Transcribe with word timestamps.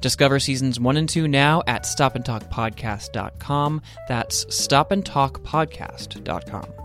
Discover 0.00 0.40
seasons 0.40 0.80
one 0.80 0.96
and 0.96 1.08
two 1.08 1.28
now 1.28 1.62
at 1.66 1.84
stopandtalkpodcast.com. 1.84 3.82
That's 4.08 4.44
stopandtalkpodcast.com. 4.46 6.84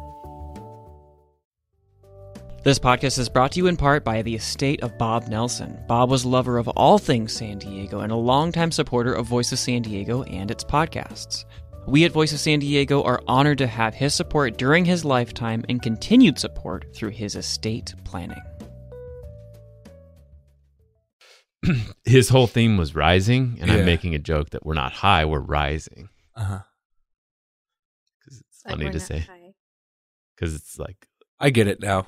This 2.61 2.77
podcast 2.77 3.17
is 3.17 3.29
brought 3.29 3.53
to 3.53 3.59
you 3.59 3.67
in 3.67 3.77
part 3.77 4.03
by 4.03 4.21
the 4.21 4.35
estate 4.35 4.83
of 4.83 4.97
Bob 4.97 5.29
Nelson. 5.29 5.79
Bob 5.87 6.09
was 6.09 6.25
a 6.25 6.29
lover 6.29 6.57
of 6.57 6.67
all 6.67 6.97
things 6.97 7.31
San 7.31 7.57
Diego 7.57 8.01
and 8.01 8.11
a 8.11 8.17
longtime 8.17 8.73
supporter 8.73 9.13
of 9.13 9.27
Voice 9.27 9.53
of 9.53 9.59
San 9.59 9.81
Diego 9.81 10.23
and 10.23 10.51
its 10.51 10.65
podcasts. 10.65 11.45
We 11.87 12.03
at 12.03 12.11
Voice 12.11 12.33
of 12.33 12.41
San 12.41 12.59
Diego 12.59 13.01
are 13.03 13.23
honored 13.27 13.59
to 13.59 13.67
have 13.67 13.93
his 13.93 14.13
support 14.13 14.57
during 14.57 14.83
his 14.83 15.05
lifetime 15.05 15.63
and 15.69 15.81
continued 15.81 16.37
support 16.37 16.93
through 16.93 17.11
his 17.11 17.35
estate 17.35 17.95
planning. 18.03 18.41
his 22.05 22.29
whole 22.29 22.47
theme 22.47 22.77
was 22.77 22.95
rising, 22.95 23.57
and 23.59 23.69
Yeah. 23.69 23.77
I'm 23.77 23.85
making 23.85 24.15
a 24.15 24.19
joke 24.19 24.51
that 24.51 24.65
we're 24.65 24.73
not 24.73 24.93
high, 24.93 25.25
we're 25.25 25.39
rising. 25.39 26.09
Uh-huh. 26.35 26.59
Because 28.19 28.39
it's 28.39 28.61
Like, 28.65 28.77
funny 28.77 28.91
to 28.91 28.99
say. 28.99 29.25
Because 30.35 30.55
it's 30.55 30.77
like, 30.79 31.07
I 31.39 31.49
get 31.49 31.67
it 31.67 31.81
now. 31.81 32.07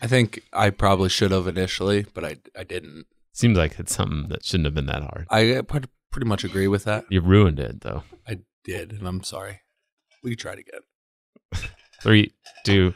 I 0.00 0.06
think 0.06 0.42
I 0.52 0.70
probably 0.70 1.08
should 1.08 1.30
have 1.30 1.46
initially, 1.46 2.06
but 2.14 2.24
I 2.24 2.36
I 2.58 2.64
didn't. 2.64 3.06
seems 3.32 3.56
like 3.56 3.78
it's 3.78 3.94
something 3.94 4.28
that 4.30 4.44
shouldn't 4.44 4.66
have 4.66 4.74
been 4.74 4.86
that 4.86 5.02
hard. 5.02 5.26
I 5.30 5.54
uh, 5.54 5.62
pretty 5.62 6.26
much 6.26 6.42
agree 6.44 6.66
with 6.68 6.84
that. 6.84 7.04
You 7.08 7.20
ruined 7.20 7.60
it, 7.60 7.80
though. 7.82 8.02
I 8.26 8.38
did, 8.64 8.92
and 8.92 9.06
I'm 9.06 9.22
sorry. 9.22 9.60
We 10.22 10.30
can 10.30 10.38
try 10.38 10.52
it 10.54 10.58
again. 10.60 11.70
Three, 12.02 12.32
two. 12.64 12.94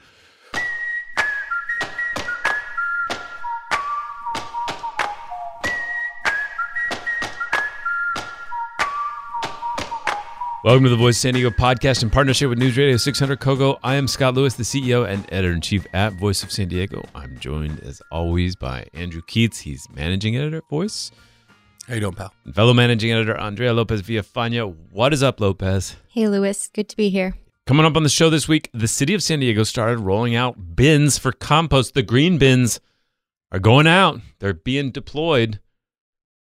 Welcome 10.67 10.83
to 10.83 10.91
the 10.91 10.97
Voice 10.97 11.17
San 11.17 11.34
Diego 11.34 11.50
podcast 11.50 12.03
in 12.03 12.11
partnership 12.11 12.48
with 12.48 12.59
News 12.59 12.77
Radio 12.77 12.97
600 12.97 13.39
KOGO. 13.39 13.78
I 13.84 13.95
am 13.95 14.09
Scott 14.09 14.34
Lewis, 14.34 14.55
the 14.55 14.64
CEO 14.64 15.08
and 15.08 15.25
editor 15.33 15.55
in 15.55 15.61
chief 15.61 15.86
at 15.92 16.14
Voice 16.14 16.42
of 16.42 16.50
San 16.50 16.67
Diego. 16.67 17.05
I'm 17.14 17.39
joined 17.39 17.78
as 17.84 18.03
always 18.11 18.56
by 18.56 18.89
Andrew 18.92 19.23
Keatts. 19.23 19.61
He's 19.61 19.86
managing 19.95 20.34
editor 20.34 20.56
at 20.56 20.69
Voice. 20.69 21.12
How 21.86 21.95
you 21.95 22.00
doing, 22.00 22.14
pal? 22.14 22.34
And 22.45 22.53
fellow 22.53 22.75
managing 22.75 23.12
editor 23.12 23.36
Andrea 23.39 23.73
Lopez 23.73 24.03
Villafana. 24.03 24.75
What 24.91 25.12
is 25.12 25.23
up, 25.23 25.41
Lopez? 25.41 25.95
Hey, 26.08 26.27
Lewis. 26.27 26.69
Good 26.75 26.89
to 26.89 26.97
be 26.97 27.11
here. 27.11 27.36
Coming 27.69 27.86
up 27.86 27.95
on 27.95 28.03
the 28.03 28.08
show 28.08 28.28
this 28.28 28.48
week, 28.48 28.69
the 28.75 28.89
city 28.89 29.14
of 29.14 29.23
San 29.23 29.39
Diego 29.39 29.62
started 29.62 30.01
rolling 30.01 30.34
out 30.34 30.75
bins 30.75 31.17
for 31.17 31.30
compost. 31.30 31.95
The 31.95 32.03
green 32.03 32.39
bins 32.39 32.80
are 33.53 33.61
going 33.61 33.86
out, 33.86 34.20
they're 34.41 34.53
being 34.53 34.91
deployed. 34.91 35.61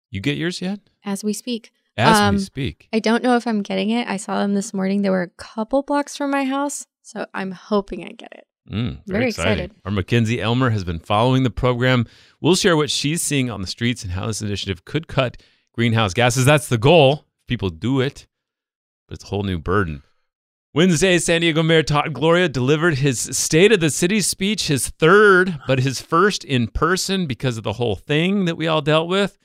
You 0.10 0.20
get 0.20 0.36
yours 0.36 0.62
yet? 0.62 0.80
As 1.04 1.24
we 1.24 1.32
speak. 1.32 1.72
As 1.98 2.18
Um, 2.18 2.36
we 2.36 2.42
speak. 2.42 2.90
I 2.92 3.00
don't 3.00 3.24
know 3.24 3.36
if 3.38 3.48
I'm 3.48 3.62
getting 3.62 3.90
it. 3.90 4.08
I 4.08 4.18
saw 4.18 4.40
them 4.40 4.54
this 4.54 4.74
morning. 4.74 5.02
They 5.02 5.10
were 5.10 5.22
a 5.22 5.30
couple 5.30 5.82
blocks 5.84 6.18
from 6.18 6.32
my 6.32 6.44
house. 6.44 6.86
So 7.04 7.26
I'm 7.34 7.52
hoping 7.52 8.04
I 8.04 8.10
get 8.10 8.34
it. 8.34 8.48
Mm, 8.72 9.00
very 9.06 9.28
exciting. 9.28 9.52
excited. 9.66 9.72
Our 9.86 9.92
Mackenzie 9.92 10.42
Elmer 10.42 10.72
has 10.72 10.84
been 10.84 11.00
following 11.00 11.44
the 11.44 11.52
program. 11.52 12.06
We'll 12.42 12.56
share 12.56 12.76
what 12.76 12.90
she's 12.90 13.22
seeing 13.22 13.50
on 13.52 13.62
the 13.62 13.68
streets 13.68 14.04
and 14.04 14.14
how 14.14 14.26
this 14.26 14.42
initiative 14.42 14.86
could 14.86 15.08
cut 15.08 15.38
greenhouse 15.74 16.14
gases. 16.16 16.46
That's 16.46 16.68
the 16.68 16.80
goal. 16.80 17.26
People 17.48 17.70
do 17.70 18.02
it, 18.02 18.26
but 19.08 19.16
it's 19.16 19.24
a 19.24 19.28
whole 19.28 19.44
new 19.44 19.60
burden. 19.60 20.02
Wednesday, 20.74 21.20
San 21.20 21.42
Diego 21.42 21.64
Mayor 21.64 21.84
Todd 21.84 22.12
Gloria 22.14 22.50
delivered 22.50 22.96
his 22.96 23.20
State 23.20 23.72
of 23.72 23.80
the 23.80 23.90
City 23.90 24.20
speech, 24.20 24.68
his 24.68 24.90
third, 24.90 25.60
but 25.68 25.80
his 25.80 26.02
first 26.02 26.44
in 26.44 26.68
person 26.68 27.28
because 27.28 27.58
of 27.58 27.64
the 27.64 27.74
whole 27.74 27.96
thing 27.96 28.44
that 28.46 28.58
we 28.58 28.68
all 28.68 28.82
dealt 28.82 29.08
with. 29.08 29.38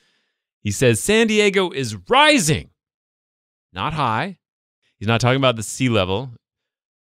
He 0.62 0.72
says 0.72 1.00
San 1.00 1.26
Diego 1.26 1.70
is 1.70 1.96
rising, 2.08 2.70
not 3.72 3.94
high. 3.94 4.38
He's 4.98 5.08
not 5.08 5.20
talking 5.20 5.38
about 5.38 5.56
the 5.56 5.62
sea 5.62 5.88
level. 5.88 6.32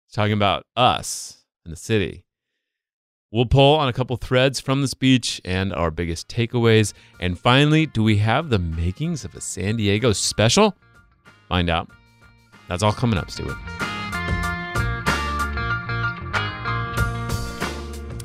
He's 0.06 0.14
talking 0.14 0.32
about 0.32 0.64
us 0.76 1.44
and 1.64 1.72
the 1.72 1.76
city. 1.76 2.24
We'll 3.32 3.46
pull 3.46 3.76
on 3.76 3.88
a 3.88 3.92
couple 3.92 4.16
threads 4.16 4.60
from 4.60 4.80
the 4.80 4.88
speech 4.88 5.40
and 5.44 5.74
our 5.74 5.90
biggest 5.90 6.28
takeaways. 6.28 6.92
And 7.20 7.38
finally, 7.38 7.86
do 7.86 8.02
we 8.04 8.18
have 8.18 8.48
the 8.48 8.60
makings 8.60 9.24
of 9.24 9.34
a 9.34 9.40
San 9.40 9.76
Diego 9.76 10.12
special? 10.12 10.76
Find 11.48 11.68
out. 11.68 11.90
That's 12.68 12.82
all 12.84 12.92
coming 12.92 13.18
up. 13.18 13.30
Stay. 13.30 13.44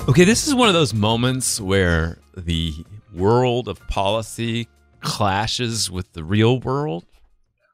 Okay, 0.07 0.25
this 0.25 0.47
is 0.47 0.53
one 0.53 0.67
of 0.67 0.73
those 0.73 0.93
moments 0.93 1.59
where 1.59 2.19
the 2.37 2.85
world 3.13 3.67
of 3.67 3.79
policy 3.87 4.67
clashes 5.03 5.91
with 5.91 6.13
the 6.13 6.23
real 6.23 6.59
world, 6.59 7.05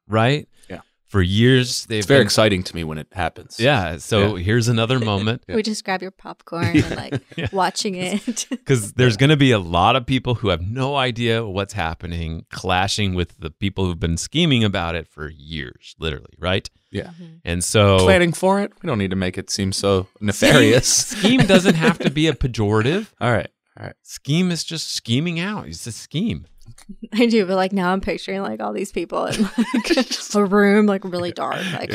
right? 0.08 0.48
Yeah. 0.70 0.82
For 1.08 1.22
years, 1.24 1.86
they've 1.88 2.00
It's 2.00 2.08
very 2.08 2.20
been- 2.20 2.28
exciting 2.28 2.64
to 2.64 2.76
me 2.76 2.84
when 2.84 2.98
it 3.00 3.08
happens. 3.14 3.60
Yeah. 3.60 3.98
So 3.98 4.36
Yeah. 4.36 4.44
here's 4.44 4.68
another 4.68 5.00
moment. 5.14 5.44
Yeah. 5.48 5.56
We 5.56 5.64
just 5.64 5.84
grab 5.84 6.02
your 6.02 6.12
popcorn 6.12 6.66
and 6.78 6.96
like 6.96 7.22
Yeah. 7.38 7.48
watching 7.52 7.96
it. 7.96 8.46
because 8.50 8.94
there's 9.00 9.18
going 9.18 9.32
to 9.32 9.38
be 9.38 9.52
a 9.52 9.60
lot 9.60 9.96
of 9.96 10.06
people 10.06 10.36
who 10.36 10.50
have 10.50 10.62
no 10.62 10.96
idea 10.96 11.44
what's 11.46 11.74
happening, 11.74 12.46
clashing 12.52 13.16
with 13.16 13.38
the 13.40 13.50
people 13.50 13.86
who've 13.86 14.00
been 14.00 14.18
scheming 14.18 14.64
about 14.64 14.96
it 14.96 15.08
for 15.08 15.30
years, 15.30 15.96
literally, 16.00 16.36
right? 16.38 16.70
Yeah. 16.92 17.06
Mm-hmm. 17.06 17.26
And 17.46 17.64
so, 17.64 18.00
Planning 18.00 18.34
for 18.34 18.62
it. 18.62 18.72
We 18.84 18.88
don't 18.88 18.98
need 19.00 19.12
to 19.12 19.16
make 19.16 19.38
it 19.38 19.50
seem 19.50 19.72
so 19.72 20.08
nefarious. 20.22 20.88
scheme 20.88 21.42
doesn't 21.42 21.76
have 21.76 21.98
to 22.00 22.10
be 22.12 22.28
a 22.28 22.34
pejorative. 22.34 23.08
All 23.20 23.32
right. 23.32 23.50
All 23.80 23.86
right. 23.86 23.96
Scheme 24.04 24.52
is 24.52 24.64
just 24.64 24.94
scheming 24.94 25.40
out. 25.40 25.68
It's 25.68 25.88
a 25.88 25.92
scheme. 25.92 26.46
I 27.14 27.26
do, 27.26 27.46
but 27.46 27.56
like 27.56 27.74
now 27.74 27.92
I'm 27.92 28.02
picturing 28.02 28.42
like 28.42 28.60
all 28.60 28.74
these 28.74 28.92
people 28.92 29.26
in 29.26 29.44
like 29.74 29.92
a 30.36 30.46
room, 30.46 30.86
like 30.86 31.04
really 31.04 31.32
dark. 31.32 31.64
Like, 31.74 31.94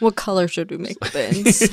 what 0.00 0.16
color 0.16 0.48
should 0.48 0.70
we 0.70 0.78
make 0.78 0.98
the 1.00 1.10
bins? 1.12 1.68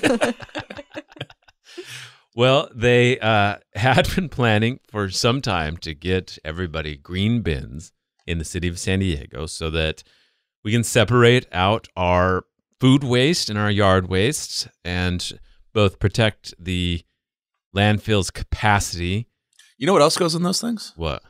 Well, 2.36 2.70
they 2.74 3.20
uh, 3.20 3.58
had 3.76 4.16
been 4.16 4.30
planning 4.30 4.80
for 4.88 5.10
some 5.10 5.42
time 5.42 5.76
to 5.78 5.94
get 5.94 6.38
everybody 6.46 6.96
green 6.96 7.42
bins 7.42 7.92
in 8.26 8.38
the 8.38 8.46
city 8.46 8.68
of 8.68 8.80
San 8.80 9.00
Diego 9.00 9.46
so 9.46 9.70
that 9.72 10.04
we 10.64 10.72
can 10.72 10.84
separate 10.84 11.48
out 11.52 11.88
our 11.98 12.46
food 12.80 13.04
waste 13.04 13.50
and 13.50 13.60
our 13.60 13.72
yard 13.72 14.08
waste 14.08 14.68
and 14.86 15.40
both 15.74 16.00
protect 16.00 16.54
the 16.58 17.02
landfill's 17.76 18.32
capacity. 18.32 19.28
You 19.78 19.88
know 19.88 19.94
what 19.94 20.02
else 20.02 20.16
goes 20.16 20.36
in 20.36 20.44
those 20.44 20.62
things? 20.62 20.94
What? 20.96 21.24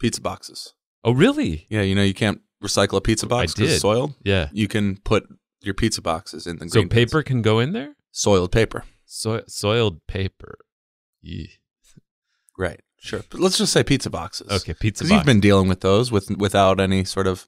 Pizza 0.00 0.20
boxes. 0.20 0.74
Oh, 1.04 1.12
really? 1.12 1.66
Yeah, 1.68 1.82
you 1.82 1.94
know 1.94 2.02
you 2.02 2.14
can't 2.14 2.40
recycle 2.62 2.96
a 2.96 3.00
pizza 3.00 3.26
box 3.26 3.52
because 3.54 3.68
did. 3.68 3.72
it's 3.74 3.82
soiled. 3.82 4.14
Yeah. 4.24 4.48
You 4.52 4.66
can 4.68 4.96
put 4.98 5.28
your 5.62 5.74
pizza 5.74 6.02
boxes 6.02 6.46
in 6.46 6.58
the 6.58 6.68
So 6.68 6.80
green 6.80 6.88
bins. 6.88 7.10
paper 7.10 7.22
can 7.22 7.42
go 7.42 7.58
in 7.58 7.72
there? 7.72 7.94
soiled 8.12 8.50
paper. 8.50 8.84
So- 9.06 9.44
soiled 9.46 10.04
paper. 10.06 10.58
Yee. 11.22 11.50
Right. 12.58 12.80
Sure. 12.98 13.22
But 13.30 13.40
let's 13.40 13.56
just 13.56 13.72
say 13.72 13.82
pizza 13.82 14.10
boxes. 14.10 14.50
Okay, 14.50 14.74
pizza 14.74 15.04
Because 15.04 15.10
box. 15.10 15.18
you've 15.20 15.26
been 15.26 15.40
dealing 15.40 15.68
with 15.68 15.80
those 15.80 16.12
with 16.12 16.30
without 16.36 16.80
any 16.80 17.04
sort 17.04 17.26
of 17.26 17.46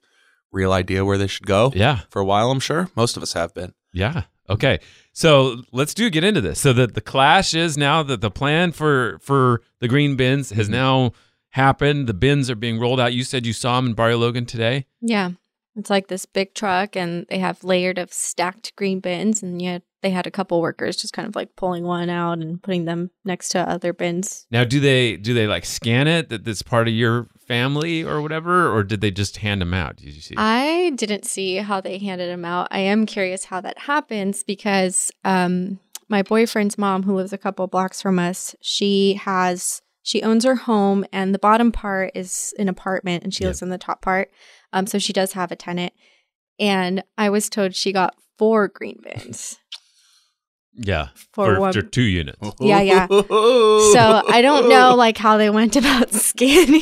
real 0.51 0.71
idea 0.71 1.05
where 1.05 1.17
they 1.17 1.27
should 1.27 1.45
go 1.45 1.71
yeah. 1.75 2.01
for 2.09 2.19
a 2.21 2.25
while. 2.25 2.49
I'm 2.49 2.59
sure 2.59 2.89
most 2.95 3.17
of 3.17 3.23
us 3.23 3.33
have 3.33 3.53
been. 3.53 3.73
Yeah. 3.91 4.23
Okay. 4.49 4.79
So 5.11 5.61
let's 5.71 5.93
do 5.93 6.09
get 6.09 6.23
into 6.23 6.41
this. 6.41 6.59
So 6.59 6.73
that 6.73 6.95
the 6.95 7.01
clash 7.01 7.53
is 7.53 7.77
now 7.77 8.01
that 8.03 8.21
the 8.21 8.31
plan 8.31 8.71
for 8.71 9.19
for 9.21 9.61
the 9.79 9.87
green 9.87 10.15
bins 10.15 10.49
has 10.49 10.67
mm-hmm. 10.67 10.75
now 10.75 11.11
happened. 11.53 12.07
The 12.07 12.13
bins 12.13 12.49
are 12.49 12.55
being 12.55 12.79
rolled 12.79 12.99
out. 12.99 13.13
You 13.13 13.23
said 13.23 13.45
you 13.45 13.53
saw 13.53 13.77
them 13.77 13.87
in 13.87 13.93
Barrio 13.93 14.17
Logan 14.17 14.45
today. 14.45 14.85
yeah. 15.01 15.31
It's 15.75 15.89
like 15.89 16.07
this 16.07 16.27
big 16.27 16.53
truck 16.53 16.95
and 16.95 17.25
they 17.31 17.39
have 17.39 17.63
layered 17.63 17.97
of 17.97 18.13
stacked 18.13 18.75
green 18.75 18.99
bins 18.99 19.41
and 19.41 19.59
yet 19.59 19.81
they 20.03 20.11
had 20.11 20.27
a 20.27 20.31
couple 20.31 20.61
workers 20.61 20.95
just 20.97 21.13
kind 21.13 21.27
of 21.27 21.35
like 21.35 21.55
pulling 21.55 21.83
one 21.83 22.11
out 22.11 22.37
and 22.37 22.61
putting 22.61 22.85
them 22.85 23.09
next 23.25 23.49
to 23.49 23.59
other 23.67 23.91
bins. 23.91 24.45
Now, 24.51 24.65
do 24.65 24.79
they 24.79 25.17
do 25.17 25.33
they 25.33 25.47
like 25.47 25.65
scan 25.65 26.07
it 26.07 26.29
that 26.29 26.43
this 26.43 26.61
part 26.61 26.87
of 26.87 26.93
your 26.93 27.27
family 27.47 28.03
or 28.03 28.21
whatever, 28.21 28.71
or 28.71 28.83
did 28.83 29.01
they 29.01 29.09
just 29.09 29.37
hand 29.37 29.61
them 29.61 29.73
out? 29.73 29.95
Did 29.95 30.13
you 30.13 30.21
see? 30.21 30.35
I 30.37 30.91
didn't 30.91 31.25
see 31.25 31.55
how 31.55 31.81
they 31.81 31.97
handed 31.97 32.29
them 32.29 32.45
out. 32.45 32.67
I 32.69 32.79
am 32.79 33.07
curious 33.07 33.45
how 33.45 33.59
that 33.61 33.79
happens 33.79 34.43
because 34.43 35.09
um, 35.23 35.79
my 36.07 36.21
boyfriend's 36.21 36.77
mom, 36.77 37.01
who 37.01 37.15
lives 37.15 37.33
a 37.33 37.37
couple 37.39 37.65
blocks 37.65 37.99
from 37.99 38.19
us, 38.19 38.55
she 38.61 39.15
has 39.15 39.81
she 40.03 40.21
owns 40.21 40.43
her 40.45 40.55
home, 40.55 41.05
and 41.11 41.33
the 41.33 41.39
bottom 41.39 41.71
part 41.71 42.11
is 42.13 42.53
an 42.59 42.67
apartment, 42.69 43.23
and 43.23 43.33
she 43.33 43.43
Yep. 43.43 43.49
lives 43.49 43.61
in 43.61 43.69
the 43.69 43.77
top 43.77 44.01
part. 44.01 44.29
Um, 44.73 44.85
so 44.85 44.99
she 44.99 45.13
does 45.13 45.33
have 45.33 45.51
a 45.51 45.55
tenant. 45.55 45.93
and 46.59 47.03
I 47.17 47.29
was 47.31 47.49
told 47.49 47.73
she 47.75 47.91
got 47.91 48.13
four 48.37 48.67
green 48.67 48.99
bins 49.03 49.57
Yeah. 50.75 51.07
for 51.33 51.55
For, 51.55 51.59
one. 51.59 51.73
for 51.73 51.81
two 51.81 52.03
units. 52.03 52.37
Yeah, 52.59 52.79
yeah. 52.81 53.07
So 53.07 54.21
I 54.29 54.39
don't 54.43 54.69
know 54.69 54.93
like 54.95 55.17
how 55.17 55.37
they 55.37 55.49
went 55.49 55.75
about 55.75 56.11
scanning, 56.13 56.81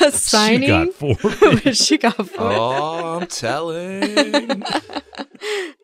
assigning. 0.00 0.62
She 0.62 0.66
got 0.68 0.94
four. 0.94 1.16
but 1.64 1.76
she 1.76 1.98
got 1.98 2.14
four. 2.28 2.52
Oh, 2.52 3.18
I'm 3.20 3.26
telling. 3.26 4.62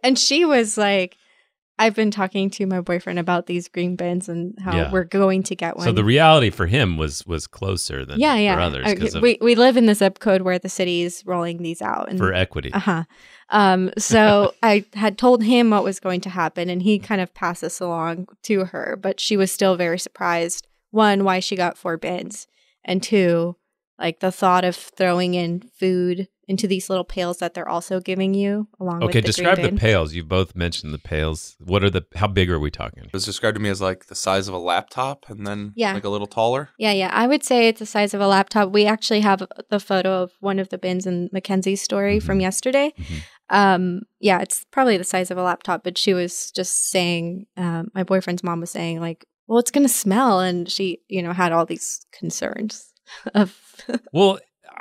and 0.03 0.19
she 0.19 0.45
was 0.45 0.77
like, 0.79 1.17
I've 1.81 1.95
been 1.97 2.11
talking 2.11 2.51
to 2.51 2.67
my 2.67 2.81
boyfriend 2.81 3.19
about 3.19 3.47
these 3.47 3.67
green 3.67 3.97
bins 3.97 4.29
and 4.29 4.55
how 4.61 4.77
Yeah. 4.77 4.91
we're 4.93 5.05
going 5.05 5.43
to 5.45 5.57
get 5.57 5.77
one. 5.77 5.85
so 5.87 5.93
the 5.93 6.05
reality 6.05 6.51
for 6.51 6.67
him 6.67 6.97
was 6.99 7.27
was 7.27 7.47
closer 7.47 8.05
than 8.05 8.21
yeah, 8.21 8.37
yeah. 8.37 8.55
for 8.55 8.61
others 8.61 9.15
I- 9.17 9.21
we 9.21 9.39
we 9.41 9.55
live 9.55 9.77
in 9.77 9.87
the 9.87 9.95
zip 9.95 10.19
code 10.19 10.43
where 10.43 10.59
the 10.59 10.69
city 10.69 11.03
is 11.03 11.23
rolling 11.27 11.63
these 11.63 11.81
out, 11.83 12.09
and 12.11 12.19
for 12.19 12.33
equity. 12.35 12.71
uh 12.73 12.79
huh. 12.81 13.05
Um, 13.49 13.91
so 13.99 14.55
I 14.63 14.85
had 14.95 15.19
told 15.19 15.43
him 15.43 15.71
what 15.71 15.83
was 15.83 15.99
going 16.01 16.21
to 16.23 16.31
happen, 16.31 16.69
and 16.71 16.83
he 16.83 16.99
kind 16.99 17.21
of 17.21 17.33
passed 17.35 17.63
this 17.63 17.81
along 17.81 18.29
to 18.45 18.67
her, 18.67 18.99
but 19.01 19.19
she 19.19 19.37
was 19.37 19.51
still 19.51 19.75
very 19.77 19.99
surprised. 19.99 20.67
One, 20.93 21.25
why 21.25 21.41
she 21.41 21.57
got 21.57 21.79
four 21.79 21.97
bins, 21.97 22.47
and 22.85 23.03
two, 23.03 23.57
like 23.99 24.21
the 24.21 24.33
thought 24.33 24.65
of 24.65 24.77
throwing 24.77 25.35
in 25.35 25.61
food 25.79 26.29
into 26.51 26.67
these 26.67 26.91
little 26.91 27.05
pails 27.05 27.39
that 27.39 27.55
they're 27.55 27.69
also 27.69 28.01
giving 28.01 28.35
you 28.35 28.67
along 28.81 29.03
Okay, 29.05 29.21
the 29.21 29.27
describe 29.29 29.57
green 29.59 29.75
the 29.77 29.81
pails. 29.81 30.13
You 30.15 30.25
both 30.25 30.55
mentioned 30.57 30.93
the 30.93 30.99
pails. 30.99 31.57
What 31.61 31.85
are 31.85 31.91
the? 31.91 32.05
How 32.17 32.27
big 32.27 32.51
are 32.51 32.59
we 32.59 32.71
talking? 32.71 33.05
It 33.05 33.13
was 33.13 33.25
described 33.25 33.55
to 33.57 33.63
me 33.63 33.69
as 33.71 33.81
like 33.81 34.07
the 34.07 34.15
size 34.15 34.49
of 34.49 34.55
a 34.55 34.59
laptop 34.59 35.19
and 35.31 35.47
then 35.47 35.73
Yeah. 35.77 35.95
like 35.95 36.05
a 36.05 36.09
little 36.09 36.27
taller. 36.27 36.71
Yeah, 36.79 36.93
yeah. 36.93 37.11
I 37.13 37.27
would 37.27 37.45
say 37.45 37.69
it's 37.69 37.79
the 37.79 37.87
size 37.87 38.13
of 38.15 38.21
a 38.21 38.27
laptop. 38.27 38.71
We 38.73 38.85
actually 38.87 39.21
have 39.21 39.43
the 39.71 39.81
photo 39.81 40.23
of 40.23 40.33
one 40.41 40.59
of 40.59 40.69
the 40.71 40.79
bins 40.79 41.07
in 41.07 41.31
Mackenzie's 41.33 41.81
story 41.83 42.19
from 42.21 42.39
Mhm. 42.39 42.43
yesterday. 42.43 42.93
Mhm. 42.99 43.23
Um, 43.53 44.01
yeah, 44.21 44.41
it's 44.41 44.65
probably 44.71 44.97
the 44.97 45.05
size 45.05 45.31
of 45.31 45.39
a 45.39 45.43
laptop, 45.43 45.83
but 45.85 45.97
she 45.99 46.15
was 46.15 46.51
just 46.53 46.91
saying, 46.91 47.47
um, 47.57 47.91
my 47.95 48.03
boyfriend's 48.05 48.45
mom 48.45 48.61
was 48.61 48.71
saying, 48.71 49.01
like, 49.01 49.25
well, 49.49 49.59
it's 49.59 49.71
going 49.73 49.87
to 49.87 49.93
smell. 49.93 50.39
And 50.41 50.71
she, 50.71 51.01
you 51.09 51.23
know, 51.23 51.33
had 51.33 51.51
all 51.53 51.67
these 51.67 52.07
concerns 52.13 52.93
of, 53.35 53.57
Well, 54.13 54.39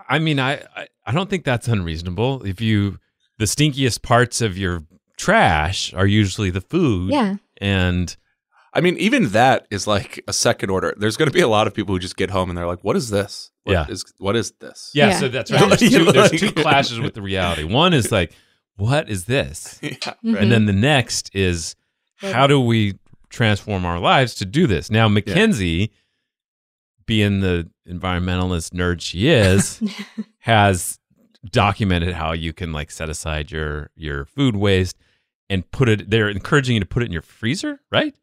I 0.07 0.19
mean, 0.19 0.39
I, 0.39 0.63
I 0.75 0.87
I 1.05 1.11
don't 1.11 1.29
think 1.29 1.43
that's 1.45 1.67
unreasonable. 1.67 2.43
If 2.45 2.61
you 2.61 2.99
the 3.37 3.45
stinkiest 3.45 4.01
parts 4.01 4.41
of 4.41 4.57
your 4.57 4.83
trash 5.17 5.93
are 5.93 6.07
usually 6.07 6.49
the 6.49 6.61
food. 6.61 7.11
yeah. 7.11 7.35
And 7.61 8.15
I 8.73 8.81
mean, 8.81 8.97
even 8.97 9.29
that 9.29 9.67
is 9.71 9.87
like 9.87 10.23
a 10.27 10.33
second 10.33 10.69
order. 10.69 10.93
There's 10.97 11.17
going 11.17 11.27
to 11.29 11.33
be 11.33 11.41
a 11.41 11.47
lot 11.47 11.67
of 11.67 11.73
people 11.73 11.93
who 11.95 11.99
just 11.99 12.15
get 12.15 12.29
home 12.29 12.49
and 12.49 12.57
they're 12.57 12.67
like, 12.67 12.83
"What 12.83 12.95
is 12.95 13.09
this? 13.09 13.51
What 13.63 13.73
Yeah. 13.73 13.85
is 13.89 14.05
what 14.17 14.35
is 14.35 14.51
this?" 14.59 14.91
yeah, 14.93 15.09
Yeah. 15.09 15.19
so 15.19 15.27
that's 15.27 15.49
Yeah. 15.51 15.61
right. 15.63 15.79
There's, 15.79 15.91
two, 15.93 16.11
there's 16.11 16.31
two 16.31 16.51
clashes 16.63 16.99
with 16.99 17.13
the 17.15 17.21
reality. 17.21 17.63
One 17.63 17.93
is 17.93 18.11
like, 18.11 18.31
what 18.77 19.09
is 19.09 19.25
this? 19.25 19.79
Yeah. 19.81 19.89
Mhm. 20.23 20.39
And 20.41 20.51
then 20.51 20.65
the 20.65 20.73
next 20.73 21.31
is 21.33 21.75
how 22.17 22.47
do 22.47 22.59
we 22.59 22.97
transform 23.29 23.85
our 23.85 23.99
lives 23.99 24.35
to 24.35 24.45
do 24.45 24.67
this? 24.67 24.89
Now, 24.91 25.07
Mackenzie, 25.07 25.91
being 27.09 27.39
the 27.39 27.67
environmentalist 27.89 28.69
nerd 28.69 29.01
she 29.01 29.29
is, 29.29 29.81
has 30.37 30.99
documented 31.49 32.13
how 32.13 32.33
you 32.33 32.53
can 32.53 32.71
like 32.71 32.91
set 32.91 33.09
aside 33.09 33.49
your 33.49 33.89
your 33.95 34.25
food 34.25 34.55
waste 34.55 34.95
and 35.49 35.69
put 35.71 35.89
it 35.89 36.11
they're 36.11 36.29
encouraging 36.29 36.75
you 36.75 36.79
to 36.79 36.85
put 36.85 37.01
it 37.01 37.07
in 37.07 37.11
your 37.11 37.23
freezer, 37.23 37.81
right? 37.91 38.13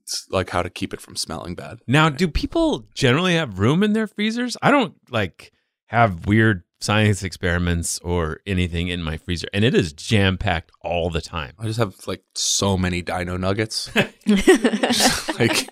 It's 0.00 0.26
like 0.30 0.48
how 0.48 0.62
to 0.62 0.70
keep 0.70 0.94
it 0.94 1.02
from 1.02 1.16
smelling 1.16 1.54
bad. 1.54 1.80
Now, 1.86 2.08
do 2.08 2.26
people 2.26 2.86
generally 2.94 3.34
have 3.34 3.58
room 3.58 3.82
in 3.82 3.92
their 3.92 4.06
freezers? 4.06 4.56
I 4.62 4.70
don't 4.70 4.94
like 5.10 5.52
have 5.88 6.26
weird 6.26 6.62
science 6.84 7.22
experiments 7.22 7.98
or 8.00 8.40
anything 8.46 8.88
in 8.88 9.02
my 9.02 9.16
freezer, 9.16 9.48
and 9.54 9.64
it 9.64 9.74
is 9.74 9.92
jam 9.92 10.36
packed 10.38 10.70
all 10.82 11.08
the 11.10 11.20
time. 11.20 11.52
I 11.58 11.64
just 11.66 11.78
have 11.78 11.94
like 12.06 12.22
so 12.34 12.76
many 12.76 13.00
dino 13.02 13.36
nuggets, 13.36 13.90
like 15.38 15.68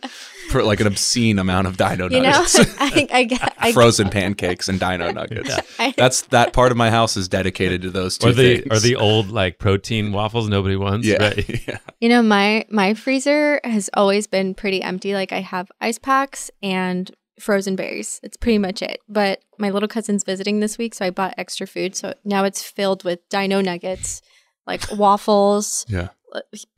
for 0.51 0.63
like 0.63 0.81
an 0.81 0.87
obscene 0.87 1.39
amount 1.39 1.67
of 1.67 1.77
dino 1.77 2.05
you 2.11 2.21
know, 2.21 2.31
nuggets. 2.31 2.59
I 2.81 2.91
think 2.91 3.13
I 3.13 3.25
get, 3.25 3.55
I, 3.59 3.73
Frozen 3.73 4.11
pancakes 4.11 4.69
and 4.69 4.79
dino 4.81 5.11
nuggets. 5.13 5.55
I, 5.79 5.95
That's 5.97 6.23
that 6.23 6.53
part 6.53 6.73
of 6.73 6.79
my 6.79 6.91
house 6.91 7.17
is 7.17 7.29
dedicated 7.29 7.83
to 7.83 7.91
those 7.91 8.19
two 8.19 8.29
Or 8.29 8.33
the 8.33 8.59
things. 8.61 8.67
or 8.71 8.81
the 8.81 8.97
old 8.97 9.31
like 9.31 9.59
protein 9.59 10.13
waffles 10.13 10.49
nobody 10.49 10.77
wants. 10.77 11.07
yeah, 11.07 11.23
Right? 11.23 11.67
yeah. 11.69 11.79
You 12.01 12.09
know, 12.09 12.23
my 12.23 12.65
my 12.71 12.95
freezer 12.95 13.61
has 13.65 13.89
always 13.95 14.27
been 14.27 14.55
pretty 14.55 14.83
empty. 14.83 15.15
Like 15.15 15.33
I 15.33 15.41
have 15.41 15.71
ice 15.81 15.99
packs 15.99 16.51
and 16.63 17.11
frozen 17.43 17.77
berries. 17.77 18.21
It's 18.23 18.37
pretty 18.37 18.59
much 18.59 18.83
it. 18.83 19.01
But 19.09 19.41
my 19.59 19.71
little 19.71 19.89
cousin's 19.89 20.25
visiting 20.25 20.61
this 20.61 20.79
week, 20.79 20.95
so 20.95 21.05
I 21.07 21.11
bought 21.11 21.35
extra 21.37 21.67
food. 21.67 21.95
So 21.97 22.15
now 22.25 22.45
it's 22.45 22.63
filled 22.63 23.05
with 23.05 23.19
dino 23.29 23.61
nuggets, 23.61 24.23
like 24.67 24.83
waffles, 24.97 25.85
Yeah. 25.89 26.09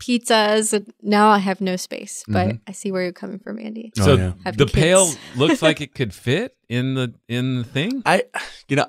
pizzas. 0.02 0.72
And 0.72 0.92
now 1.02 1.28
I 1.28 1.38
have 1.38 1.60
no 1.60 1.76
space. 1.76 2.24
But 2.26 2.48
Mhm. 2.48 2.60
I 2.66 2.72
see 2.72 2.90
where 2.90 3.02
you're 3.02 3.12
coming 3.12 3.38
from, 3.38 3.58
Andy. 3.58 3.92
Oh, 4.00 4.04
so 4.04 4.14
yeah. 4.16 4.32
The 4.52 4.64
kids. 4.66 4.72
pail 4.72 5.10
looks 5.36 5.62
like 5.62 5.80
it 5.80 5.94
could 5.94 6.12
fit 6.14 6.56
in 6.68 6.94
the 6.94 7.14
in 7.28 7.58
the 7.58 7.64
thing. 7.64 8.02
I, 8.06 8.24
you 8.68 8.76
know, 8.76 8.86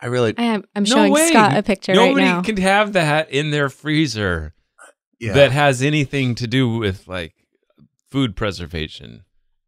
I 0.00 0.06
really, 0.06 0.34
I 0.38 0.42
am 0.44 0.64
I'm 0.74 0.82
No 0.84 0.88
showing 0.94 1.12
way. 1.12 1.28
Scott 1.30 1.56
a 1.56 1.62
picture 1.62 1.94
Nobody 1.94 2.24
right 2.26 2.32
now. 2.36 2.42
can 2.42 2.56
have 2.58 2.92
that 2.94 3.30
in 3.30 3.50
their 3.50 3.68
freezer 3.68 4.54
yeah. 5.18 5.32
that 5.32 5.52
has 5.52 5.82
anything 5.82 6.34
to 6.36 6.46
do 6.46 6.68
with 6.78 7.08
like 7.08 7.34
food 8.10 8.36
preservation. 8.36 9.24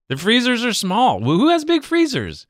The 0.09 0.17
freezers 0.17 0.65
are 0.65 0.73
small. 0.73 1.21
Who 1.21 1.39
who 1.39 1.49
has 1.49 1.65
big 1.65 1.85
freezers? 1.85 2.47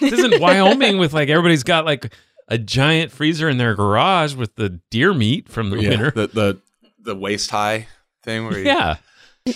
This 0.00 0.12
isn't 0.12 0.40
Wyoming 0.40 0.98
with 0.98 1.12
like 1.12 1.28
everybody's 1.28 1.62
got 1.62 1.84
like 1.84 2.12
a 2.48 2.58
giant 2.58 3.12
freezer 3.12 3.48
in 3.48 3.58
their 3.58 3.74
garage 3.74 4.34
with 4.34 4.54
the 4.56 4.80
deer 4.90 5.14
meat 5.14 5.48
from 5.48 5.70
the 5.70 5.78
yeah, 5.78 5.88
winter. 5.90 6.10
the 6.10 6.26
the 6.28 6.58
the 6.98 7.14
waist 7.14 7.50
high 7.50 7.86
thing 8.22 8.44
where 8.44 8.58
you, 8.58 8.64
Yeah. 8.64 8.96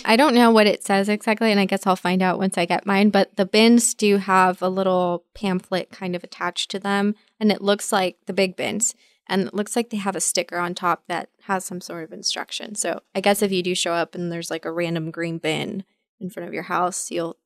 I 0.03 0.17
don't 0.17 0.35
know 0.35 0.51
what 0.51 0.67
it 0.67 0.83
says 0.83 1.07
exactly, 1.07 1.49
and 1.49 1.61
I 1.61 1.65
guess 1.65 1.87
I'll 1.87 1.95
find 1.95 2.21
out 2.21 2.39
once 2.39 2.57
I 2.57 2.65
get 2.65 2.85
mine. 2.85 3.09
But 3.09 3.37
the 3.37 3.45
bins 3.45 3.93
do 3.93 4.17
have 4.17 4.61
a 4.61 4.67
little 4.67 5.23
pamphlet 5.33 5.91
kind 5.91 6.13
of 6.13 6.25
attached 6.25 6.69
to 6.71 6.79
them, 6.79 7.15
and 7.39 7.53
it 7.53 7.61
looks 7.61 7.91
like 7.93 8.17
the 8.25 8.33
big 8.33 8.57
bins. 8.57 8.95
And 9.29 9.47
it 9.47 9.53
looks 9.53 9.75
like 9.75 9.89
they 9.89 9.97
have 9.97 10.15
a 10.15 10.21
sticker 10.21 10.57
on 10.57 10.73
top 10.75 11.03
that 11.07 11.29
has 11.43 11.63
some 11.65 11.81
sort 11.81 12.03
of 12.03 12.11
instruction. 12.13 12.75
So 12.75 13.01
I 13.15 13.21
guess 13.21 13.41
if 13.41 13.51
you 13.51 13.61
do 13.61 13.75
show 13.75 13.93
up 13.93 14.15
and 14.15 14.31
there's 14.31 14.49
like 14.49 14.65
a 14.65 14.71
random 14.71 15.11
green 15.11 15.37
bin 15.37 15.83
in 16.19 16.29
front 16.29 16.47
of 16.47 16.53
your 16.53 16.63
house, 16.63 17.11
you'll, 17.11 17.37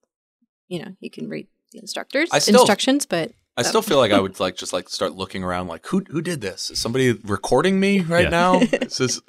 you 0.67 0.79
know, 0.83 0.95
you 0.99 1.09
can 1.09 1.27
read 1.29 1.47
the 1.71 1.79
instructors 1.79 2.29
I 2.31 2.39
still- 2.39 2.61
instructions. 2.61 3.05
But 3.05 3.31
I 3.57 3.63
still 3.63 3.81
feel 3.81 3.97
like 3.97 4.11
I 4.11 4.19
would 4.19 4.39
like 4.45 4.55
just 4.55 4.73
like 4.73 4.89
start 4.89 5.13
looking 5.13 5.43
around 5.43 5.67
like 5.67 5.85
who 5.87 6.03
who 6.09 6.21
did 6.21 6.41
this? 6.41 6.69
Is 6.71 6.79
somebody 6.79 7.11
recording 7.13 7.79
me 7.79 7.99
right 8.01 8.23
Yeah. 8.25 8.29
now? 8.29 8.59
This 8.71 9.21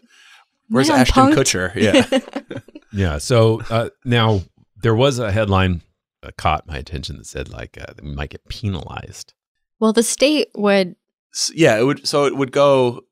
where's 0.69 0.89
Man, 0.89 1.01
Ashton 1.01 1.25
punked. 1.25 1.35
Kutcher? 1.35 1.75
Yeah. 2.53 2.61
Yeah. 2.93 3.19
So 3.19 3.61
uh, 3.71 3.91
now 4.05 4.43
there 4.81 4.95
was 4.95 5.19
a 5.19 5.33
headline 5.33 5.83
that 6.23 6.37
caught 6.37 6.67
my 6.67 6.77
attention 6.77 7.17
that 7.17 7.27
said 7.27 7.49
like 7.51 7.79
uh, 7.81 7.93
we 8.03 8.13
might 8.15 8.31
get 8.31 8.47
penalized. 8.49 9.35
well, 9.81 9.93
the 9.93 10.03
state 10.03 10.49
would. 10.55 10.95
S- 11.35 11.51
yeah, 11.55 11.79
it 11.79 11.85
would 11.85 12.07
so 12.07 12.27
it 12.27 12.37
would 12.37 12.53
go 12.53 13.03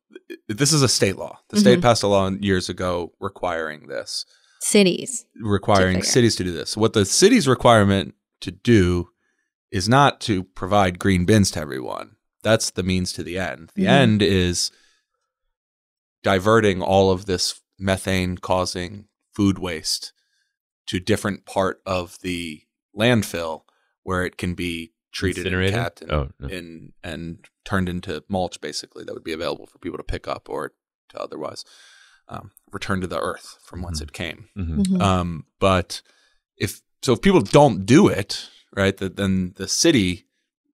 this 0.49 0.73
is 0.73 0.83
a 0.83 0.89
state 0.89 1.17
law. 1.17 1.39
The 1.49 1.59
state 1.59 1.79
Mhm. 1.79 1.83
passed 1.83 2.03
a 2.03 2.07
law 2.07 2.29
years 2.31 2.69
ago 2.69 3.13
requiring 3.21 3.89
this. 3.89 4.25
Cities. 4.61 5.25
requiring 5.41 5.97
figure. 5.99 6.11
cities 6.11 6.37
to 6.37 6.45
do 6.45 6.53
this. 6.53 6.77
What 6.77 6.93
the 6.93 7.05
city's 7.05 7.49
requirement 7.49 8.15
to 8.43 8.51
do 8.51 9.09
is 9.71 9.89
not 9.89 10.21
to 10.23 10.45
provide 10.45 10.99
green 10.99 11.25
bins 11.25 11.51
to 11.53 11.61
everyone. 11.61 12.17
That's 12.43 12.71
the 12.71 12.83
means 12.83 13.13
to 13.15 13.23
the 13.23 13.39
end. 13.39 13.71
The 13.75 13.85
Mhm. 13.85 13.89
end 13.89 14.23
is 14.23 14.71
diverting 16.23 16.83
all 16.83 17.11
of 17.11 17.27
this 17.27 17.61
methane 17.79 18.37
causing 18.39 19.09
food 19.33 19.59
waste 19.59 20.13
to 20.87 21.01
different 21.01 21.47
part 21.47 21.81
of 21.87 22.19
the 22.21 22.63
landfill 22.97 23.63
where 24.03 24.25
it 24.25 24.37
can 24.37 24.55
be 24.55 24.93
treated 25.13 25.47
and 25.47 25.55
Incinerated? 25.55 25.75
capped 25.75 26.03
and, 26.03 26.13
Oh, 26.13 26.31
no. 26.39 26.49
and 26.49 26.93
and 27.03 27.47
turned 27.65 27.89
into 27.89 28.23
mulch 28.29 28.61
basically 28.61 29.05
that 29.05 29.15
would 29.15 29.25
be 29.25 29.33
available 29.33 29.67
for 29.67 29.79
people 29.79 29.97
to 29.99 30.05
pick 30.05 30.29
up 30.29 30.49
or 30.49 30.75
to 31.11 31.19
otherwise 31.21 31.65
um, 32.31 32.53
return 32.73 33.01
to 33.03 33.07
the 33.07 33.21
earth 33.21 33.59
from 33.65 33.83
whence 33.83 33.99
Mhm. 34.01 34.03
it 34.05 34.13
came. 34.13 34.49
Mhm. 34.57 34.79
Mhm. 34.87 35.03
Um, 35.03 35.47
but 35.59 36.01
if 36.57 36.81
so, 37.03 37.13
if 37.13 37.21
people 37.23 37.41
don't 37.43 37.85
do 37.85 38.09
it, 38.09 38.49
right, 38.77 38.97
that 38.99 39.17
then 39.17 39.53
the 39.57 39.69
city 39.69 40.27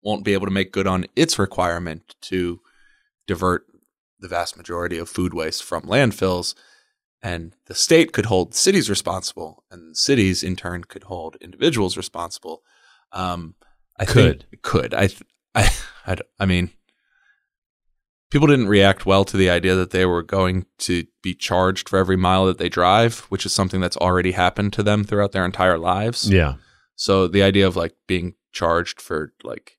won't 0.02 0.24
be 0.24 0.32
able 0.34 0.46
to 0.46 0.52
make 0.52 0.70
good 0.72 0.86
on 0.86 1.06
its 1.16 1.38
requirement 1.38 2.14
to 2.20 2.60
divert 3.26 3.66
the 4.20 4.28
vast 4.28 4.56
majority 4.56 4.98
of 4.98 5.08
food 5.08 5.34
waste 5.34 5.62
from 5.64 5.82
landfills, 5.82 6.54
and 7.22 7.54
the 7.66 7.74
state 7.74 8.12
could 8.12 8.26
hold 8.26 8.54
cities 8.54 8.88
responsible, 8.90 9.64
and 9.70 9.96
cities 9.96 10.42
in 10.42 10.56
turn 10.56 10.84
could 10.84 11.04
hold 11.04 11.36
individuals 11.40 11.96
responsible. 11.96 12.62
Um, 13.12 13.54
I 13.98 14.04
Could. 14.04 14.44
think 14.50 14.62
could 14.62 14.92
I, 14.94 15.06
th- 15.08 15.22
I, 15.54 15.70
I, 16.06 16.14
d- 16.16 16.22
I 16.38 16.44
mean. 16.46 16.70
People 18.30 18.48
didn't 18.48 18.68
react 18.68 19.06
well 19.06 19.24
to 19.24 19.36
the 19.36 19.48
idea 19.48 19.74
that 19.76 19.90
they 19.90 20.04
were 20.04 20.22
going 20.22 20.66
to 20.78 21.04
be 21.22 21.34
charged 21.34 21.88
for 21.88 21.98
every 21.98 22.16
mile 22.16 22.46
that 22.46 22.58
they 22.58 22.68
drive, 22.68 23.20
which 23.28 23.46
is 23.46 23.52
something 23.52 23.80
that's 23.80 23.96
already 23.96 24.32
happened 24.32 24.72
to 24.72 24.82
them 24.82 25.04
throughout 25.04 25.32
their 25.32 25.44
entire 25.44 25.78
lives. 25.78 26.28
Yeah. 26.28 26.54
So 26.96 27.28
the 27.28 27.42
idea 27.42 27.66
of 27.66 27.76
like 27.76 27.94
being 28.06 28.34
charged 28.52 29.00
for 29.00 29.32
like 29.44 29.78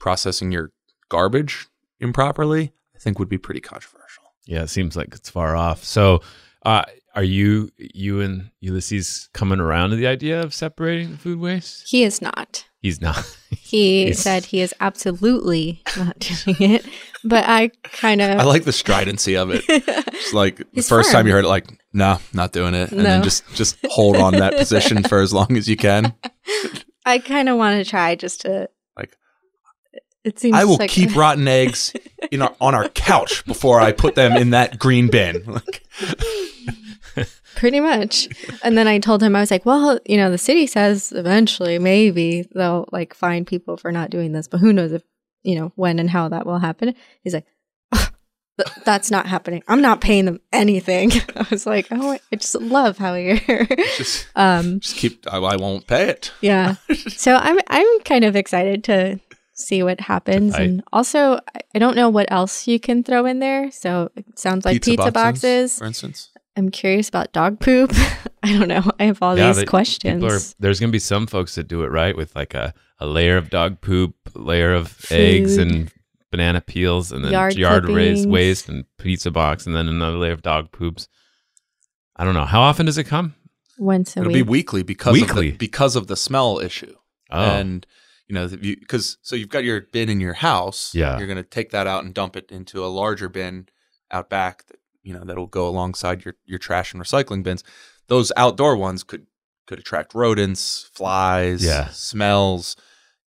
processing 0.00 0.50
your 0.50 0.72
garbage 1.08 1.68
improperly, 2.00 2.72
I 2.96 2.98
think 2.98 3.18
would 3.18 3.28
be 3.28 3.38
pretty 3.38 3.60
controversial. 3.60 4.24
Yeah, 4.46 4.62
it 4.62 4.68
seems 4.68 4.96
like 4.96 5.14
it's 5.14 5.30
far 5.30 5.56
off. 5.56 5.84
So, 5.84 6.20
uh, 6.66 6.84
are 7.14 7.22
you 7.24 7.70
you 7.78 8.20
and 8.20 8.50
Ulysses 8.60 9.28
coming 9.32 9.60
around 9.60 9.90
to 9.90 9.96
the 9.96 10.06
idea 10.06 10.40
of 10.40 10.52
separating 10.54 11.12
the 11.12 11.18
food 11.18 11.38
waste? 11.38 11.88
He 11.88 12.02
is 12.04 12.20
not. 12.20 12.66
He's 12.80 13.00
not. 13.00 13.24
He 13.56 14.04
He's- 14.06 14.18
said 14.20 14.44
he 14.46 14.60
is 14.60 14.74
absolutely 14.80 15.82
not 15.96 16.18
doing 16.18 16.56
it. 16.72 16.86
But 17.24 17.44
I 17.48 17.70
kind 17.84 18.20
of. 18.20 18.38
I 18.38 18.42
like 18.44 18.64
the 18.64 18.72
stridency 18.72 19.36
of 19.36 19.50
it. 19.50 19.64
It's 20.14 20.32
like 20.34 20.58
the 20.72 20.82
first 20.82 21.08
firm. 21.10 21.12
time 21.20 21.26
you 21.26 21.32
heard 21.32 21.44
it, 21.44 21.48
like, 21.48 21.66
nah, 21.92 22.18
not 22.32 22.52
doing 22.52 22.74
it, 22.74 22.92
and 22.92 23.04
then 23.04 23.22
just 23.22 23.42
just 23.54 23.76
hold 23.90 24.16
on 24.16 24.34
that 24.34 24.56
position 24.56 25.02
for 25.02 25.20
as 25.20 25.32
long 25.34 25.56
as 25.56 25.68
you 25.68 25.76
can. 25.76 26.14
I 27.06 27.18
kind 27.18 27.48
of 27.48 27.56
want 27.58 27.82
to 27.84 27.88
try 27.88 28.14
just 28.14 28.42
to. 28.42 28.68
Like, 28.96 29.16
It 30.24 30.38
seems. 30.38 30.56
I 30.56 30.64
will 30.64 30.76
like, 30.76 30.90
keep 30.90 31.14
rotten 31.16 31.46
eggs 31.48 31.92
in 32.30 32.42
our, 32.42 32.54
on 32.60 32.74
our 32.74 32.88
couch 32.88 33.44
before 33.44 33.80
I 33.80 33.92
put 33.92 34.14
them 34.14 34.32
in 34.32 34.50
that 34.50 34.78
green 34.78 35.08
bin. 35.08 35.42
Like, 35.46 35.82
Pretty 37.56 37.80
much. 37.80 38.28
And 38.62 38.76
then 38.76 38.86
I 38.88 38.98
told 38.98 39.22
him, 39.22 39.36
I 39.36 39.40
was 39.40 39.50
like, 39.50 39.64
well, 39.66 39.98
you 40.06 40.16
know, 40.16 40.30
the 40.30 40.38
city 40.38 40.66
says 40.66 41.12
eventually 41.12 41.78
maybe 41.78 42.48
they'll 42.54 42.86
like 42.92 43.14
fine 43.14 43.44
people 43.44 43.76
for 43.76 43.92
not 43.92 44.10
doing 44.10 44.32
this, 44.32 44.48
but 44.48 44.58
who 44.60 44.72
knows 44.72 44.92
if, 44.92 45.02
you 45.42 45.54
know, 45.56 45.72
when 45.76 45.98
and 45.98 46.10
how 46.10 46.28
that 46.28 46.46
will 46.46 46.58
happen. 46.58 46.94
He's 47.22 47.34
like, 47.34 47.46
"Ugh, 47.92 48.12
that's 48.84 49.10
not 49.10 49.26
happening. 49.26 49.62
I'm 49.68 49.80
not 49.82 50.00
paying 50.00 50.24
them 50.24 50.40
anything. 50.52 51.12
I 51.36 51.46
was 51.50 51.66
like, 51.66 51.86
oh, 51.90 52.18
I 52.32 52.36
just 52.36 52.54
love 52.54 52.98
how 52.98 53.14
you're. 53.14 53.38
just 53.96 54.26
um, 54.36 54.80
just 54.80 54.96
keep. 54.96 55.26
I, 55.32 55.38
I 55.38 55.56
won't 55.56 55.86
pay 55.86 56.08
it. 56.08 56.32
yeah. 56.40 56.76
So 57.08 57.34
I'm 57.36 57.58
I'm 57.68 58.00
kind 58.00 58.24
of 58.24 58.36
excited 58.36 58.84
to 58.84 59.20
see 59.56 59.82
what 59.84 60.00
happens, 60.00 60.54
Tight. 60.54 60.62
and 60.62 60.82
also 60.92 61.34
I- 61.54 61.60
I 61.76 61.78
don't 61.80 61.96
know 61.96 62.08
what 62.08 62.30
else 62.30 62.68
you 62.68 62.78
can 62.78 63.02
throw 63.02 63.26
in 63.26 63.40
there. 63.40 63.70
So 63.72 64.10
it 64.14 64.38
sounds 64.38 64.64
like 64.64 64.80
pizza, 64.82 65.10
boxes. 65.10 65.76
for 65.78 65.86
instance. 65.86 66.30
I'm 66.56 66.70
curious 66.70 67.08
about 67.08 67.32
dog 67.32 67.60
poop. 67.60 67.92
I 68.42 68.52
don't 68.56 68.68
know. 68.68 68.82
I 69.00 69.04
have 69.04 69.18
all 69.22 69.36
Yeah, 69.36 69.52
these 69.52 69.64
questions. 69.64 70.22
Are, 70.22 70.38
there's 70.60 70.78
going 70.80 70.90
to 70.90 70.92
be 70.92 70.98
some 71.00 71.26
folks 71.26 71.54
that 71.56 71.66
do 71.68 71.82
it 71.82 71.90
right 71.90 72.16
with 72.16 72.34
like 72.36 72.54
a, 72.54 72.74
a 72.98 73.06
layer 73.06 73.36
of 73.36 73.50
dog 73.50 73.80
poop, 73.80 74.14
layer 74.34 74.72
of 74.74 75.04
eggs 75.10 75.56
and 75.56 75.90
banana 76.30 76.60
peels, 76.60 77.10
and 77.10 77.24
then 77.24 77.32
Yard 77.32 77.54
yard, 77.56 77.88
raised 77.88 78.28
waste 78.28 78.68
and 78.68 78.84
pizza 78.98 79.30
box, 79.30 79.66
and 79.66 79.74
then 79.74 79.88
another 79.88 80.16
layer 80.18 80.32
of 80.32 80.42
dog 80.42 80.70
poops. 80.72 81.08
I 82.16 82.24
don't 82.24 82.34
know. 82.34 82.44
How 82.44 82.60
often 82.60 82.86
does 82.86 82.98
it 82.98 83.04
come? 83.04 83.34
Once 83.78 84.16
a 84.16 84.20
week. 84.20 84.26
It'll 84.28 84.34
be 84.34 84.42
weekly 84.48 84.82
because 84.84 85.14
Weekly? 85.14 85.48
of 85.48 85.54
the, 85.54 85.58
because 85.58 85.96
of 85.96 86.06
the 86.06 86.16
smell 86.16 86.60
issue. 86.60 86.94
Oh, 87.30 87.40
and 87.42 87.84
you 88.28 88.34
know 88.34 88.46
because 88.48 89.18
so 89.22 89.34
you've 89.34 89.48
got 89.48 89.64
your 89.64 89.80
bin 89.80 90.08
in 90.08 90.20
your 90.20 90.34
house 90.34 90.94
Yeah. 90.94 91.18
you're 91.18 91.26
going 91.26 91.36
to 91.36 91.42
take 91.42 91.70
that 91.70 91.86
out 91.86 92.04
and 92.04 92.14
dump 92.14 92.36
it 92.36 92.50
into 92.50 92.84
a 92.84 92.86
larger 92.86 93.28
bin 93.28 93.66
out 94.10 94.30
back 94.30 94.64
that 94.66 94.78
you 95.04 95.12
know 95.14 95.22
that'll 95.24 95.46
go 95.46 95.68
alongside 95.68 96.24
your 96.24 96.34
your 96.44 96.58
trash 96.58 96.92
and 96.92 97.00
recycling 97.02 97.42
bins 97.44 97.62
those 98.08 98.32
outdoor 98.36 98.76
ones 98.76 99.04
could 99.04 99.26
could 99.68 99.78
attract 99.78 100.14
rodents 100.14 100.90
flies 100.94 101.64
Yeah. 101.64 101.88
smells 101.90 102.74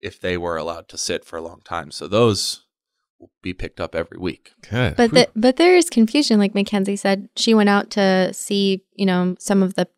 if 0.00 0.21
they 0.21 0.37
were 0.37 0.56
allowed 0.56 0.88
to 0.88 0.99
sit 0.99 1.25
for 1.25 1.37
a 1.37 1.42
long 1.42 1.61
time 1.64 1.90
so 1.90 2.09
those 2.09 2.64
will 3.21 3.30
be 3.42 3.54
picked 3.54 3.80
up 3.80 3.95
every 3.95 4.18
week 4.18 4.52
okay. 4.66 4.92
But 4.97 5.12
the, 5.12 5.28
but 5.37 5.56
there 5.56 5.76
is 5.76 5.88
confusion. 5.88 6.38
Like 6.38 6.54
Mackenzie 6.54 6.97
said, 6.97 7.28
she 7.37 7.54
went 7.54 7.68
out 7.71 7.90
to 7.92 8.33
see 8.35 8.83
you 8.95 9.06
know 9.06 9.37
some 9.38 9.62
of 9.62 9.75
the 9.75 9.88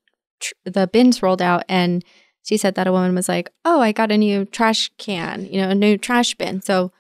tr- 0.41 0.53
the 0.65 0.87
bins 0.87 1.21
rolled 1.23 1.43
out, 1.43 1.65
and 1.69 2.05
she 2.45 2.57
said 2.57 2.77
that 2.77 2.87
a 2.87 2.93
woman 2.93 3.17
was 3.17 3.29
like, 3.29 3.51
"Oh, 3.65 3.81
I 3.81 3.91
got 3.91 4.13
a 4.13 4.17
new 4.17 4.45
trash 4.45 4.91
can, 4.99 5.47
you 5.47 5.61
know, 5.61 5.69
a 5.71 5.75
new 5.75 5.99
trash 5.99 6.37
bin." 6.37 6.63
So 6.63 6.93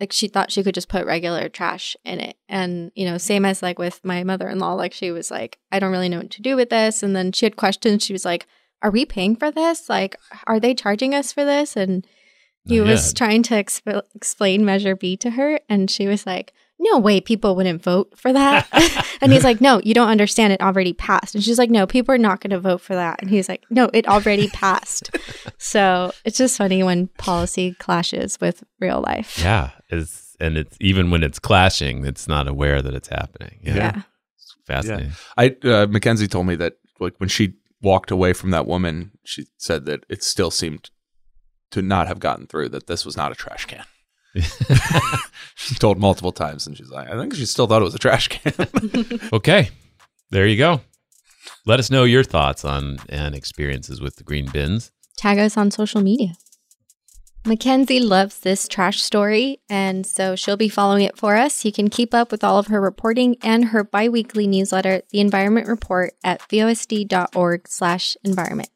like 0.00 0.12
she 0.12 0.28
thought 0.28 0.52
she 0.52 0.62
could 0.62 0.74
just 0.74 0.88
put 0.88 1.06
regular 1.06 1.48
trash 1.48 1.96
in 2.04 2.20
it, 2.20 2.36
and 2.48 2.92
you 2.94 3.06
know, 3.06 3.18
same 3.18 3.44
as 3.44 3.62
like 3.62 3.78
with 3.78 4.04
my 4.04 4.24
mother 4.24 4.48
in 4.48 4.58
law. 4.58 4.74
Like 4.74 4.92
she 4.92 5.10
was 5.10 5.30
like, 5.30 5.58
"I 5.72 5.78
don't 5.78 5.92
really 5.92 6.08
know 6.08 6.18
what 6.18 6.30
to 6.32 6.42
do 6.42 6.56
with 6.56 6.70
this," 6.70 7.02
and 7.02 7.16
then 7.16 7.32
she 7.32 7.46
had 7.46 7.56
questions. 7.56 8.04
She 8.04 8.12
was 8.12 8.24
like, 8.24 8.46
"Are 8.82 8.90
we 8.90 9.04
paying 9.04 9.36
for 9.36 9.50
this? 9.50 9.88
Like, 9.88 10.16
are 10.46 10.60
they 10.60 10.74
charging 10.74 11.14
us 11.14 11.32
for 11.32 11.44
this?" 11.44 11.76
And 11.76 12.06
he 12.66 12.80
oh, 12.80 12.84
Not 12.84 12.90
was 12.92 13.14
trying 13.14 13.42
to 13.44 13.54
exp- 13.54 14.02
explain 14.14 14.64
Measure 14.64 14.96
B 14.96 15.16
to 15.18 15.30
her, 15.30 15.60
and 15.68 15.90
she 15.90 16.06
was 16.06 16.26
like, 16.26 16.52
"No 16.78 16.98
way, 16.98 17.20
people 17.20 17.56
wouldn't 17.56 17.82
vote 17.82 18.12
for 18.16 18.32
that." 18.32 18.66
and 19.20 19.32
he's 19.32 19.44
like, 19.44 19.60
"No, 19.60 19.80
you 19.84 19.94
don't 19.94 20.08
understand. 20.08 20.52
It 20.52 20.60
already 20.60 20.92
passed." 20.92 21.34
And 21.34 21.42
she's 21.44 21.58
like, 21.58 21.70
"No, 21.70 21.86
people 21.86 22.14
are 22.14 22.18
not 22.18 22.40
going 22.40 22.50
to 22.50 22.60
vote 22.60 22.80
for 22.80 22.94
that." 22.94 23.20
And 23.20 23.30
he's 23.30 23.48
like, 23.48 23.64
"No, 23.70 23.90
it 23.92 24.06
already 24.08 24.48
passed." 24.52 25.10
so 25.58 26.12
it's 26.24 26.38
just 26.38 26.56
funny 26.56 26.82
when 26.82 27.08
policy 27.18 27.74
clashes 27.78 28.38
with 28.40 28.62
real 28.80 29.00
life. 29.00 29.38
yeah, 29.40 29.70
it's 29.88 30.36
and 30.40 30.58
it's 30.58 30.76
even 30.80 31.10
when 31.10 31.22
it's 31.22 31.38
clashing, 31.38 32.04
it's 32.04 32.28
not 32.28 32.46
aware 32.48 32.82
that 32.82 32.94
it's 32.94 33.08
happening. 33.08 33.58
Yeah, 33.62 33.74
Yeah. 33.76 34.02
It's 34.36 34.56
fascinating. 34.66 35.12
i 35.38 35.56
uh, 35.64 35.86
mackenzie 35.88 36.26
told 36.28 36.46
me 36.46 36.56
that 36.56 36.74
like 37.00 37.14
when 37.18 37.28
she 37.28 37.54
walked 37.82 38.10
away 38.10 38.32
from 38.32 38.50
that 38.50 38.66
woman 38.66 39.12
she 39.24 39.46
said 39.58 39.84
that 39.86 40.04
it 40.08 40.22
still 40.22 40.50
seemed 40.50 40.90
to 41.70 41.80
not 41.82 42.06
have 42.08 42.18
gotten 42.18 42.46
through 42.46 42.68
that 42.70 42.86
this 42.86 43.04
was 43.06 43.16
not 43.16 43.30
a 43.32 43.34
trash 43.34 43.64
can 43.66 43.84
she 43.84 43.95
told 45.78 45.98
multiple 45.98 46.32
times 46.32 46.66
and 46.66 46.76
she's 46.76 46.90
like 46.90 47.08
i 47.08 47.18
think 47.18 47.34
she 47.34 47.46
still 47.46 47.66
thought 47.66 47.82
it 47.82 47.84
was 47.84 47.94
a 47.94 47.98
trash 47.98 48.28
can 48.28 48.52
Okay, 49.32 49.70
there 50.30 50.46
you 50.46 50.56
go. 50.56 50.80
Let 51.64 51.78
us 51.78 51.90
know 51.90 52.04
your 52.04 52.24
thoughts 52.24 52.64
on 52.64 52.98
and 53.08 53.34
experiences 53.34 54.00
with 54.00 54.16
the 54.16 54.24
green 54.24 54.48
bins. 54.48 54.90
Tag 55.16 55.38
us 55.38 55.56
on 55.56 55.70
social 55.70 56.00
media. 56.00 56.34
Mackenzie 57.44 58.00
loves 58.00 58.40
this 58.40 58.66
trash 58.66 59.00
story, 59.00 59.60
and 59.70 60.04
so 60.04 60.34
she'll 60.34 60.56
be 60.56 60.68
following 60.68 61.04
it 61.04 61.16
for 61.16 61.36
us. 61.36 61.64
You 61.64 61.70
can 61.70 61.88
keep 61.88 62.12
up 62.12 62.32
with 62.32 62.42
all 62.42 62.58
of 62.58 62.66
her 62.66 62.80
reporting 62.80 63.36
and 63.42 63.66
her 63.66 63.84
biweekly 63.84 64.48
newsletter, 64.48 65.02
The 65.10 65.20
Environment 65.20 65.68
Report, 65.68 66.14
at 66.24 66.40
vosd.org 66.40 67.68
slash 67.68 68.16
environment. 68.24 68.70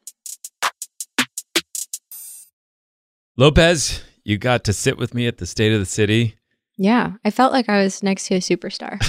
Lopez, 3.35 4.03
you 4.23 4.37
got 4.37 4.63
to 4.65 4.73
sit 4.73 4.97
with 4.97 5.13
me 5.13 5.27
at 5.27 5.37
the 5.37 5.45
State 5.45 5.73
of 5.73 5.79
the 5.79 5.85
City. 5.85 6.35
Yeah, 6.77 7.13
I 7.25 7.31
felt 7.31 7.53
like 7.53 7.69
I 7.69 7.81
was 7.83 8.01
next 8.03 8.27
to 8.27 8.35
a 8.35 8.39
superstar. 8.39 8.99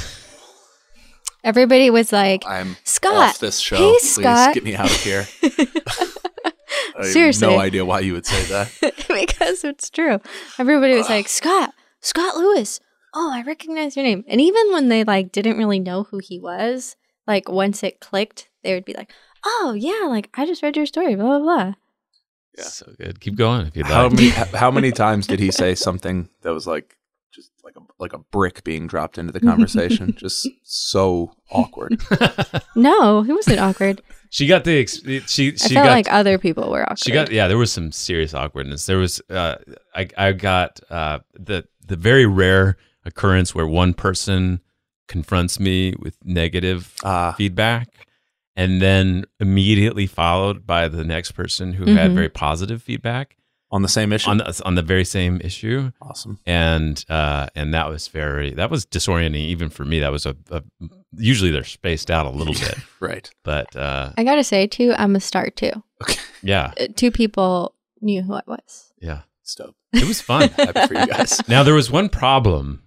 Everybody 1.44 1.90
was 1.90 2.12
like, 2.12 2.44
I'm 2.46 2.76
Scott, 2.84 3.14
off 3.30 3.38
this 3.38 3.58
show. 3.58 3.76
hey, 3.76 3.82
Please 3.98 4.14
Scott. 4.14 4.54
get 4.54 4.64
me 4.64 4.76
out 4.76 4.90
of 4.90 5.02
here. 5.02 5.26
I 6.98 7.04
Seriously. 7.04 7.46
have 7.48 7.56
no 7.56 7.60
idea 7.60 7.84
why 7.84 8.00
you 8.00 8.12
would 8.12 8.26
say 8.26 8.42
that. 8.44 8.70
because 9.08 9.64
it's 9.64 9.90
true. 9.90 10.20
Everybody 10.58 10.94
was 10.94 11.08
like, 11.08 11.28
Scott, 11.28 11.72
Scott 12.00 12.36
Lewis. 12.36 12.80
Oh, 13.14 13.30
I 13.32 13.42
recognize 13.42 13.96
your 13.96 14.04
name. 14.04 14.24
And 14.28 14.40
even 14.40 14.72
when 14.72 14.88
they 14.88 15.04
like 15.04 15.32
didn't 15.32 15.58
really 15.58 15.80
know 15.80 16.04
who 16.04 16.18
he 16.18 16.38
was, 16.38 16.96
like 17.26 17.48
once 17.48 17.82
it 17.82 18.00
clicked, 18.00 18.48
they 18.62 18.74
would 18.74 18.84
be 18.84 18.94
like, 18.94 19.10
Oh 19.44 19.74
yeah, 19.76 20.06
like 20.08 20.30
I 20.34 20.46
just 20.46 20.62
read 20.62 20.76
your 20.76 20.86
story, 20.86 21.14
blah 21.16 21.38
blah 21.38 21.40
blah. 21.40 21.72
Yeah. 22.56 22.64
So 22.64 22.92
good. 22.98 23.20
Keep 23.20 23.36
going 23.36 23.66
if 23.66 23.76
you'd 23.76 23.86
How 23.86 24.04
like. 24.04 24.12
many 24.12 24.28
how 24.58 24.70
many 24.70 24.92
times 24.92 25.26
did 25.26 25.40
he 25.40 25.50
say 25.50 25.74
something 25.74 26.28
that 26.42 26.52
was 26.52 26.66
like 26.66 26.96
just 27.32 27.50
like 27.64 27.74
a 27.76 27.80
like 27.98 28.12
a 28.12 28.18
brick 28.18 28.62
being 28.64 28.86
dropped 28.86 29.16
into 29.18 29.32
the 29.32 29.40
conversation? 29.40 30.14
just 30.18 30.48
so 30.62 31.32
awkward. 31.50 32.00
No, 32.74 33.22
he 33.22 33.32
wasn't 33.32 33.60
awkward. 33.60 34.02
she 34.30 34.46
got 34.46 34.64
the 34.64 34.80
ex- 34.80 35.00
she 35.30 35.48
I 35.52 35.56
she 35.56 35.74
felt 35.74 35.86
got 35.86 35.92
like 35.92 36.10
other 36.12 36.38
people 36.38 36.70
were 36.70 36.82
awkward. 36.82 36.98
she 37.00 37.12
got 37.12 37.30
yeah 37.30 37.48
there 37.48 37.58
was 37.58 37.70
some 37.72 37.92
serious 37.92 38.32
awkwardness 38.34 38.86
there 38.86 38.96
was 38.98 39.20
uh 39.28 39.56
i 39.94 40.08
i 40.16 40.32
got 40.32 40.80
uh 40.90 41.18
the 41.34 41.66
the 41.86 41.96
very 41.96 42.24
rare 42.24 42.76
occurrence 43.04 43.54
where 43.54 43.66
one 43.66 43.92
person 43.92 44.60
confronts 45.06 45.60
me 45.60 45.94
with 45.98 46.16
negative 46.24 46.94
Ah, 47.04 47.34
feedback 47.36 47.88
and 48.56 48.80
then 48.82 49.24
immediately 49.40 50.06
followed 50.06 50.66
by 50.66 50.88
the 50.88 51.04
next 51.04 51.32
person 51.32 51.72
who 51.74 51.86
had 51.94 52.10
Mhm. 52.10 52.14
very 52.14 52.28
positive 52.28 52.82
feedback 52.82 53.36
on 53.70 53.80
the 53.82 53.88
same 53.88 54.12
issue. 54.12 54.28
on 54.28 54.36
the, 54.38 54.62
on 54.66 54.74
the 54.74 54.82
very 54.82 55.04
same 55.04 55.40
issue 55.42 55.90
awesome. 56.02 56.38
and 56.44 57.04
uh 57.08 57.46
and 57.54 57.72
that 57.72 57.88
was 57.88 58.08
very 58.08 58.50
that 58.52 58.70
was 58.70 58.84
disorienting 58.84 59.36
even 59.36 59.70
for 59.70 59.84
me 59.86 59.98
that 60.00 60.12
was 60.12 60.26
a, 60.26 60.36
a 60.50 60.62
usually 61.16 61.50
they're 61.50 61.64
spaced 61.64 62.10
out 62.10 62.26
a 62.26 62.30
little 62.30 62.52
bit 62.52 62.74
Right. 63.00 63.30
but 63.44 63.74
uh 63.74 64.12
I 64.18 64.24
gotta 64.24 64.44
say 64.44 64.66
too, 64.66 64.92
I'm 64.98 65.16
a 65.16 65.20
star 65.20 65.48
too. 65.50 65.72
okay 66.02 66.20
yeah 66.42 66.72
Uh, 66.78 66.86
Two 66.94 67.10
people 67.10 67.74
knew 68.02 68.20
who 68.22 68.34
I 68.34 68.42
was. 68.46 68.92
yeah 69.00 69.22
Stoked. 69.42 69.74
it 69.94 70.06
was 70.06 70.20
fun 70.20 70.48
Happy 70.56 70.86
for 70.88 70.94
you 70.94 71.06
guys. 71.06 71.40
Now 71.48 71.62
there 71.62 71.74
was 71.74 71.90
one 71.90 72.08
problem, 72.10 72.82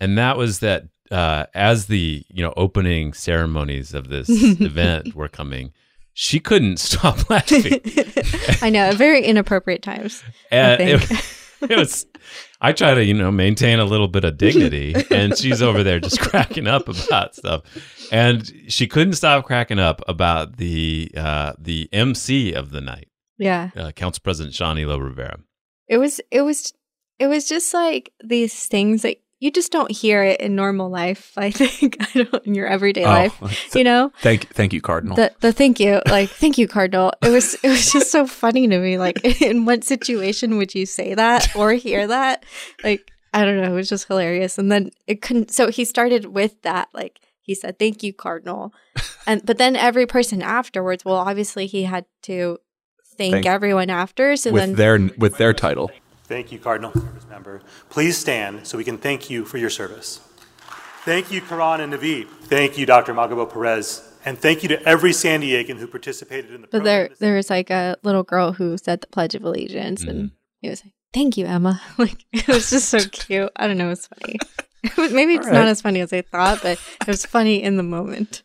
and 0.00 0.16
that 0.16 0.36
was 0.36 0.60
that 0.60 0.84
uh, 1.10 1.46
as 1.54 1.86
the 1.86 2.24
you 2.28 2.42
know 2.42 2.52
opening 2.56 3.12
ceremonies 3.12 3.94
of 3.94 4.08
this 4.08 4.28
event 4.30 5.14
were 5.14 5.28
coming, 5.28 5.72
she 6.12 6.40
couldn't 6.40 6.76
stop 6.88 7.28
laughing, 7.30 7.80
I 8.62 8.70
know, 8.70 8.92
very 8.92 9.24
inappropriate 9.24 9.82
times. 9.82 10.22
and 10.50 10.80
it, 10.80 11.10
it 11.70 11.76
was. 11.78 12.06
I 12.62 12.72
try 12.72 12.92
to 12.94 13.02
you 13.04 13.14
know 13.14 13.30
maintain 13.30 13.78
a 13.78 13.84
little 13.84 14.08
bit 14.08 14.24
of 14.24 14.36
dignity, 14.36 14.94
and 15.10 15.36
she's 15.36 15.62
over 15.62 15.82
there 15.82 15.98
just 16.00 16.20
cracking 16.20 16.66
up 16.66 16.88
about 16.88 17.34
stuff, 17.34 17.62
and 18.12 18.50
she 18.68 18.86
couldn't 18.86 19.14
stop 19.14 19.44
cracking 19.46 19.78
up 19.78 20.02
about 20.08 20.56
the 20.58 21.10
uh, 21.16 21.54
the 21.58 21.88
MC 21.92 22.52
of 22.52 22.70
the 22.70 22.80
night, 22.82 23.08
Yeah. 23.38 23.70
uh, 23.76 23.92
Council 23.92 24.20
President 24.22 24.54
Sean 24.54 24.78
Elo-Rivera. 24.78 25.38
It 25.88 25.96
was 25.98 26.20
it 26.30 26.42
was 26.42 26.72
it 27.18 27.26
was 27.28 27.48
just 27.48 27.72
like 27.74 28.12
these 28.22 28.66
things 28.66 29.02
that 29.02 29.16
you 29.40 29.50
just 29.50 29.72
don't 29.72 29.90
hear 29.90 30.22
it 30.22 30.40
in 30.40 30.54
normal 30.54 30.90
life. 30.90 31.32
I 31.36 31.50
think 31.50 31.96
I 32.14 32.22
don't 32.24 32.46
in 32.46 32.54
your 32.54 32.66
everyday 32.66 33.04
Oh, 33.04 33.08
life. 33.08 33.74
You 33.74 33.84
know, 33.84 34.12
thank 34.20 34.48
thank 34.54 34.72
you, 34.72 34.80
Cardinal. 34.80 35.16
the 35.16 35.32
the 35.40 35.52
thank 35.52 35.80
you, 35.80 36.00
like 36.06 36.28
thank 36.30 36.58
you, 36.58 36.68
Cardinal. 36.68 37.12
It 37.22 37.30
was 37.30 37.54
it 37.64 37.68
was 37.68 37.90
just 37.92 38.12
so 38.12 38.26
funny 38.26 38.68
to 38.68 38.78
me. 38.78 38.98
Like, 38.98 39.24
in 39.42 39.64
what 39.64 39.82
situation 39.84 40.58
would 40.58 40.74
you 40.74 40.86
say 40.86 41.14
that 41.14 41.54
or 41.56 41.72
hear 41.72 42.06
that? 42.06 42.44
Like, 42.84 43.10
I 43.32 43.44
don't 43.44 43.56
know. 43.60 43.72
It 43.72 43.76
was 43.76 43.88
just 43.88 44.06
hilarious. 44.08 44.58
And 44.58 44.70
then 44.70 44.90
it 45.06 45.22
couldn't. 45.22 45.50
So 45.50 45.70
he 45.70 45.84
started 45.84 46.26
with 46.26 46.60
that. 46.62 46.88
Like 46.92 47.20
he 47.40 47.54
said, 47.54 47.78
"Thank 47.78 48.02
you, 48.02 48.12
Cardinal," 48.12 48.74
and 49.26 49.44
but 49.46 49.56
then 49.58 49.74
every 49.74 50.06
person 50.06 50.42
afterwards. 50.42 51.04
Well, 51.04 51.16
obviously 51.16 51.66
he 51.66 51.84
had 51.84 52.04
to 52.22 52.58
thank, 53.16 53.32
Thank- 53.32 53.46
everyone 53.46 53.88
after. 53.90 54.36
So 54.36 54.52
with 54.52 54.60
then 54.62 54.74
their 54.76 55.10
with 55.16 55.38
their 55.38 55.52
title. 55.54 55.90
Thank 56.30 56.52
you, 56.52 56.60
Cardinal 56.60 56.92
Service 56.92 57.26
Member. 57.28 57.60
Please 57.88 58.16
stand 58.16 58.64
so 58.64 58.78
we 58.78 58.84
can 58.84 58.98
thank 58.98 59.28
you 59.30 59.44
for 59.44 59.58
your 59.58 59.68
service. 59.68 60.20
Thank 61.04 61.32
you, 61.32 61.40
Karan 61.40 61.80
and 61.80 61.92
Naveed. 61.92 62.28
Thank 62.44 62.78
you, 62.78 62.86
Dr. 62.86 63.12
Magabo 63.12 63.52
Perez. 63.52 64.06
And 64.24 64.38
thank 64.38 64.62
you 64.62 64.68
to 64.68 64.80
every 64.84 65.12
San 65.12 65.40
Diegan 65.42 65.76
who 65.78 65.88
participated 65.88 66.52
in 66.54 66.60
the 66.60 66.68
But 66.68 66.82
program. 66.82 66.84
there, 66.84 67.10
there 67.18 67.34
was 67.34 67.50
like 67.50 67.68
a 67.70 67.96
little 68.04 68.22
girl 68.22 68.52
who 68.52 68.78
said 68.78 69.00
the 69.00 69.08
Pledge 69.08 69.34
of 69.34 69.42
Allegiance, 69.42 70.04
and 70.04 70.30
he 70.60 70.68
was 70.68 70.84
like, 70.84 70.92
"Thank 71.12 71.36
you, 71.36 71.46
Emma." 71.46 71.80
Like 71.98 72.24
it 72.32 72.46
was 72.46 72.70
just 72.70 72.90
so 72.90 72.98
cute. 73.10 73.50
I 73.56 73.66
don't 73.66 73.76
know. 73.76 73.86
It 73.86 73.96
was 73.98 74.06
funny. 74.06 74.38
It 74.84 74.96
was, 74.96 75.12
maybe 75.20 75.34
it's 75.34 75.48
All 75.48 75.52
not 75.52 75.66
as 75.66 75.80
funny 75.82 75.98
as 76.00 76.12
I 76.12 76.20
thought, 76.22 76.60
but 76.62 76.78
it 77.00 77.06
was 77.08 77.26
funny 77.26 77.60
in 77.60 77.76
the 77.76 77.82
moment. 77.82 78.44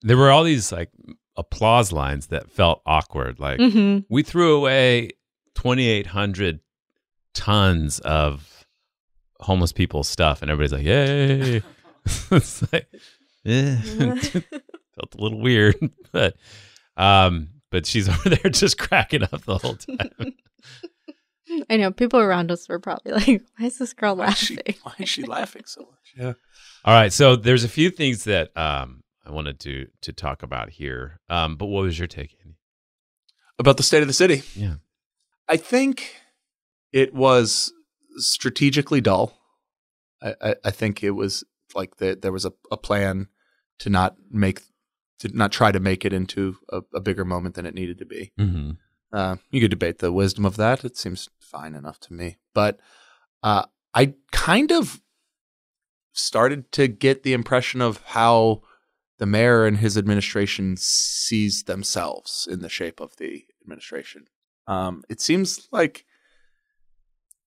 There 0.00 0.16
were 0.16 0.30
all 0.30 0.44
these 0.44 0.72
like 0.72 0.88
applause 1.36 1.92
lines 1.92 2.28
that 2.28 2.50
felt 2.50 2.80
awkward. 2.86 3.38
Like 3.40 3.60
hmm 3.60 3.98
we 4.08 4.22
threw 4.22 4.56
away 4.56 5.10
2,800 5.56 6.60
tons 7.34 7.98
of 8.00 8.66
homeless 9.40 9.72
people's 9.72 10.08
stuff, 10.08 10.42
and 10.42 10.50
everybody's 10.50 10.72
like, 10.72 10.86
"Yay!" 10.86 11.62
it's 12.32 12.72
like, 12.72 12.86
eh, 13.46 13.76
felt 13.80 15.14
a 15.14 15.18
little 15.18 15.40
weird, 15.40 15.76
but 16.12 16.36
um, 16.96 17.48
but 17.70 17.86
she's 17.86 18.08
over 18.08 18.30
there 18.30 18.50
just 18.50 18.78
cracking 18.78 19.22
up 19.22 19.44
the 19.44 19.58
whole 19.58 19.76
time. 19.76 20.34
I 21.70 21.76
know 21.76 21.90
people 21.90 22.20
around 22.20 22.50
us 22.50 22.68
were 22.68 22.78
probably 22.78 23.12
like, 23.12 23.42
"Why 23.56 23.66
is 23.66 23.78
this 23.78 23.92
girl 23.92 24.16
Why 24.16 24.28
is, 24.28 24.38
she, 24.38 24.56
laughing?" 24.56 24.74
why 24.82 24.94
is 24.98 25.08
she 25.08 25.22
laughing 25.22 25.62
so 25.66 25.82
much? 25.82 26.14
Yeah. 26.16 26.32
All 26.84 26.94
right, 26.94 27.12
so 27.12 27.36
there's 27.36 27.64
a 27.64 27.68
few 27.68 27.90
things 27.90 28.24
that 28.24 28.56
um 28.56 29.02
I 29.24 29.30
wanted 29.30 29.60
to 29.60 29.86
to 30.02 30.12
talk 30.12 30.42
about 30.42 30.70
here. 30.70 31.20
Um, 31.28 31.56
but 31.56 31.66
what 31.66 31.82
was 31.82 31.98
your 31.98 32.08
take, 32.08 32.36
Andy? 32.44 32.58
About 33.58 33.76
the 33.76 33.82
state 33.82 34.02
of 34.02 34.08
the 34.08 34.14
city. 34.14 34.42
Yeah. 34.54 34.76
I 35.48 35.56
think 35.56 36.16
it 36.94 37.12
was 37.12 37.72
strategically 38.16 39.00
dull. 39.00 39.36
I, 40.22 40.34
I, 40.40 40.54
I 40.66 40.70
think 40.70 41.02
it 41.02 41.10
was 41.10 41.42
like 41.74 41.96
the, 41.96 42.14
there 42.14 42.32
was 42.32 42.44
a, 42.44 42.52
a 42.70 42.76
plan 42.76 43.26
to 43.80 43.90
not 43.90 44.16
make 44.30 44.62
to 45.18 45.36
not 45.36 45.50
try 45.50 45.72
to 45.72 45.80
make 45.80 46.04
it 46.04 46.12
into 46.12 46.56
a, 46.70 46.82
a 46.94 47.00
bigger 47.00 47.24
moment 47.24 47.56
than 47.56 47.66
it 47.66 47.74
needed 47.74 47.98
to 47.98 48.06
be. 48.06 48.32
Mm-hmm. 48.38 48.70
Uh, 49.12 49.36
you 49.50 49.60
could 49.60 49.70
debate 49.70 49.98
the 49.98 50.12
wisdom 50.12 50.44
of 50.44 50.56
that. 50.56 50.84
It 50.84 50.96
seems 50.96 51.28
fine 51.40 51.74
enough 51.74 51.98
to 52.00 52.12
me. 52.12 52.36
But 52.52 52.78
uh, 53.42 53.64
I 53.92 54.14
kind 54.30 54.70
of 54.70 55.00
started 56.12 56.70
to 56.72 56.86
get 56.86 57.24
the 57.24 57.32
impression 57.32 57.80
of 57.80 58.02
how 58.06 58.62
the 59.18 59.26
mayor 59.26 59.66
and 59.66 59.78
his 59.78 59.98
administration 59.98 60.76
sees 60.76 61.64
themselves 61.64 62.46
in 62.50 62.60
the 62.60 62.68
shape 62.68 63.00
of 63.00 63.16
the 63.16 63.44
administration. 63.62 64.26
Um, 64.66 65.02
it 65.08 65.20
seems 65.20 65.68
like 65.72 66.04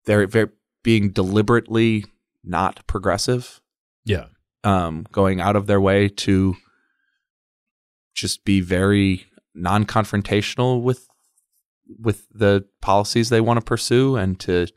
they're 0.07 0.25
very 0.25 0.49
being 0.83 1.11
deliberately 1.11 2.05
not 2.43 2.85
progressive 2.87 3.61
Yeah. 4.05 4.25
um, 4.63 5.05
going 5.11 5.39
out 5.41 5.55
of 5.55 5.67
their 5.67 5.79
way 5.81 6.09
to 6.09 6.55
just 8.15 8.43
be 8.45 8.62
very 8.62 9.25
non-confrontational 9.53 10.82
with 10.82 11.08
with 11.99 12.27
the 12.34 12.65
policies 12.82 13.29
they 13.29 13.39
want 13.41 13.58
to 13.60 13.63
pursue 13.65 14.15
and 14.15 14.39
to 14.41 14.67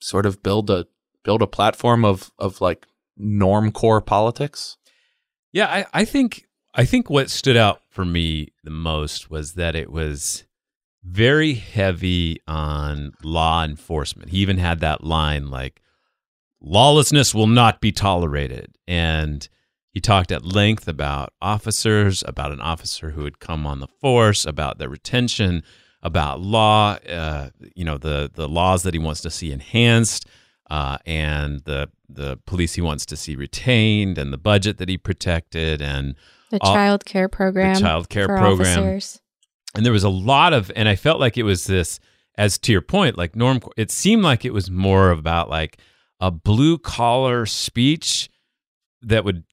sort 0.00 0.26
of 0.26 0.42
build 0.42 0.70
a 0.70 0.86
build 1.24 1.42
a 1.42 1.46
platform 1.46 2.04
of 2.04 2.30
of 2.38 2.60
like 2.60 2.86
norm 3.16 3.72
core 3.72 4.00
politics. 4.00 4.76
Yeah, 5.52 5.66
I, 5.66 5.86
I 6.00 6.04
think 6.04 6.44
I 6.74 6.84
think 6.84 7.08
what 7.08 7.30
stood 7.30 7.56
out 7.56 7.80
for 7.90 8.04
me 8.04 8.52
the 8.64 8.70
most 8.70 9.30
was 9.30 9.54
that 9.54 9.74
it 9.74 9.90
was 9.90 10.44
very 11.08 11.54
heavy 11.54 12.40
on 12.48 13.12
law 13.22 13.64
enforcement. 13.64 14.30
He 14.30 14.38
even 14.38 14.58
had 14.58 14.80
that 14.80 15.04
line 15.04 15.50
like 15.50 15.80
lawlessness 16.60 17.34
will 17.34 17.46
not 17.46 17.80
be 17.80 17.92
tolerated. 17.92 18.76
And 18.88 19.48
he 19.92 20.00
talked 20.00 20.32
at 20.32 20.44
length 20.44 20.88
about 20.88 21.32
officers, 21.40 22.22
about 22.26 22.52
an 22.52 22.60
officer 22.60 23.10
who 23.10 23.24
had 23.24 23.38
come 23.38 23.66
on 23.66 23.80
the 23.80 23.86
force, 23.86 24.44
about 24.44 24.78
their 24.78 24.88
retention, 24.88 25.62
about 26.02 26.40
law, 26.40 26.98
uh, 27.08 27.50
you 27.74 27.84
know, 27.84 27.98
the 27.98 28.30
the 28.34 28.48
laws 28.48 28.82
that 28.82 28.94
he 28.94 28.98
wants 29.00 29.20
to 29.22 29.30
see 29.30 29.52
enhanced, 29.52 30.26
uh, 30.70 30.98
and 31.06 31.60
the 31.64 31.88
the 32.08 32.38
police 32.46 32.74
he 32.74 32.80
wants 32.82 33.06
to 33.06 33.16
see 33.16 33.34
retained, 33.36 34.18
and 34.18 34.32
the 34.32 34.38
budget 34.38 34.78
that 34.78 34.88
he 34.88 34.98
protected, 34.98 35.80
and 35.80 36.14
The 36.50 36.58
all- 36.60 36.74
child 36.74 37.04
care 37.04 37.28
program. 37.28 37.74
the 37.74 37.80
child 37.80 38.08
care 38.08 38.26
program. 38.26 38.78
Officers. 38.78 39.20
And 39.76 39.84
there 39.86 39.92
was 39.92 40.04
a 40.04 40.08
lot 40.08 40.52
of 40.52 40.70
and 40.74 40.88
i 40.88 40.96
felt 40.96 41.20
like 41.20 41.36
it 41.36 41.42
was 41.44 41.66
this 41.66 42.00
as 42.38 42.58
to 42.58 42.72
your 42.72 42.80
point 42.82 43.16
like 43.16 43.36
norm 43.36 43.60
it 43.76 43.90
seemed 43.90 44.22
like 44.22 44.44
it 44.44 44.52
was 44.52 44.70
more 44.70 45.10
about 45.10 45.48
like 45.50 45.78
a 46.20 46.30
blue 46.30 46.78
collar 46.78 47.46
speech 47.46 48.28
that 49.02 49.24
would 49.24 49.44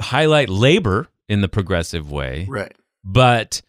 highlight 0.00 0.48
labor 0.48 1.08
in 1.28 1.40
the 1.40 1.48
progressive 1.48 2.10
way 2.10 2.46
Right. 2.48 2.72
but 3.04 3.62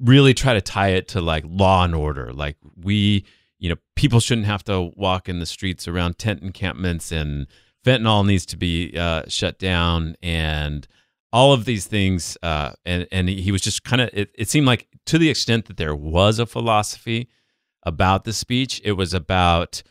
really 0.00 0.34
try 0.34 0.54
to 0.54 0.60
tie 0.60 0.90
it 0.90 1.08
to 1.08 1.20
like 1.20 1.44
law 1.46 1.84
and 1.84 1.94
order 1.94 2.32
like 2.32 2.56
we 2.76 3.24
you 3.58 3.68
know 3.68 3.76
people 3.96 4.20
shouldn't 4.20 4.46
have 4.46 4.64
to 4.64 4.90
walk 4.96 5.28
in 5.28 5.38
the 5.40 5.46
streets 5.46 5.86
around 5.86 6.18
tent 6.18 6.42
encampments 6.42 7.12
and 7.12 7.46
fentanyl 7.84 8.26
needs 8.26 8.46
to 8.46 8.56
be 8.56 8.96
uh, 8.96 9.22
shut 9.28 9.58
down 9.58 10.14
and 10.22 10.86
all 11.32 11.52
of 11.52 11.64
these 11.64 11.86
things 11.86 12.36
uh, 12.42 12.72
and 12.84 13.06
and 13.12 13.28
he 13.28 13.52
was 13.52 13.62
just 13.62 13.84
kind 13.84 14.02
of 14.02 14.10
it, 14.12 14.30
it 14.36 14.48
seemed 14.48 14.66
like 14.66 14.88
to 15.06 15.18
the 15.18 15.30
extent 15.30 15.66
that 15.66 15.76
there 15.76 15.94
was 15.94 16.38
a 16.38 16.46
philosophy 16.46 17.28
about 17.84 18.24
the 18.24 18.32
speech 18.32 18.80
it 18.84 18.92
was 18.92 19.14
about 19.14 19.82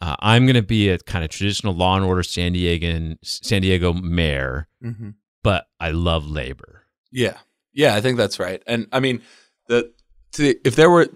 uh, 0.00 0.16
i'm 0.20 0.46
going 0.46 0.54
to 0.54 0.62
be 0.62 0.88
a 0.88 0.98
kind 0.98 1.24
of 1.24 1.30
traditional 1.30 1.74
law 1.74 1.96
and 1.96 2.04
order 2.04 2.22
san 2.22 2.52
diego 2.52 3.14
san 3.22 3.62
diego 3.62 3.92
mayor 3.92 4.66
Mm-hmm. 4.82 5.10
but 5.42 5.66
i 5.80 5.90
love 5.90 6.24
labor 6.28 6.84
Yeah, 7.10 7.38
yeah, 7.72 7.94
I 7.94 8.00
think 8.00 8.16
that's 8.18 8.38
right. 8.38 8.62
And 8.66 8.86
I 8.92 9.00
mean, 9.00 9.22
the, 9.68 9.92
to 10.32 10.42
the 10.42 10.58
if 10.64 10.74
there 10.76 10.90
were 10.90 11.08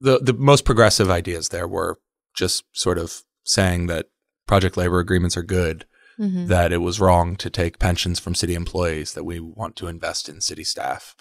the 0.00 0.18
the 0.20 0.32
most 0.32 0.64
progressive 0.64 1.10
ideas, 1.10 1.48
there 1.50 1.68
were 1.68 1.98
just 2.34 2.64
sort 2.72 2.98
of 2.98 3.22
saying 3.44 3.86
that 3.88 4.06
project 4.46 4.76
labor 4.76 4.98
agreements 5.00 5.36
are 5.36 5.42
good, 5.42 5.84
Mhm. 6.18 6.48
that 6.48 6.72
it 6.72 6.78
was 6.78 7.00
wrong 7.00 7.36
to 7.36 7.48
take 7.50 7.78
pensions 7.78 8.18
from 8.18 8.34
city 8.34 8.54
employees, 8.54 9.12
that 9.14 9.24
we 9.24 9.38
want 9.40 9.76
to 9.76 9.86
invest 9.86 10.28
in 10.28 10.40
city 10.40 10.64
staff, 10.64 11.14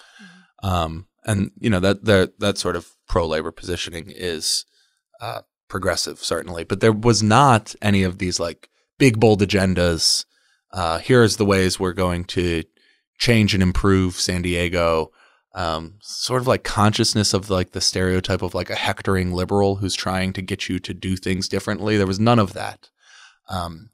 um, 0.64 1.08
and 1.26 1.52
you 1.60 1.70
know 1.70 1.80
that 1.80 2.06
that 2.06 2.40
that 2.40 2.58
sort 2.58 2.76
of 2.76 2.90
pro 3.08 3.28
labor 3.28 3.52
positioning 3.52 4.12
is 4.16 4.66
uh, 5.22 5.42
progressive, 5.68 6.20
certainly. 6.24 6.64
But 6.64 6.80
there 6.80 6.92
was 6.92 7.22
not 7.22 7.76
any 7.82 8.04
of 8.04 8.18
these 8.18 8.40
like 8.40 8.70
big 8.98 9.20
bold 9.20 9.42
agendas. 9.42 10.26
Uh, 10.72 10.98
here's 11.00 11.38
the 11.38 11.46
ways 11.46 11.80
we're 11.80 11.94
going 11.94 12.26
to 12.26 12.64
change 13.20 13.54
and 13.54 13.64
improve 13.64 14.16
San 14.16 14.42
Diego. 14.42 15.12
Um, 15.56 15.96
sort 16.02 16.42
of 16.42 16.48
like 16.48 16.64
consciousness 16.64 17.34
of 17.34 17.50
like 17.50 17.72
the 17.72 17.82
stereotype 17.82 18.44
of 18.44 18.54
like 18.54 18.70
a 18.70 18.76
hectoring 18.76 19.32
liberal 19.34 19.78
who's 19.78 19.96
trying 19.96 20.32
to 20.34 20.42
get 20.44 20.70
you 20.70 20.78
to 20.80 20.94
do 20.94 21.18
things 21.18 21.48
differently. 21.50 21.98
There 21.98 22.06
was 22.06 22.20
none 22.20 22.38
of 22.38 22.54
that. 22.54 22.90
Um, 23.50 23.90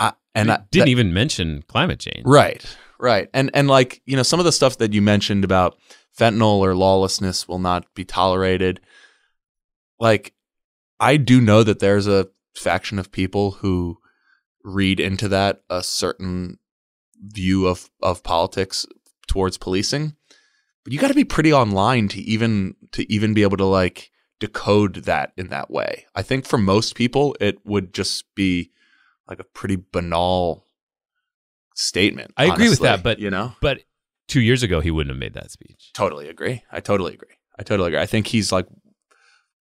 I, 0.00 0.12
and 0.34 0.50
I, 0.50 0.56
didn't 0.70 0.86
that- 0.86 0.90
even 0.90 1.14
mention 1.14 1.62
climate 1.68 2.00
change 2.00 2.22
Right, 2.24 2.64
right, 2.98 3.28
and 3.32 3.50
and 3.54 3.68
like 3.68 4.02
you 4.06 4.16
know 4.16 4.22
some 4.24 4.40
of 4.40 4.44
the 4.46 4.52
stuff 4.52 4.78
that 4.78 4.92
you 4.92 5.02
mentioned 5.02 5.44
about 5.44 5.78
fentanyl 6.18 6.58
or 6.58 6.74
lawlessness 6.74 7.46
will 7.46 7.58
not 7.60 7.86
be 7.94 8.04
tolerated. 8.04 8.80
Like, 9.98 10.34
I 10.98 11.16
do 11.16 11.40
know 11.40 11.62
that 11.62 11.78
there's 11.78 12.06
a 12.06 12.28
faction 12.54 12.98
of 12.98 13.12
people 13.12 13.52
who 13.52 13.98
read 14.64 15.00
into 15.00 15.28
that 15.28 15.62
a 15.70 15.82
certain 15.82 16.58
view 17.22 17.66
of 17.66 17.90
of 18.02 18.22
politics 18.22 18.86
towards 19.28 19.58
policing, 19.58 20.16
but 20.84 20.92
you 20.92 20.98
got 20.98 21.08
to 21.08 21.14
be 21.14 21.24
pretty 21.24 21.52
online 21.52 22.08
to 22.08 22.20
even 22.20 22.74
to 22.92 23.10
even 23.12 23.34
be 23.34 23.42
able 23.42 23.56
to 23.58 23.64
like 23.66 24.10
decode 24.38 24.94
that 25.04 25.32
in 25.36 25.48
that 25.48 25.70
way. 25.70 26.06
I 26.14 26.22
think 26.22 26.46
for 26.46 26.56
most 26.58 26.94
people, 26.94 27.36
it 27.40 27.58
would 27.64 27.92
just 27.92 28.24
be 28.34 28.70
like 29.30 29.38
a 29.40 29.44
pretty 29.44 29.76
banal 29.92 30.66
statement. 31.74 32.32
I 32.36 32.46
agree 32.46 32.68
with 32.68 32.80
that, 32.80 33.02
but- 33.02 33.18
you 33.18 33.30
know, 33.30 33.52
but 33.62 33.82
two 34.28 34.40
years 34.40 34.62
ago 34.62 34.80
he 34.80 34.90
wouldn't 34.90 35.10
have 35.14 35.18
made 35.18 35.34
that 35.34 35.50
speech 35.50 35.90
totally 35.94 36.28
agree. 36.28 36.62
I 36.70 36.80
totally 36.80 37.14
agree. 37.14 37.34
I 37.58 37.62
totally 37.62 37.88
agree. 37.88 38.00
I 38.00 38.06
think 38.06 38.26
he's 38.28 38.52
like 38.52 38.66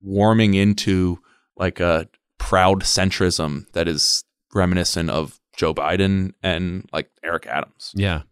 warming 0.00 0.54
into 0.54 1.18
like 1.56 1.80
a 1.80 2.08
proud 2.38 2.80
centrism 2.82 3.70
that 3.72 3.88
is 3.88 4.24
reminiscent 4.54 5.10
of 5.10 5.40
Joe 5.56 5.74
Biden 5.74 6.32
and 6.42 6.88
like 6.92 7.10
Eric 7.22 7.46
Adams. 7.46 7.92
Yeah. 7.94 8.22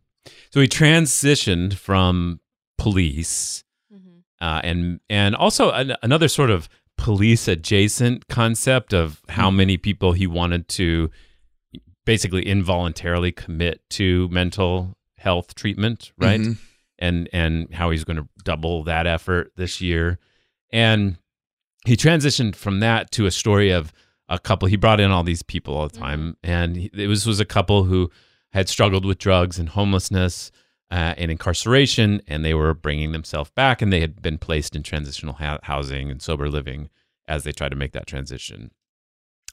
So 0.51 0.61
he 0.61 0.69
transitioned 0.69 1.75
from 1.75 2.41
police 2.79 3.65
Mm-hmm. 3.93 4.19
uh, 4.41 4.61
and 4.65 5.01
and 5.11 5.37
also 5.37 5.71
an, 5.71 5.95
another 6.03 6.27
sort 6.29 6.49
of 6.49 6.67
police 6.99 7.49
adjacent 7.49 8.29
concept 8.29 8.93
of 8.95 9.21
how 9.29 9.51
many 9.51 9.77
people 9.77 10.13
he 10.13 10.27
wanted 10.27 10.69
to 10.69 11.11
basically 12.05 12.47
involuntarily 12.47 13.33
commit 13.33 13.81
to 13.91 14.29
mental 14.29 14.97
health 15.19 15.55
treatment, 15.55 16.13
right? 16.19 16.41
Mhm. 16.41 16.59
And 16.99 17.29
and 17.33 17.73
how 17.75 17.91
he's 17.91 18.05
going 18.05 18.17
to 18.19 18.29
double 18.45 18.85
that 18.85 19.07
effort 19.07 19.53
this 19.57 19.81
year. 19.81 20.19
And 20.73 21.17
he 21.85 21.97
transitioned 21.97 22.55
from 22.55 22.81
that 22.81 23.11
to 23.13 23.27
a 23.27 23.31
story 23.31 23.71
of 23.71 23.93
a 24.29 24.39
couple. 24.39 24.69
He 24.69 24.77
brought 24.77 25.01
in 25.01 25.11
all 25.11 25.25
these 25.25 25.43
people 25.43 25.77
all 25.77 25.89
the 25.89 25.99
time, 25.99 26.37
and 26.43 26.77
he, 26.77 26.91
it 26.95 27.09
was 27.09 27.27
was 27.27 27.41
a 27.41 27.45
couple 27.45 27.85
who 27.85 28.11
had 28.53 28.69
struggled 28.69 29.05
with 29.05 29.19
drugs 29.19 29.59
and 29.59 29.71
homelessness 29.71 30.53
uh, 30.93 31.15
and 31.17 31.31
incarceration, 31.31 32.21
and 32.29 32.45
they 32.45 32.55
were 32.55 32.75
bringing 32.75 33.13
themselves 33.13 33.51
back, 33.51 33.81
and 33.83 33.93
they 33.93 34.01
had 34.01 34.21
been 34.23 34.39
placed 34.39 34.77
in 34.77 34.83
transitional 34.83 35.35
ha- 35.35 35.59
housing 35.63 36.11
and 36.11 36.21
sober 36.21 36.49
living 36.49 36.91
as 37.27 37.45
they 37.45 37.53
tried 37.53 37.71
to 37.71 37.77
make 37.77 37.93
that 37.93 38.07
transition. 38.07 38.71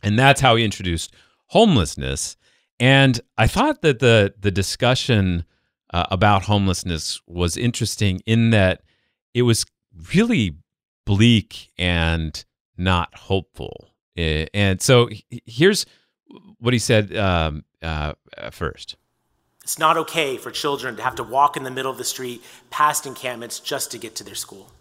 And 0.04 0.20
that's 0.20 0.42
how 0.42 0.56
he 0.58 0.66
introduced 0.66 1.14
homelessness. 1.48 2.36
And 2.80 3.20
I 3.38 3.48
thought 3.48 3.82
that 3.82 4.00
the 4.00 4.34
the 4.40 4.52
discussion 4.52 5.46
uh, 5.94 6.06
about 6.12 6.44
homelessness 6.44 7.22
was 7.26 7.58
interesting 7.58 8.22
in 8.26 8.52
that 8.52 8.84
it 9.34 9.44
was 9.44 9.66
really 10.14 10.56
bleak 11.06 11.72
and 11.78 12.44
not 12.78 13.16
hopeful. 13.16 13.90
Eh, 14.16 14.46
And 14.54 14.82
so 14.82 15.10
here's 15.46 15.86
what 16.60 16.74
he 16.74 16.80
said 16.80 17.16
um, 17.16 17.64
uh, 17.82 18.14
first. 18.52 18.96
It's 19.70 19.78
not 19.78 19.98
okay 19.98 20.38
for 20.38 20.50
children 20.50 20.96
to 20.96 21.04
have 21.04 21.14
to 21.18 21.24
walk 21.24 21.56
in 21.56 21.62
the 21.62 21.70
middle 21.70 21.92
of 21.92 22.00
the 22.00 22.04
street 22.04 22.42
past 22.72 23.06
encampments 23.06 23.60
just 23.60 23.92
to 23.92 24.00
get 24.00 24.16
to 24.16 24.24
their 24.24 24.34
school. 24.34 24.72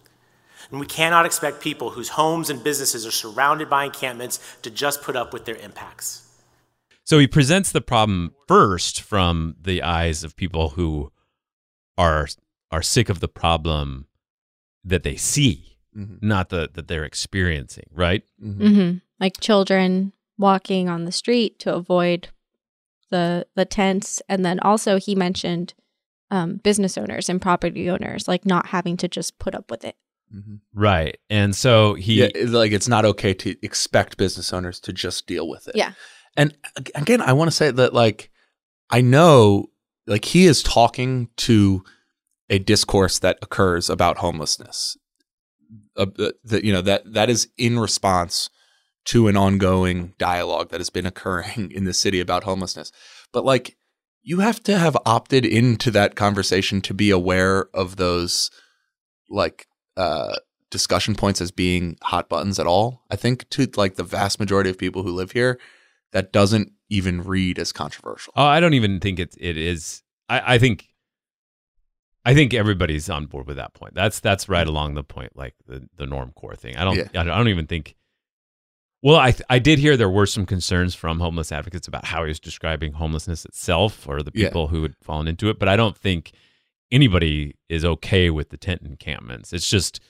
And 0.70 0.81
we 0.81 0.87
cannot 0.87 1.27
expect 1.27 1.61
people 1.61 1.90
whose 1.90 2.09
homes 2.09 2.48
and 2.48 2.64
businesses 2.64 3.07
are 3.07 3.11
surrounded 3.11 3.68
by 3.68 3.85
encampments 3.85 4.40
to 4.62 4.70
just 4.70 5.03
put 5.03 5.14
up 5.14 5.35
with 5.35 5.44
their 5.44 5.57
impacts. 5.57 6.27
So 7.05 7.18
he 7.18 7.27
presents 7.27 7.70
the 7.70 7.83
problem 7.83 8.33
first 8.46 9.03
from 9.03 9.57
the 9.61 9.83
eyes 9.83 10.24
of 10.24 10.35
people 10.37 10.70
who 10.70 11.12
are 11.98 12.27
are 12.70 12.81
sick 12.81 13.11
of 13.11 13.20
the 13.20 13.29
problem 13.29 14.07
that 14.83 15.03
they 15.03 15.16
see, 15.16 15.77
Mhm. 15.94 16.22
not 16.22 16.48
the 16.48 16.70
that 16.72 16.88
they're 16.88 17.05
experiencing, 17.05 17.90
right? 17.92 18.22
mm-hmm 18.42 19.01
Like 19.20 19.38
children 19.38 20.14
walking 20.38 20.88
on 20.88 21.05
the 21.05 21.12
street 21.12 21.59
to 21.59 21.74
avoid 21.74 22.31
the 23.11 23.47
the 23.55 23.64
tents, 23.64 24.23
and 24.29 24.44
then 24.44 24.61
also 24.61 24.99
he 24.99 25.14
mentioned 25.14 25.75
um, 26.31 26.57
business 26.57 26.99
owners 26.99 27.29
and 27.29 27.40
property 27.40 27.88
owners 27.88 28.29
like 28.29 28.44
not 28.44 28.66
having 28.66 28.97
to 28.99 29.09
just 29.09 29.38
put 29.38 29.55
up 29.55 29.71
with 29.71 29.85
it. 29.85 29.97
Mhm. 30.35 30.61
Right. 30.75 31.16
And 31.31 31.57
so 31.57 31.94
he 31.94 32.21
yeah, 32.21 32.29
like 32.47 32.73
it's 32.73 32.88
not 32.88 33.05
okay 33.05 33.33
to 33.35 33.57
expect 33.62 34.18
business 34.18 34.53
owners 34.53 34.79
to 34.81 34.92
just 34.92 35.27
deal 35.27 35.49
with 35.49 35.68
it. 35.68 35.77
Yeah. 35.77 35.92
And 36.37 36.57
again, 36.94 37.23
I 37.23 37.33
want 37.33 37.51
to 37.51 37.57
say 37.57 37.71
that 37.71 37.94
like 37.94 38.31
I 38.90 39.01
know 39.01 39.71
like 40.07 40.25
he 40.25 40.47
is 40.47 40.62
talking 40.62 41.29
to 41.38 41.83
a 42.51 42.59
discourse 42.59 43.18
that 43.21 43.38
occurs 43.42 43.90
about 43.90 44.18
homelessness. 44.18 44.97
Uh, 45.97 46.07
that 46.44 46.64
you 46.64 46.73
know 46.73 46.81
that 46.81 47.12
that 47.12 47.29
is 47.29 47.49
in 47.59 47.79
response 47.79 48.51
to 49.09 49.27
an 49.29 49.37
ongoing 49.37 50.12
dialogue 50.18 50.71
that 50.71 50.81
has 50.81 50.90
been 50.90 51.07
occurring 51.07 51.71
in 51.75 51.85
the 51.85 51.94
city 51.94 52.21
about 52.21 52.44
homelessness. 52.44 52.92
But 53.33 53.44
like 53.44 53.77
you 54.23 54.40
have 54.40 54.62
to 54.64 54.77
have 54.77 54.97
opted 55.07 55.44
into 55.44 55.90
that 55.92 56.14
conversation 56.14 56.81
to 56.83 56.94
be 56.94 57.11
aware 57.11 57.68
of 57.75 57.97
those 57.97 58.51
like 59.31 59.66
uh 59.97 60.37
discussion 60.71 61.14
points 61.14 61.40
as 61.40 61.51
being 61.51 61.97
hot 62.03 62.29
buttons 62.29 62.59
at 62.59 62.66
all. 62.66 63.03
I 63.11 63.16
think 63.16 63.49
to 63.51 63.68
like 63.77 63.94
the 63.97 64.05
vast 64.05 64.38
majority 64.38 64.68
of 64.68 64.77
people 64.77 65.03
who 65.03 65.12
live 65.12 65.33
here, 65.33 65.59
that 66.12 66.33
doesn't 66.33 66.73
even 66.90 67.23
read 67.23 67.59
as 67.59 67.73
controversial. 67.73 68.33
Oh, 68.37 68.44
I 68.44 68.61
don't 68.61 68.75
even 68.75 69.01
think 69.01 69.18
it 69.18 69.35
it 69.38 69.57
is. 69.57 70.03
I, 70.29 70.55
I 70.55 70.59
think 70.59 70.88
I 72.27 72.35
think 72.35 72.53
everybody's 72.53 73.09
on 73.09 73.25
board 73.25 73.47
with 73.47 73.57
that 73.57 73.73
point. 73.73 73.94
That's 73.94 74.21
that's 74.21 74.51
right 74.51 74.66
along 74.66 74.94
the 74.94 75.05
point, 75.05 75.35
like 75.35 75.55
the 75.66 75.88
the 75.97 76.07
norm 76.07 76.33
core 76.33 76.57
thing. 76.57 76.77
I 76.77 76.85
don't 76.85 76.97
Yeah. 76.97 77.05
I 77.14 77.25
don't, 77.25 77.31
I 77.31 77.38
don't 77.38 77.49
even 77.49 77.66
think. 77.66 77.94
Well, 79.02 79.16
I 79.16 79.30
th- 79.30 79.42
I 79.48 79.58
did 79.61 79.78
hear 79.78 79.96
there 79.96 80.11
were 80.11 80.26
some 80.26 80.44
concerns 80.46 80.94
from 80.94 81.20
homeless 81.20 81.52
advocates 81.52 81.87
about 81.87 82.04
how 82.06 82.24
he 82.24 82.28
was 82.28 82.40
describing 82.40 82.92
homelessness 82.94 83.44
itself 83.44 84.08
or 84.08 84.22
the 84.22 84.32
Yeah. 84.34 84.48
people 84.48 84.68
who 84.68 84.82
had 84.82 84.96
fallen 85.00 85.28
into 85.28 85.48
it, 85.50 85.58
but 85.58 85.68
I 85.68 85.76
don't 85.76 85.96
think 85.96 86.32
anybody 86.90 87.54
is 87.68 87.84
okay 87.84 88.30
with 88.30 88.48
the 88.50 88.56
tent 88.56 88.82
encampments. 88.84 89.52
It's 89.52 89.68
just 89.70 90.00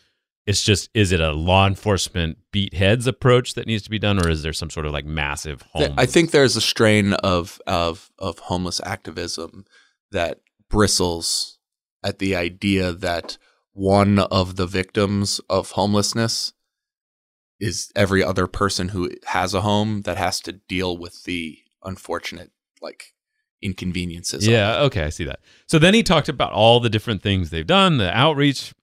it's 0.47 0.63
just 0.63 0.89
is 0.95 1.13
it 1.13 1.21
a 1.21 1.33
law 1.33 1.67
enforcement 1.67 2.39
beat 2.53 2.73
heads 2.73 3.07
approach 3.07 3.53
that 3.55 3.67
needs 3.67 3.83
to 3.83 3.91
be 3.91 3.99
done 3.99 4.19
or 4.25 4.31
is 4.31 4.43
there 4.43 4.55
some 4.55 4.71
sort 4.71 4.87
of 4.87 4.93
like 4.93 5.05
massive 5.05 5.63
Th- 5.77 5.89
home 5.89 5.99
I 5.99 6.07
think 6.07 6.31
there's 6.31 6.57
a 6.57 6.61
strain 6.63 7.13
of 7.15 7.61
of 7.67 8.11
of 8.19 8.39
homeless 8.39 8.81
activism 8.83 9.67
that 10.13 10.41
bristles 10.71 11.59
at 12.03 12.19
the 12.19 12.35
idea 12.35 12.93
that 12.93 13.37
one 13.73 14.19
of 14.21 14.57
the 14.57 14.67
victims 14.67 15.39
of 15.51 15.73
homelessness 15.73 16.55
is 17.61 17.91
every 17.97 18.23
other 18.23 18.47
person 18.47 18.91
who 18.91 19.11
has 19.27 19.55
a 19.55 19.63
home 19.63 20.03
that 20.03 20.17
has 20.17 20.41
to 20.41 20.53
deal 20.53 20.97
with 20.97 21.25
the 21.25 21.59
unfortunate 21.83 22.51
like 22.81 23.15
inconveniences. 23.61 24.47
Yeah, 24.47 24.81
okay, 24.83 25.03
I 25.03 25.09
see 25.09 25.25
that. 25.25 25.41
So 25.67 25.79
then 25.79 25.95
he 25.95 26.03
talked 26.03 26.29
about 26.29 26.53
all 26.53 26.81
the 26.81 26.91
different 26.91 27.23
things 27.23 27.51
they've 27.51 27.67
done, 27.67 27.99
the 27.99 28.17
outreach. 28.17 28.75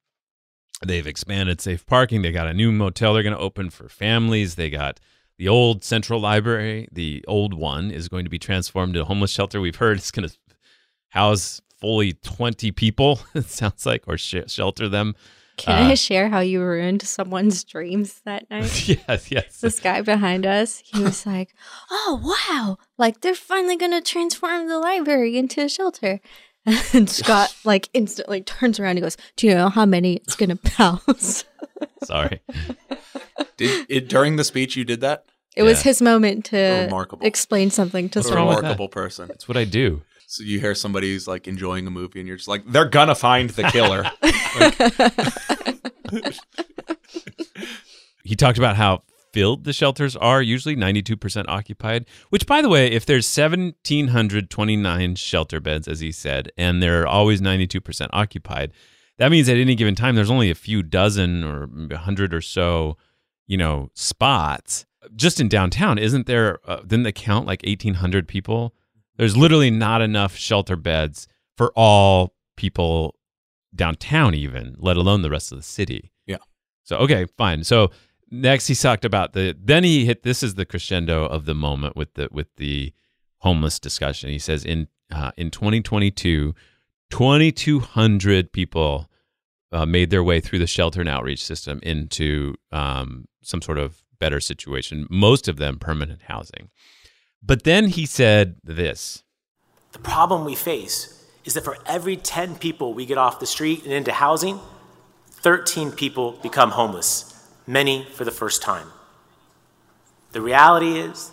They've 0.85 1.07
expanded 1.07 1.61
safe 1.61 1.85
parking. 1.85 2.21
They 2.21 2.33
got 2.33 2.47
a 2.47 2.53
new 2.53 2.71
motel 2.71 3.13
they're 3.13 3.23
going 3.23 3.35
to 3.35 3.39
open 3.39 3.69
for 3.69 3.88
families. 3.88 4.55
They 4.55 4.69
got 4.69 4.99
the 5.38 5.47
old 5.47 5.83
central 5.85 6.19
library. 6.19 6.89
The 6.91 7.23
old 7.27 7.53
one 7.53 7.91
is 7.91 8.09
going 8.09 8.25
to 8.25 8.29
be 8.29 8.39
transformed 8.39 8.89
into 8.89 9.03
a 9.03 9.05
homeless 9.05 9.31
shelter. 9.31 9.61
We've 9.61 9.77
heard 9.77 9.97
it's 9.97 10.11
going 10.11 10.27
to 10.27 10.35
house 11.09 11.61
fully 11.79 12.13
20 12.13 12.71
people, 12.71 13.19
it 13.33 13.45
sounds 13.45 13.85
like, 13.85 14.03
or 14.07 14.17
sh- 14.17 14.35
shelter 14.47 14.89
them. 14.89 15.15
Can 15.57 15.85
Uh, 15.85 15.91
I 15.91 15.93
share 15.93 16.29
how 16.29 16.39
you 16.41 16.61
ruined 16.61 17.01
someone's 17.01 17.63
dreams 17.63 18.21
that 18.25 18.49
night? 18.51 18.87
yes, 18.87 19.31
yes. 19.31 19.61
this 19.61 19.79
guy 19.79 20.01
behind 20.01 20.45
us, 20.45 20.81
he 20.85 21.01
was 21.01 21.25
like, 21.25 21.53
"Oh 21.89 22.19
wow! 22.23 22.77
Like 22.97 23.21
they're 23.21 23.35
finally 23.35 23.77
gonna 23.77 24.01
transform 24.01 24.67
the 24.67 24.79
library 24.79 25.37
into 25.37 25.61
a 25.61 25.69
shelter." 25.69 26.19
And 26.93 27.07
Scott 27.09 27.55
like 27.63 27.89
instantly 27.93 28.41
turns 28.41 28.79
around 28.79 28.97
and 28.97 29.01
goes, 29.03 29.17
"Do 29.37 29.47
you 29.47 29.53
know 29.53 29.69
how 29.69 29.85
many 29.85 30.15
it's 30.15 30.35
gonna 30.35 30.57
bounce?" 30.77 31.45
Sorry. 32.03 32.41
Did 33.57 33.85
it 33.89 34.07
during 34.09 34.35
the 34.35 34.43
speech 34.43 34.75
you 34.75 34.83
did 34.83 35.01
that? 35.01 35.25
It 35.55 35.63
was 35.63 35.83
his 35.83 36.01
moment 36.01 36.45
to 36.45 36.89
explain 37.21 37.69
something 37.69 38.09
to 38.09 38.19
What 38.19 38.29
a 38.31 38.35
wrong 38.35 38.47
with 38.47 38.55
someone. 38.55 38.63
remarkable 38.63 38.89
person. 38.89 39.29
It's 39.31 39.47
what 39.47 39.55
I 39.57 39.63
do. 39.63 40.01
So 40.35 40.43
you 40.43 40.59
hear 40.59 40.75
somebody 40.75 41.13
who's 41.13 41.29
like 41.29 41.47
enjoying 41.47 41.87
a 41.87 41.89
movie 41.89 42.19
and 42.19 42.27
you're 42.27 42.35
just 42.35 42.49
like, 42.49 42.65
they're 42.67 42.89
gonna 42.89 43.15
find 43.15 43.49
the 43.51 43.63
killer. 43.63 44.03
he 48.25 48.35
talked 48.35 48.57
about 48.57 48.75
how 48.75 49.03
filled 49.31 49.63
the 49.63 49.71
shelters 49.71 50.17
are, 50.17 50.41
usually 50.41 50.75
92% 50.75 51.45
occupied, 51.47 52.05
which, 52.31 52.45
by 52.45 52.61
the 52.61 52.67
way, 52.67 52.91
if 52.91 53.05
there's 53.05 53.25
1,729 53.25 55.15
shelter 55.15 55.61
beds, 55.61 55.87
as 55.87 56.01
he 56.01 56.11
said, 56.11 56.51
and 56.57 56.83
they're 56.83 57.07
always 57.07 57.39
92% 57.39 58.09
occupied, 58.11 58.73
that 59.17 59.31
means 59.31 59.47
at 59.47 59.55
any 59.55 59.73
given 59.73 59.95
time, 59.95 60.15
there's 60.15 60.29
only 60.29 60.51
a 60.51 60.55
few 60.55 60.83
dozen 60.83 61.45
or 61.45 61.69
a 61.91 61.97
hundred 61.97 62.33
or 62.33 62.41
so, 62.41 62.97
you 63.47 63.55
know, 63.55 63.89
spots. 63.93 64.85
Just 65.15 65.39
in 65.39 65.47
downtown, 65.47 65.97
isn't 65.97 66.27
there, 66.27 66.59
uh, 66.69 66.81
didn't 66.81 67.03
they 67.03 67.13
count 67.13 67.47
like 67.47 67.63
1,800 67.63 68.27
people? 68.27 68.73
There's 69.17 69.38
literally 69.38 69.71
not 69.71 70.01
enough 70.01 70.36
shelter 70.36 70.75
beds 70.75 71.28
for 71.58 71.71
all 71.75 72.36
people 72.58 73.15
downtown, 73.73 74.34
even, 74.34 74.75
let 74.78 74.97
alone 74.97 75.21
the 75.21 75.30
rest 75.30 75.51
of 75.51 75.58
the 75.58 75.63
city. 75.63 76.12
Yeah. 76.25 76.38
So, 76.84 76.97
okay, 76.97 77.25
fine. 77.38 77.63
So, 77.63 77.91
next 78.32 78.67
he 78.67 78.75
talked 78.75 79.06
about 79.06 79.34
the 79.34 79.56
then 79.62 79.84
he 79.84 80.06
hit 80.06 80.23
this 80.23 80.41
is 80.43 80.56
the 80.56 80.65
crescendo 80.65 81.25
of 81.25 81.45
the 81.45 81.54
moment 81.54 81.95
with 81.95 82.13
the 82.15 82.28
with 82.32 82.47
the 82.58 82.93
homeless 83.39 83.80
discussion 83.80 84.30
he 84.30 84.39
says 84.39 84.65
in 84.65 84.88
uh, 85.12 85.32
in 85.38 85.51
2022 85.51 86.54
2200 87.12 88.51
people 88.51 89.10
uh, 89.71 89.86
made 89.86 90.10
their 90.10 90.23
way 90.23 90.39
through 90.39 90.60
the 90.60 90.67
shelter 90.67 90.99
and 90.99 91.10
outreach 91.10 91.43
system 91.43 91.80
into 91.84 92.56
um, 92.71 93.25
some 93.43 93.62
sort 93.62 93.78
of 93.78 94.04
better 94.19 94.39
situation 94.39 95.06
most 95.10 95.47
of 95.47 95.58
them 95.58 95.78
permanent 95.78 96.23
housing 96.23 96.69
but 97.45 97.63
then 97.63 97.89
he 97.89 98.05
said 98.05 98.55
this 98.63 99.23
The 99.91 99.99
problem 99.99 100.45
we 100.45 100.55
face 100.55 101.12
is 101.43 101.53
that 101.53 101.63
for 101.63 101.77
every 101.86 102.17
10 102.17 102.55
people 102.55 102.93
we 102.93 103.05
get 103.05 103.17
off 103.17 103.39
the 103.39 103.45
street 103.45 103.84
and 103.84 103.93
into 103.93 104.12
housing, 104.12 104.60
13 105.29 105.91
people 105.91 106.34
become 106.41 106.71
homeless, 106.71 107.49
many 107.67 108.08
for 108.13 108.25
the 108.25 108.31
first 108.31 108.62
time. 108.63 108.88
The 110.31 110.41
reality 110.41 110.97
is, 110.97 111.31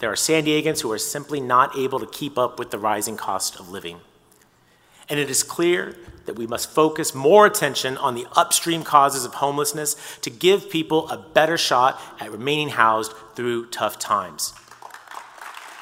there 0.00 0.10
are 0.10 0.16
San 0.16 0.44
Diegans 0.44 0.80
who 0.80 0.90
are 0.90 0.98
simply 0.98 1.40
not 1.40 1.78
able 1.78 2.00
to 2.00 2.06
keep 2.06 2.36
up 2.36 2.58
with 2.58 2.70
the 2.70 2.78
rising 2.78 3.16
cost 3.16 3.58
of 3.60 3.70
living. 3.70 4.00
And 5.08 5.20
it 5.20 5.30
is 5.30 5.42
clear 5.42 5.96
that 6.26 6.36
we 6.36 6.46
must 6.46 6.70
focus 6.70 7.14
more 7.14 7.46
attention 7.46 7.96
on 7.98 8.14
the 8.14 8.26
upstream 8.32 8.82
causes 8.82 9.24
of 9.24 9.34
homelessness 9.34 10.18
to 10.22 10.30
give 10.30 10.68
people 10.68 11.08
a 11.10 11.18
better 11.18 11.56
shot 11.56 12.00
at 12.18 12.32
remaining 12.32 12.70
housed 12.70 13.12
through 13.34 13.66
tough 13.66 13.98
times. 13.98 14.52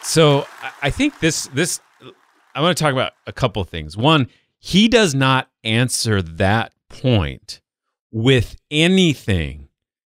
So 0.02 0.46
I- 0.82 0.90
think 0.90 1.20
this 1.20 1.46
this 1.48 1.80
I 2.54 2.60
want 2.60 2.76
to 2.76 2.82
talk 2.82 2.92
about 2.92 3.12
a 3.26 3.32
couple 3.32 3.64
things. 3.64 3.96
One, 3.96 4.28
he 4.58 4.88
does 4.88 5.14
not 5.14 5.48
answer 5.64 6.20
that 6.20 6.72
point 6.88 7.60
with 8.10 8.56
anything 8.70 9.68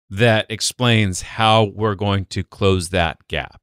that 0.09 0.47
explains 0.49 1.21
how 1.21 1.65
we're 1.65 1.95
going 1.95 2.25
to 2.25 2.43
close 2.43 2.89
that 2.89 3.27
gap. 3.27 3.61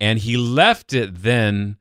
And 0.00 0.18
he 0.18 0.36
left 0.36 0.92
it 0.92 1.22
then 1.22 1.78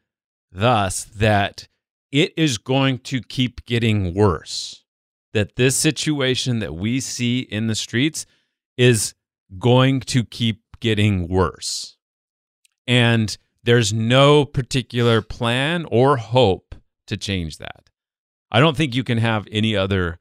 thus 0.51 1.03
that 1.03 1.67
it 2.11 2.33
is 2.37 2.57
going 2.57 2.99
to 2.99 3.21
keep 3.21 3.65
getting 3.65 4.13
worse. 4.13 4.83
That 5.33 5.55
this 5.55 5.75
situation 5.75 6.59
that 6.59 6.73
we 6.73 6.99
see 6.99 7.39
in 7.39 7.67
the 7.67 7.75
streets 7.75 8.25
is 8.77 9.13
going 9.59 9.99
to 10.01 10.23
keep 10.23 10.63
getting 10.79 11.27
worse. 11.27 11.96
And 12.87 13.37
there's 13.63 13.93
no 13.93 14.45
particular 14.45 15.21
plan 15.21 15.85
or 15.91 16.17
hope 16.17 16.75
to 17.07 17.17
change 17.17 17.57
that. 17.57 17.89
I 18.51 18.59
don't 18.59 18.77
think 18.77 18.95
you 18.95 19.03
can 19.03 19.17
have 19.17 19.47
any 19.51 19.75
other 19.75 20.19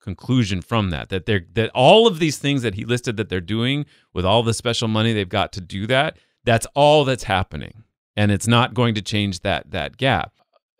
conclusion 0.00 0.62
from 0.62 0.90
that 0.90 1.10
that 1.10 1.26
they're 1.26 1.44
that 1.52 1.70
all 1.74 2.06
of 2.06 2.18
these 2.18 2.38
things 2.38 2.62
that 2.62 2.74
he 2.74 2.84
listed 2.84 3.16
that 3.18 3.28
they're 3.28 3.40
doing 3.40 3.84
with 4.14 4.24
all 4.24 4.42
the 4.42 4.54
special 4.54 4.88
money 4.88 5.12
they've 5.12 5.28
got 5.28 5.52
to 5.52 5.60
do 5.60 5.86
that 5.86 6.16
that's 6.44 6.66
all 6.74 7.04
that's 7.04 7.24
happening. 7.24 7.84
And 8.16 8.32
it's 8.32 8.46
not 8.46 8.72
going 8.72 8.94
to 8.94 9.02
change 9.02 9.40
that 9.40 9.70
that 9.72 9.96
gap. 9.96 10.32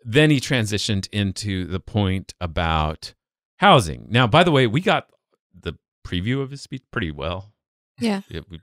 Then 0.03 0.31
he 0.31 0.39
transitioned 0.39 1.07
into 1.11 1.65
the 1.65 1.79
point 1.79 2.33
about 2.41 3.13
housing. 3.57 4.07
Now 4.09 4.25
by 4.25 4.43
the 4.43 4.51
way 4.51 4.65
we 4.65 4.81
got 4.81 5.09
the 5.53 5.77
preview 6.03 6.41
of 6.41 6.49
his 6.49 6.61
speech 6.61 6.83
pretty 6.91 7.11
well. 7.11 7.53
Yeah. 7.99 8.21
Yeah, 8.29 8.41
we 8.49 8.61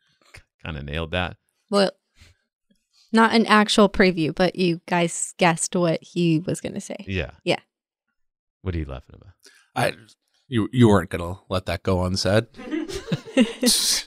kind 0.65 0.77
of 0.77 0.85
nailed 0.85 1.13
that. 1.13 1.37
Well, 1.71 1.91
not 3.17 3.35
an 3.35 3.45
actual 3.47 3.89
preview, 3.89 4.33
but 4.35 4.55
you 4.57 4.81
guys 4.87 5.35
guessed 5.39 5.75
what 5.75 5.99
he 6.03 6.39
was 6.47 6.61
going 6.61 6.75
to 6.75 6.81
say. 6.81 6.97
yeah 7.09 7.33
Yeah. 7.45 7.59
what 8.63 8.75
are 8.75 8.79
you 8.79 8.85
laughing 8.85 9.17
about 9.21 9.33
I 9.75 9.95
you 10.49 10.69
you 10.73 10.89
weren't 10.89 11.11
gonna 11.11 11.39
let 11.49 11.67
that 11.67 11.83
go 11.83 12.05
unsaid. 12.05 12.47
it's 13.37 14.07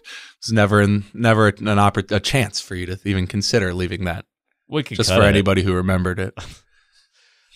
never 0.51 0.81
in, 0.81 1.03
never 1.13 1.47
an 1.49 1.55
oppor- 1.77 2.09
a 2.15 2.19
chance 2.19 2.61
for 2.61 2.75
you 2.75 2.85
to 2.87 2.97
even 3.05 3.27
consider 3.27 3.73
leaving 3.73 4.05
that. 4.05 4.25
we 4.67 4.81
could 4.83 4.97
Just 4.97 5.09
cut 5.09 5.17
for 5.19 5.25
it. 5.25 5.29
anybody 5.29 5.61
who 5.63 5.73
remembered 5.73 6.17
it, 6.19 6.33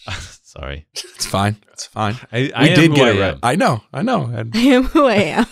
sorry 0.43 0.85
it's 0.93 1.25
fine. 1.25 1.55
It's 1.71 1.85
fine. 1.87 2.15
I, 2.31 2.51
I 2.53 2.63
we 2.69 2.75
did 2.75 2.93
get 2.93 3.15
it 3.15 3.19
right. 3.21 3.37
I 3.41 3.55
know. 3.55 3.81
I 3.93 4.01
know. 4.03 4.25
And 4.25 4.51
I 4.55 4.59
am 4.59 4.83
who 4.83 5.05
I 5.05 5.15
am. 5.39 5.45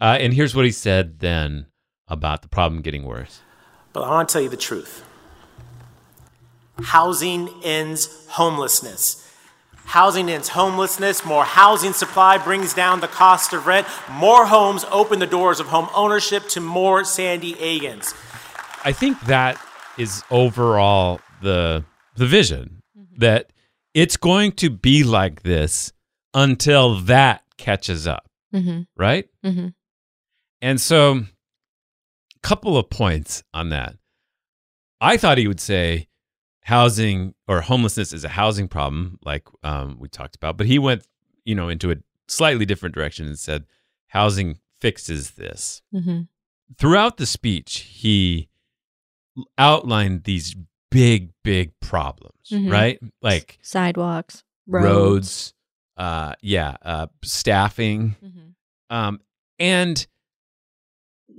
Uh, 0.00 0.16
and 0.20 0.32
here's 0.32 0.54
what 0.54 0.64
he 0.64 0.70
said 0.70 1.18
then 1.18 1.66
about 2.06 2.42
the 2.42 2.48
problem 2.48 2.80
getting 2.82 3.04
worse. 3.04 3.40
But 3.98 4.04
I 4.04 4.10
want 4.10 4.28
to 4.28 4.32
tell 4.32 4.42
you 4.42 4.48
the 4.48 4.56
truth. 4.56 5.04
Housing 6.78 7.48
ends 7.64 8.28
homelessness. 8.28 9.28
Housing 9.86 10.30
ends 10.30 10.50
homelessness. 10.50 11.24
More 11.24 11.44
housing 11.44 11.92
supply 11.92 12.38
brings 12.38 12.72
down 12.74 13.00
the 13.00 13.08
cost 13.08 13.52
of 13.52 13.66
rent. 13.66 13.88
More 14.08 14.46
homes 14.46 14.84
open 14.92 15.18
the 15.18 15.26
doors 15.26 15.58
of 15.58 15.66
home 15.66 15.88
ownership 15.96 16.46
to 16.50 16.60
more 16.60 17.02
San 17.02 17.40
Diegans. 17.40 18.14
I 18.84 18.92
think 18.92 19.20
that 19.22 19.60
is 19.98 20.22
overall 20.30 21.20
the 21.42 21.84
the 22.14 22.26
vision 22.26 22.80
that 23.16 23.52
it's 23.94 24.16
going 24.16 24.52
to 24.52 24.70
be 24.70 25.02
like 25.02 25.42
this 25.42 25.92
until 26.34 26.94
that 27.00 27.42
catches 27.56 28.06
up, 28.06 28.30
hmm 28.52 28.82
right? 28.96 29.28
hmm 29.42 29.70
And 30.62 30.80
so, 30.80 31.12
a 31.12 31.24
couple 32.42 32.76
of 32.76 32.88
points 32.90 33.42
on 33.54 33.68
that. 33.70 33.96
I 35.00 35.16
thought 35.16 35.38
he 35.38 35.46
would 35.48 35.60
say 35.60 36.08
housing 36.62 37.34
or 37.46 37.60
homelessness 37.60 38.12
is 38.12 38.24
a 38.24 38.28
housing 38.28 38.68
problem, 38.68 39.18
like 39.24 39.46
um, 39.62 39.96
we 39.98 40.08
talked 40.08 40.36
about, 40.36 40.56
but 40.56 40.66
he 40.66 40.78
went, 40.78 41.06
you 41.44 41.54
know, 41.54 41.68
into 41.68 41.90
a 41.90 41.96
slightly 42.26 42.66
different 42.66 42.94
direction 42.94 43.26
and 43.26 43.38
said 43.38 43.64
housing 44.08 44.58
fixes 44.80 45.32
this. 45.32 45.82
hmm 45.92 46.22
Throughout 46.78 47.16
the 47.16 47.24
speech, 47.26 47.78
he 47.90 48.48
outlined 49.56 50.24
these 50.24 50.54
big, 50.90 51.30
big 51.42 51.72
problems, 51.80 52.50
Mhm. 52.50 52.70
right? 52.70 52.98
Like 53.22 53.58
Sidewalks, 53.62 54.42
roads, 54.66 54.86
roads. 54.86 55.54
uh, 55.96 56.34
yeah, 56.42 56.76
uh, 56.82 57.06
staffing, 57.24 58.16
Mhm. 58.22 58.54
um, 58.90 59.20
and 59.58 60.06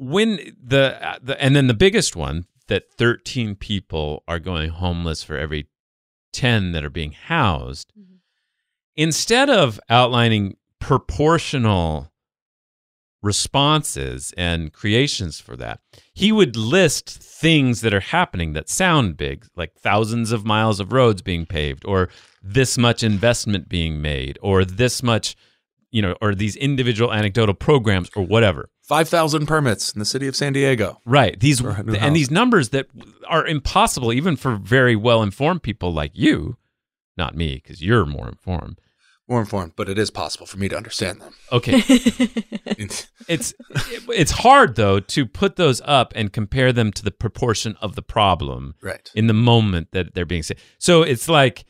when 0.02 0.38
the, 0.64 1.20
the 1.22 1.42
and 1.44 1.56
then 1.56 1.68
the 1.68 1.74
biggest 1.74 2.16
one 2.16 2.46
that 2.68 2.90
13 2.94 3.56
people 3.56 4.24
are 4.28 4.40
going 4.40 4.70
homeless 4.70 5.24
for 5.24 5.38
every 5.38 5.68
10 6.34 6.72
that 6.72 6.86
are 6.86 6.90
being 6.90 7.12
housed 7.12 7.92
Mhm. 8.00 8.20
instead 8.96 9.50
of 9.50 9.80
outlining 9.90 10.56
proportional 10.80 12.12
responses 13.22 14.34
and 14.38 14.72
creations 14.72 15.42
for 15.42 15.58
that 15.58 15.82
he 16.14 16.32
would 16.32 16.56
list 16.56 17.10
things 17.10 17.82
that 17.82 17.94
are 17.94 18.00
happening 18.00 18.54
that 18.54 18.70
sound 18.70 19.18
big 19.18 19.46
like 19.58 19.74
thousands 19.78 20.32
of 20.32 20.46
miles 20.46 20.80
of 20.80 20.94
roads 20.94 21.22
being 21.22 21.46
paved 21.46 21.84
or 21.84 22.08
this 22.42 22.78
much 22.78 23.04
investment 23.04 23.68
being 23.68 24.02
made 24.02 24.40
or 24.42 24.64
this 24.64 25.04
much 25.04 25.36
you 25.92 26.02
know 26.02 26.16
or 26.22 26.36
these 26.36 26.56
individual 26.56 27.12
anecdotal 27.14 27.56
programs 27.56 28.10
or 28.16 28.24
whatever 28.24 28.70
five 28.84 29.08
thousand 29.10 29.46
permits 29.48 29.92
in 29.94 30.00
the 30.00 30.06
city 30.06 30.28
of 30.28 30.36
San 30.36 30.54
Diego. 30.54 31.00
right 31.06 31.40
these 31.40 31.60
and 31.62 31.96
house. 31.96 32.14
these 32.14 32.32
numbers 32.32 32.70
that 32.70 32.88
are 33.28 33.46
impossible 33.46 34.12
even 34.14 34.36
for 34.36 34.56
very 34.56 34.96
well 34.96 35.22
informed 35.24 35.64
people 35.64 35.92
like 35.94 36.12
you 36.14 36.58
not 37.18 37.36
me 37.36 37.56
because 37.56 37.82
you're 37.82 38.06
more 38.06 38.28
informed 38.30 38.80
More 39.28 39.42
informed, 39.42 39.74
but 39.76 39.90
it 39.90 40.00
is 40.00 40.10
possible 40.10 40.46
for 40.48 40.58
me 40.58 40.70
to 40.70 40.76
understand 40.78 41.22
them. 41.22 41.34
okay 41.52 41.82
it's 43.28 43.54
it's 44.08 44.32
hard 44.32 44.76
though 44.76 45.00
to 45.00 45.26
put 45.26 45.56
those 45.56 45.82
up 45.86 46.14
and 46.16 46.32
compare 46.34 46.72
them 46.74 46.92
to 46.94 47.04
the 47.04 47.12
proportion 47.12 47.76
of 47.82 47.96
the 47.96 48.02
problem 48.02 48.76
right. 48.82 49.12
in 49.14 49.28
the 49.28 49.34
moment 49.34 49.90
that 49.92 50.14
they're 50.16 50.26
being 50.26 50.44
said. 50.44 50.58
So 50.78 51.04
it's 51.04 51.28
like 51.30 51.66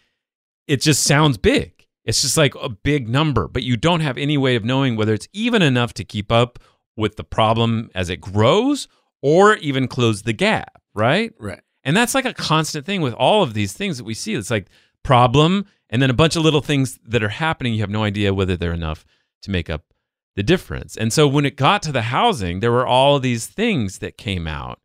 it 0.68 0.82
just 0.82 1.04
sounds 1.04 1.38
big. 1.38 1.79
It's 2.10 2.24
just 2.24 2.38
like 2.38 2.56
a 2.56 2.70
big 2.70 3.08
number, 3.08 3.48
but 3.48 3.62
you 3.62 3.78
don't 3.78 4.00
have 4.00 4.18
any 4.18 4.36
way 4.36 4.56
of 4.56 4.66
knowing 4.66 4.96
whether 4.96 5.14
it's 5.14 5.28
even 5.32 5.62
enough 5.62 5.94
to 5.94 6.04
keep 6.04 6.32
up 6.32 6.58
with 6.98 7.18
the 7.18 7.24
problem 7.24 7.92
as 7.94 8.10
it 8.10 8.20
grows 8.20 8.88
or 9.22 9.58
even 9.58 9.88
close 9.88 10.24
the 10.24 10.34
gap, 10.34 10.82
right? 10.96 11.32
Right. 11.38 11.62
And 11.84 11.96
that's 11.96 12.16
like 12.16 12.26
a 12.26 12.34
constant 12.34 12.84
thing 12.88 13.02
with 13.02 13.14
all 13.14 13.44
of 13.44 13.54
these 13.54 13.74
things 13.74 14.00
that 14.00 14.06
we 14.06 14.16
see. 14.16 14.34
It's 14.34 14.50
like 14.50 14.70
problem 15.04 15.68
and 15.88 16.02
then 16.02 16.10
a 16.10 16.16
bunch 16.16 16.36
of 16.36 16.42
little 16.42 16.62
things 16.62 17.00
that 17.06 17.22
are 17.22 17.30
happening. 17.30 17.76
You 17.76 17.82
have 17.82 17.92
no 17.92 18.04
idea 18.04 18.34
whether 18.34 18.58
they're 18.58 18.74
enough 18.74 19.06
to 19.44 19.52
make 19.52 19.70
up 19.70 19.84
the 20.36 20.42
difference. 20.42 20.98
And 20.98 21.14
so 21.14 21.28
when 21.28 21.46
it 21.46 21.58
got 21.58 21.84
to 21.84 21.92
the 21.92 22.02
housing, 22.02 22.60
there 22.60 22.72
were 22.72 22.88
all 22.88 23.18
of 23.18 23.22
these 23.22 23.46
things 23.46 24.00
that 24.00 24.18
came 24.18 24.48
out, 24.48 24.80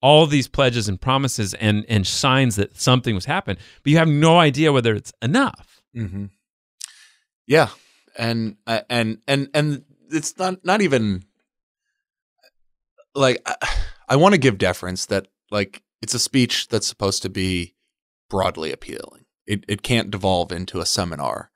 all 0.00 0.26
these 0.26 0.46
pledges 0.46 0.88
and 0.88 1.00
promises 1.00 1.54
and, 1.54 1.84
and 1.88 2.06
signs 2.06 2.54
that 2.54 2.80
something 2.80 3.16
was 3.16 3.24
happening, 3.24 3.56
but 3.82 3.90
you 3.90 3.98
have 3.98 4.06
no 4.06 4.38
idea 4.38 4.72
whether 4.72 4.94
it's 4.94 5.12
enough. 5.20 5.82
Mm-hmm. 5.96 6.26
Yeah, 7.48 7.70
and 8.16 8.56
uh, 8.66 8.82
and 8.88 9.18
and 9.26 9.48
and 9.54 9.82
it's 10.10 10.38
not 10.38 10.64
not 10.64 10.82
even 10.82 11.24
like 13.14 13.40
I, 13.46 13.56
I 14.10 14.16
want 14.16 14.34
to 14.34 14.38
give 14.38 14.58
deference 14.58 15.06
that 15.06 15.28
like 15.50 15.82
it's 16.02 16.14
a 16.14 16.18
speech 16.18 16.68
that's 16.68 16.86
supposed 16.86 17.22
to 17.22 17.28
be 17.28 17.74
broadly 18.30 18.70
appealing. 18.72 19.24
It 19.46 19.64
it 19.66 19.82
can't 19.82 20.10
devolve 20.10 20.52
into 20.52 20.80
a 20.80 20.86
seminar 20.86 21.50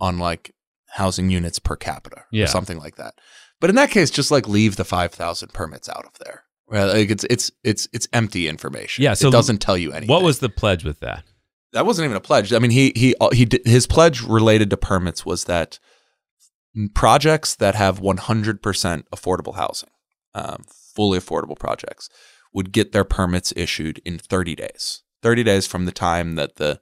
on 0.00 0.18
like 0.18 0.54
housing 0.88 1.28
units 1.30 1.58
per 1.58 1.76
capita 1.76 2.24
Yeah. 2.32 2.44
or 2.44 2.48
something 2.48 2.78
like 2.78 2.96
that. 2.96 3.14
But 3.60 3.70
in 3.70 3.76
that 3.76 3.90
case, 3.90 4.10
just 4.10 4.30
like 4.30 4.48
leave 4.48 4.76
the 4.76 4.84
five 4.84 5.12
thousand 5.12 5.52
permits 5.52 5.88
out 5.88 6.04
of 6.06 6.18
there. 6.24 6.44
Well, 6.66 6.88
like 6.88 7.10
it's 7.10 7.24
it's 7.24 7.52
it's 7.62 7.86
it's 7.92 8.08
empty 8.12 8.48
information. 8.48 9.04
Yeah, 9.04 9.14
so 9.14 9.28
it 9.28 9.32
doesn't 9.32 9.58
tell 9.58 9.76
you 9.76 9.92
anything. 9.92 10.08
What 10.08 10.22
was 10.22 10.38
the 10.38 10.48
pledge 10.48 10.84
with 10.84 11.00
that? 11.00 11.24
That 11.74 11.84
wasn't 11.84 12.04
even 12.04 12.16
a 12.16 12.20
pledge. 12.20 12.52
I 12.52 12.58
mean, 12.58 12.70
he 12.70 12.92
he 12.96 13.14
he 13.32 13.44
did, 13.44 13.66
his 13.66 13.86
pledge 13.86 14.22
related 14.22 14.70
to 14.70 14.76
permits 14.76 15.26
was 15.26 15.44
that 15.44 15.78
projects 16.94 17.54
that 17.54 17.74
have 17.74 18.00
100% 18.00 18.60
affordable 19.14 19.54
housing, 19.54 19.90
um, 20.34 20.64
fully 20.68 21.18
affordable 21.18 21.58
projects, 21.58 22.08
would 22.52 22.72
get 22.72 22.92
their 22.92 23.04
permits 23.04 23.52
issued 23.56 24.00
in 24.04 24.18
30 24.18 24.54
days. 24.56 25.02
30 25.22 25.42
days 25.42 25.66
from 25.66 25.84
the 25.84 25.92
time 25.92 26.36
that 26.36 26.56
the 26.56 26.80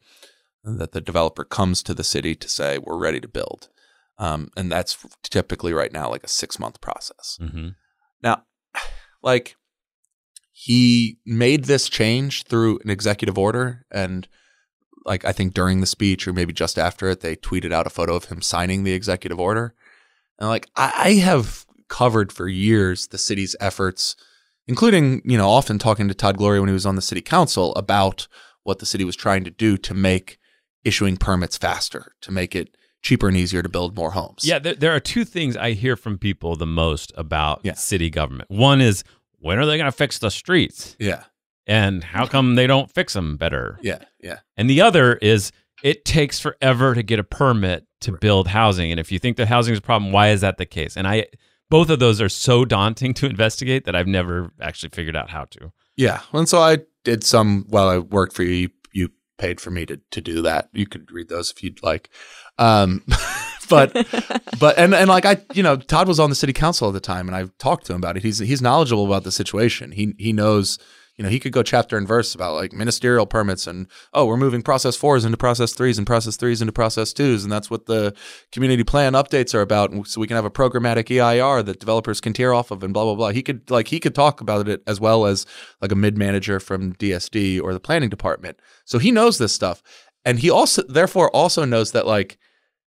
that 0.65 0.93
the 0.93 1.01
developer 1.01 1.45
comes 1.45 1.83
to 1.83 1.95
the 1.95 2.05
city 2.05 2.37
to 2.37 2.49
say 2.49 2.79
we're 2.79 2.97
ready 2.97 3.21
to 3.21 3.29
build, 3.29 3.69
um, 4.19 4.51
and 4.57 4.71
that's 4.71 5.05
typically 5.23 5.73
right 5.73 5.93
now 5.93 6.09
like 6.09 6.23
a 6.23 6.29
six 6.29 6.59
month 6.59 6.81
process. 6.81 7.39
Mm-hmm. 7.41 7.69
Now, 8.23 8.45
like 9.23 9.57
he 10.53 11.19
made 11.25 11.65
this 11.65 11.89
change 11.89 12.45
through 12.45 12.79
an 12.85 12.91
executive 12.91 13.39
order 13.39 13.87
and 13.91 14.29
like 15.05 15.25
I 15.25 15.33
think 15.33 15.55
during 15.55 15.81
the 15.81 15.87
speech 15.87 16.27
or 16.29 16.33
maybe 16.33 16.53
just 16.53 16.79
after 16.79 17.09
it, 17.09 17.21
they 17.21 17.37
tweeted 17.37 17.73
out 17.73 17.87
a 17.87 17.91
photo 17.91 18.15
of 18.15 18.27
him 18.27 18.41
signing 18.43 18.85
the 18.85 18.93
executive 18.93 19.39
order. 19.41 19.75
And 20.39 20.49
like 20.49 20.69
I, 20.77 20.93
I 20.97 21.11
have 21.15 21.67
covered 21.89 22.33
for 22.33 22.49
years 22.49 23.09
the 23.09 23.19
city's 23.19 23.55
efforts, 23.61 24.17
including, 24.67 25.23
you 25.25 25.37
know, 25.37 25.49
often 25.51 25.79
talking 25.79 26.09
to 26.09 26.15
Todd 26.15 26.37
Gloria 26.39 26.61
when 26.61 26.69
he 26.69 26.75
was 26.75 26.87
on 26.87 26.97
the 26.97 27.03
city 27.03 27.21
council 27.21 27.75
about 27.75 28.29
what 28.63 28.79
the 28.79 28.87
city 28.87 29.05
was 29.05 29.17
trying 29.17 29.45
to 29.45 29.51
do 29.51 29.77
to 29.77 29.93
make 29.95 30.39
issuing 30.85 31.17
permits 31.17 31.57
faster, 31.57 32.13
to 32.21 32.31
make 32.33 32.55
it 32.57 32.77
cheaper 33.03 33.27
and 33.29 33.37
easier 33.37 33.63
to 33.63 33.69
build 33.69 33.97
more 33.97 34.13
homes. 34.13 34.45
Yeah, 34.45 34.59
there, 34.61 34.75
there 34.75 34.95
are 34.95 35.01
two 35.01 35.25
things 35.25 35.57
I 35.57 35.73
hear 35.73 35.97
from 35.97 36.19
people 36.19 36.55
the 36.57 36.67
most 36.67 37.13
about 37.17 37.61
Yeah. 37.65 37.75
city 37.75 38.11
government. 38.11 38.49
One 38.51 38.81
is 38.81 39.03
when 39.41 39.59
are 39.59 39.67
they 39.67 39.77
going 39.77 39.91
to 39.91 39.97
fix 39.97 40.19
the 40.21 40.31
streets, 40.31 40.97
Yeah. 41.01 41.25
And 41.67 42.03
how 42.03 42.27
come 42.27 42.55
they 42.55 42.67
don't 42.67 42.91
fix 42.91 43.13
them 43.13 43.37
better? 43.37 43.79
Yeah. 43.83 44.05
Yeah. 44.21 44.41
And 44.57 44.69
the 44.69 44.81
other 44.81 45.15
is 45.17 45.53
it 45.83 46.05
takes 46.05 46.39
forever 46.39 46.95
to 46.95 47.03
get 47.03 47.19
a 47.19 47.25
permit 47.25 47.87
to 48.03 48.13
build 48.13 48.49
housing. 48.49 48.91
And 48.91 49.01
if 49.01 49.11
you 49.11 49.19
think 49.19 49.37
that 49.37 49.49
housing 49.49 49.73
is 49.73 49.79
a 49.79 49.83
problem, 49.83 50.13
why 50.13 50.31
is 50.31 50.41
that 50.41 50.59
the 50.59 50.67
case? 50.67 50.97
And 50.97 51.07
I 51.07 51.27
both 51.73 51.89
of 51.89 51.99
those 51.99 52.21
are 52.21 52.29
so 52.29 52.67
daunting 52.67 53.15
to 53.15 53.27
investigate 53.27 53.87
that 53.87 53.97
I've 53.97 54.07
never 54.07 54.53
actually 54.61 54.91
figured 54.91 55.17
out 55.17 55.31
how 55.31 55.47
to. 55.47 55.73
Yeah. 55.97 56.21
And 56.33 56.47
so 56.49 56.61
I 56.61 56.81
did 57.03 57.25
some 57.25 57.65
while 57.69 57.89
I 57.89 57.99
worked 57.99 58.35
for 58.35 58.43
you. 58.43 58.53
You, 58.53 58.69
you 58.93 59.09
paid 59.39 59.59
for 59.59 59.71
me 59.71 59.87
to, 59.87 59.99
to 60.11 60.21
do 60.21 60.43
that. 60.43 60.69
You 60.75 60.87
could 60.87 61.11
read 61.11 61.31
those 61.31 61.51
if 61.51 61.63
you'd 61.63 61.83
like. 61.83 62.11
Um, 62.59 63.03
but, 63.71 63.95
but, 64.61 64.77
and, 64.79 64.95
and 64.95 65.09
like 65.09 65.25
I, 65.25 65.39
you 65.55 65.63
know, 65.63 65.77
Todd 65.77 66.09
was 66.09 66.21
on 66.21 66.29
the 66.29 66.37
city 66.37 66.53
council 66.53 66.89
at 66.89 66.95
the 66.95 67.01
time 67.01 67.27
and 67.27 67.35
I 67.35 67.47
talked 67.59 67.87
to 67.87 67.95
him 67.95 68.01
about 68.01 68.19
it. 68.19 68.23
He's, 68.23 68.39
he's 68.39 68.61
knowledgeable 68.61 69.07
about 69.07 69.25
the 69.25 69.33
situation. 69.33 69.93
He, 69.93 70.15
he 70.19 70.35
knows, 70.35 70.79
you 71.23 71.29
know, 71.29 71.31
he 71.31 71.39
could 71.39 71.53
go 71.53 71.63
chapter 71.63 71.97
and 71.97 72.09
verse 72.09 72.35
about 72.35 72.55
like 72.55 72.73
ministerial 72.73 73.27
permits 73.27 73.69
and, 73.69 73.87
oh, 74.13 74.27
we're 74.27 74.37
moving 74.37 74.61
process 74.61 74.97
fours 74.97 75.25
into 75.25 75.37
process 75.37 75.73
threes 75.73 75.97
and 75.97 76.05
process 76.05 76.37
threes 76.37 76.61
into 76.61 76.73
process 76.73 77.13
twos. 77.13 77.45
And 77.45 77.53
that's 77.53 77.71
what 77.71 77.87
the 77.87 78.13
community 78.51 78.83
plan 78.83 79.13
updates 79.13 79.55
are 79.55 79.61
about. 79.61 80.09
So 80.09 80.21
we 80.21 80.27
can 80.27 80.35
have 80.35 80.45
a 80.45 80.51
programmatic 80.51 81.13
EIR 81.13 81.63
that 81.63 81.79
developers 81.79 82.21
can 82.21 82.33
tier 82.33 82.53
off 82.53 82.73
of 82.73 82.83
and 82.83 82.93
blah, 82.93 83.05
blah, 83.05 83.15
blah. 83.15 83.31
He 83.31 83.41
could 83.41 83.71
like, 83.71 83.87
he 83.87 84.01
could 84.01 84.17
talk 84.17 84.41
about 84.41 84.67
it 84.67 84.83
as 84.85 84.99
well 84.99 85.25
as 85.25 85.47
like 85.81 85.93
a 85.93 85.95
mid 85.95 86.19
manager 86.19 86.59
from 86.59 86.95
DSD 86.95 87.63
or 87.63 87.73
the 87.73 87.79
planning 87.79 88.11
department. 88.11 88.59
So 88.85 88.99
he 88.99 89.13
knows 89.13 89.39
this 89.39 89.53
stuff. 89.53 89.81
And 90.25 90.41
he 90.41 90.51
also, 90.51 90.83
therefore, 90.89 91.31
also 91.31 91.65
knows 91.65 91.93
that 91.93 92.05
like 92.05 92.37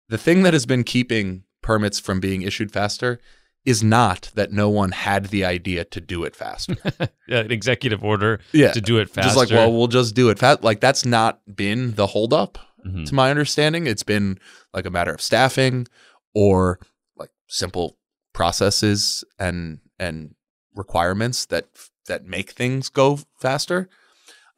the 0.09 0.16
thing 0.16 0.42
that 0.45 0.55
has 0.55 0.64
been 0.64 0.85
keeping 0.85 1.45
permits 1.61 2.01
from 2.01 2.18
being 2.18 2.40
issued 2.40 2.73
faster 2.73 3.21
is 3.64 3.83
not 3.83 4.31
that 4.35 4.51
no 4.53 4.68
one 4.68 4.90
had 4.92 5.27
the 5.27 5.44
idea 5.44 5.85
to 5.85 6.01
do 6.01 6.25
it 6.25 6.35
faster. 6.37 6.77
Yeah, 7.29 7.38
an 7.38 7.53
executive 7.53 8.05
order 8.05 8.40
Yeah. 8.53 8.72
to 8.72 8.81
do 8.81 8.98
it 8.98 9.09
faster. 9.09 9.29
Just 9.29 9.37
like, 9.38 9.51
well, 9.51 9.72
we'll 9.72 9.87
just 9.87 10.14
do 10.14 10.29
it 10.29 10.38
fast. 10.38 10.62
Like 10.62 10.81
that's 10.81 11.07
not 11.07 11.40
been 11.55 11.94
the 11.94 12.09
holdup, 12.09 12.59
Mhm. 12.87 13.07
to 13.07 13.14
my 13.14 13.31
understanding. 13.31 13.87
It's 13.87 14.03
been 14.03 14.38
like 14.75 14.85
a 14.87 14.90
matter 14.90 15.12
of 15.14 15.20
staffing 15.22 15.87
or 16.35 16.79
like 17.16 17.31
simple 17.46 17.96
processes 18.35 19.25
and 19.38 19.79
and 19.98 20.35
requirements 20.75 21.46
that 21.46 21.68
that 22.07 22.27
make 22.27 22.51
things 22.51 22.88
go 22.88 23.20
faster. 23.38 23.88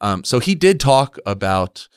Um, 0.01 0.23
so 0.23 0.39
he 0.39 0.55
did 0.55 0.79
talk 0.79 1.17
about 1.25 1.87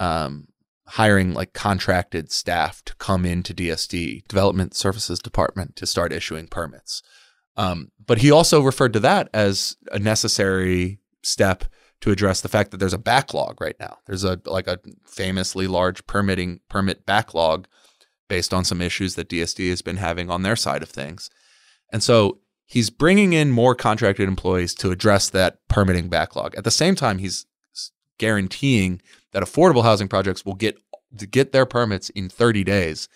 um, 0.00 0.48
hiring 0.92 1.34
like 1.34 1.52
contracted 1.52 2.32
staff 2.32 2.82
to 2.84 2.94
come 2.96 3.24
into 3.24 3.54
DSD 3.54 4.26
Development 4.26 4.74
Services 4.74 5.18
Department 5.18 5.76
to 5.76 5.86
start 5.86 6.12
issuing 6.12 6.48
permits. 6.48 7.02
Um, 7.56 7.90
but 8.04 8.18
he 8.18 8.30
also 8.30 8.62
referred 8.62 8.92
to 8.94 9.00
that 9.00 9.28
as 9.34 9.76
a 9.92 9.98
necessary 9.98 11.00
step 11.22 11.64
to 12.00 12.10
address 12.10 12.40
the 12.40 12.48
fact 12.48 12.70
that 12.70 12.76
there's 12.78 12.92
a 12.94 12.98
backlog 12.98 13.60
right 13.60 13.76
now. 13.80 13.98
There's 14.06 14.24
a 14.24 14.40
like 14.46 14.66
a 14.66 14.78
famously 15.04 15.66
large 15.66 16.06
permitting 16.06 16.60
permit 16.68 17.04
backlog 17.04 17.66
based 18.28 18.54
on 18.54 18.64
some 18.64 18.80
issues 18.80 19.14
that 19.16 19.28
DSD 19.28 19.68
has 19.70 19.82
been 19.82 19.96
having 19.96 20.30
on 20.30 20.42
their 20.42 20.56
side 20.56 20.82
of 20.82 20.88
things. 20.88 21.28
And 21.92 22.02
so 22.02 22.38
he's 22.64 22.90
bringing 22.90 23.32
in 23.32 23.50
more 23.50 23.74
contracted 23.74 24.28
employees 24.28 24.74
to 24.76 24.90
address 24.90 25.28
that 25.30 25.58
permitting 25.68 26.08
backlog. 26.08 26.54
At 26.54 26.64
the 26.64 26.70
same 26.70 26.94
time, 26.94 27.18
he's 27.18 27.46
guaranteeing 28.18 29.00
that 29.32 29.42
affordable 29.42 29.82
housing 29.82 30.08
projects 30.08 30.44
will 30.44 30.54
get 30.54 30.76
get 31.30 31.52
their 31.52 31.66
permits 31.66 32.10
in 32.10 32.28
30 32.28 32.64
days. 32.64 33.08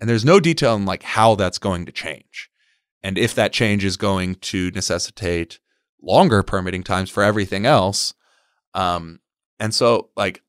And 0.00 0.08
there's 0.08 0.24
no 0.24 0.40
detail 0.40 0.74
on 0.74 0.86
like 0.86 1.02
how 1.02 1.34
that's 1.34 1.58
going 1.58 1.86
to 1.86 1.92
change. 1.92 2.50
And 3.02 3.18
if 3.18 3.34
that 3.34 3.52
change 3.52 3.84
is 3.84 3.96
going 3.96 4.36
to 4.36 4.70
necessitate 4.70 5.60
longer 6.02 6.42
permitting 6.42 6.82
times 6.82 7.10
for 7.10 7.22
everything 7.22 7.66
else. 7.66 8.14
Um, 8.74 9.20
and 9.60 9.74
so 9.74 10.10
like 10.16 10.42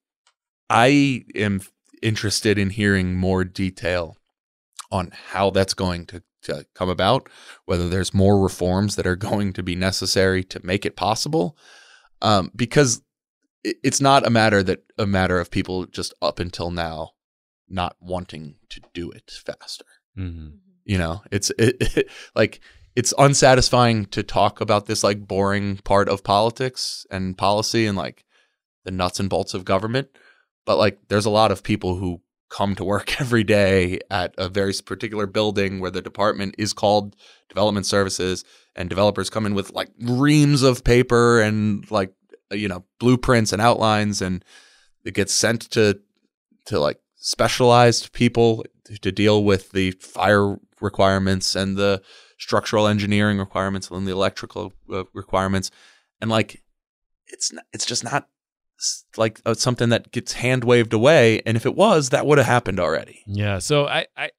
I 0.70 1.26
am 1.36 1.62
interested 2.02 2.58
in 2.58 2.70
hearing 2.72 3.16
more 3.16 3.44
detail 3.44 4.18
on 4.92 5.12
how 5.30 5.50
that's 5.50 5.74
going 5.74 6.06
to, 6.08 6.24
to 6.44 6.66
come 6.74 6.90
about, 6.90 7.30
whether 7.66 7.90
there's 7.90 8.14
more 8.14 8.40
reforms 8.40 8.96
that 8.96 9.08
are 9.08 9.16
going 9.16 9.54
to 9.54 9.64
be 9.64 9.76
necessary 9.76 10.44
to 10.46 10.66
make 10.66 10.86
it 10.86 10.96
possible. 10.96 11.58
Um, 12.22 12.52
because 12.56 13.02
it's 13.84 14.02
not 14.02 14.26
a 14.26 14.30
matter 14.30 14.62
that 14.64 14.84
a 14.98 15.06
matter 15.06 15.40
of 15.40 15.52
people 15.52 15.86
just 15.86 16.14
up 16.22 16.40
until 16.40 16.72
now 16.72 17.12
not 17.68 17.96
wanting 18.00 18.56
to 18.70 18.82
do 18.94 19.10
it 19.12 19.32
faster. 19.46 19.86
Mhm. 20.18 20.60
You 20.84 20.98
know, 20.98 21.24
it's 21.32 21.52
it, 21.58 21.78
it, 21.98 22.10
like 22.36 22.60
it's 22.96 23.14
unsatisfying 23.18 24.06
to 24.08 24.24
talk 24.24 24.62
about 24.62 24.86
this 24.86 25.04
like 25.04 25.28
boring 25.28 25.78
part 25.78 26.08
of 26.08 26.24
politics 26.24 27.06
and 27.12 27.38
policy 27.38 27.86
and 27.86 27.98
like 27.98 28.24
the 28.86 28.92
nuts 28.92 29.20
and 29.20 29.30
bolts 29.30 29.54
of 29.54 29.66
government. 29.66 30.10
But 30.66 30.78
like, 30.78 31.00
there's 31.10 31.26
a 31.26 31.32
lot 31.32 31.52
of 31.52 31.64
people 31.64 31.96
who 31.98 32.22
come 32.50 32.76
to 32.76 32.84
work 32.86 33.20
every 33.22 33.44
day 33.44 34.00
at 34.10 34.34
a 34.38 34.48
very 34.48 34.74
particular 34.86 35.28
building 35.28 35.80
where 35.80 35.92
the 35.92 36.02
department 36.02 36.56
is 36.58 36.74
called 36.74 37.16
development 37.50 37.86
services 37.86 38.46
and 38.76 38.90
developers 38.90 39.30
come 39.30 39.46
in 39.46 39.56
with 39.56 39.72
like 39.74 39.90
reams 40.00 40.62
of 40.62 40.84
paper 40.84 41.42
and 41.42 41.90
like 41.92 42.14
you 42.52 42.68
know 42.68 42.86
blueprints 43.00 43.52
and 43.52 43.62
outlines 43.62 44.22
and 44.22 44.44
it 45.04 45.14
gets 45.14 45.34
sent 45.34 45.62
to 45.72 46.00
to 46.66 46.80
like 46.80 47.00
specialized 47.16 48.12
people 48.14 48.64
to 49.02 49.12
deal 49.12 49.44
with 49.44 49.72
the 49.72 49.92
fire 49.92 50.58
requirements 50.82 51.56
and 51.56 51.78
the 51.78 52.02
structural 52.38 52.88
engineering 52.88 53.40
requirements 53.40 53.90
and 53.90 54.08
the 54.08 54.12
electrical 54.12 54.74
uh, 54.92 55.04
requirements 55.14 55.72
and 56.22 56.30
like 56.30 56.62
it's 57.28 57.52
not, 57.52 57.66
it's 57.74 57.86
just 57.86 58.04
not 58.04 58.28
like 59.18 59.40
uh, 59.46 59.54
something 59.54 59.90
that 59.90 60.12
gets 60.12 60.34
hand 60.34 60.64
waved 60.64 60.94
away 60.94 61.42
and 61.46 61.58
if 61.58 61.66
it 61.66 61.76
was 61.76 62.10
that 62.10 62.26
would 62.26 62.38
have 62.38 62.48
happened 62.48 62.80
already 62.80 63.24
Yeah. 63.26 63.60
So 63.60 63.88
I, 63.88 64.08
I, 64.16 64.30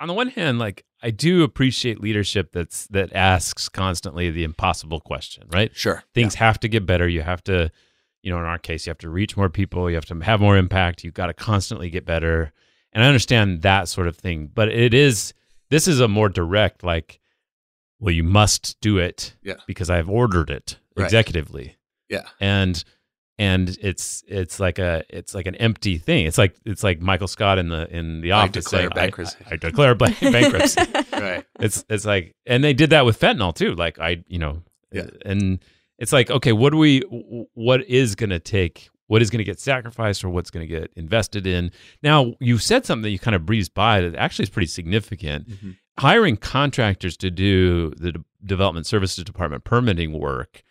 on 0.00 0.08
the 0.08 0.14
one 0.14 0.28
hand, 0.28 0.58
like 0.58 0.84
I 1.02 1.10
do 1.10 1.42
appreciate 1.42 2.00
leadership 2.00 2.52
that's 2.52 2.86
that 2.88 3.12
asks 3.14 3.68
constantly 3.68 4.30
the 4.30 4.44
impossible 4.44 5.00
question, 5.00 5.46
right? 5.52 5.70
sure 5.74 6.02
Things 6.14 6.34
have 6.36 6.58
to 6.60 6.68
get 6.68 6.86
better. 6.86 7.06
You 7.08 7.22
have 7.22 7.42
to, 7.44 7.70
you 8.22 8.30
know, 8.32 8.38
in 8.38 8.44
our 8.44 8.58
case, 8.58 8.86
you 8.86 8.90
have 8.90 8.98
to 8.98 9.10
reach 9.10 9.36
more 9.36 9.50
people. 9.50 9.88
You 9.90 9.96
have 9.96 10.06
to 10.06 10.18
have 10.20 10.40
more 10.40 10.56
impact. 10.56 11.04
You've 11.04 11.14
got 11.14 11.26
to 11.26 11.34
constantly 11.34 11.90
get 11.90 12.04
better. 12.06 12.52
And 12.92 13.04
I 13.04 13.06
understand 13.08 13.62
that 13.62 13.88
sort 13.88 14.08
of 14.08 14.16
thing, 14.16 14.50
but 14.52 14.68
it 14.68 14.94
is 14.94 15.34
this 15.68 15.86
is 15.86 16.00
a 16.00 16.08
more 16.08 16.28
direct, 16.28 16.82
like, 16.82 17.20
well, 17.98 18.12
you 18.14 18.22
must 18.24 18.80
do 18.80 18.98
it 18.98 19.34
Yeah. 19.42 19.54
because 19.66 19.90
I've 19.90 20.08
ordered 20.08 20.50
it 20.50 20.78
Right. 20.96 21.10
executively 21.10 21.74
yeah 22.08 22.22
and 22.40 22.82
and 23.38 23.76
it's 23.82 24.24
it's 24.26 24.58
like 24.60 24.78
a 24.78 25.04
it's 25.10 25.34
like 25.34 25.46
an 25.46 25.54
empty 25.56 25.98
thing. 25.98 26.26
It's 26.26 26.38
like 26.38 26.56
it's 26.64 26.82
like 26.82 27.00
Michael 27.00 27.28
Scott 27.28 27.58
in 27.58 27.68
the 27.68 27.86
in 27.94 28.20
the 28.22 28.32
I 28.32 28.42
office 28.44 28.64
declare 28.64 28.80
saying, 28.82 28.90
bankruptcy. 28.94 29.36
I, 29.50 29.54
I 29.54 29.56
declare 29.56 29.94
ban- 29.94 30.16
bankruptcy. 30.20 30.80
right 31.12 31.44
It's 31.60 31.84
it's 31.90 32.04
like, 32.04 32.34
and 32.46 32.64
they 32.64 32.72
did 32.72 32.90
that 32.90 33.04
with 33.04 33.18
fentanyl 33.20 33.54
too. 33.54 33.74
Like 33.74 33.98
I, 33.98 34.24
you 34.28 34.38
know, 34.38 34.62
Yeah. 34.92 35.06
and 35.24 35.58
it's 35.98 36.12
like, 36.12 36.30
okay, 36.30 36.52
what 36.52 36.70
do 36.70 36.76
we, 36.78 37.00
what 37.54 37.82
is 37.88 38.14
going 38.16 38.28
to 38.28 38.38
take, 38.38 38.90
what 39.06 39.22
is 39.22 39.30
going 39.30 39.38
to 39.38 39.44
get 39.44 39.58
sacrificed, 39.58 40.24
or 40.24 40.28
what's 40.28 40.50
going 40.50 40.66
to 40.66 40.66
get 40.66 40.90
invested 40.94 41.46
in? 41.46 41.70
Now, 42.02 42.34
you 42.38 42.58
said 42.58 42.84
something 42.84 43.02
that 43.04 43.10
you 43.10 43.18
kind 43.18 43.34
of 43.34 43.46
breezed 43.46 43.72
by 43.72 44.02
that 44.02 44.14
actually 44.14 44.42
is 44.42 44.50
pretty 44.50 44.66
significant. 44.66 45.48
Mhm. 45.48 45.76
Hiring 45.98 46.36
contractors 46.36 47.16
to 47.16 47.30
do 47.30 47.92
the 47.96 48.12
de- 48.12 48.24
development 48.44 48.86
services 48.86 49.24
department 49.24 49.64
permitting 49.64 50.12
work. 50.12 50.62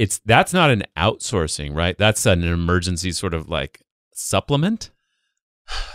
It's 0.00 0.18
that's 0.24 0.52
not 0.54 0.70
an 0.70 0.82
outsourcing, 0.96 1.74
right? 1.76 1.96
That's 1.98 2.24
an 2.24 2.42
emergency 2.42 3.12
sort 3.12 3.34
of 3.34 3.48
like 3.50 3.82
supplement. 4.14 4.90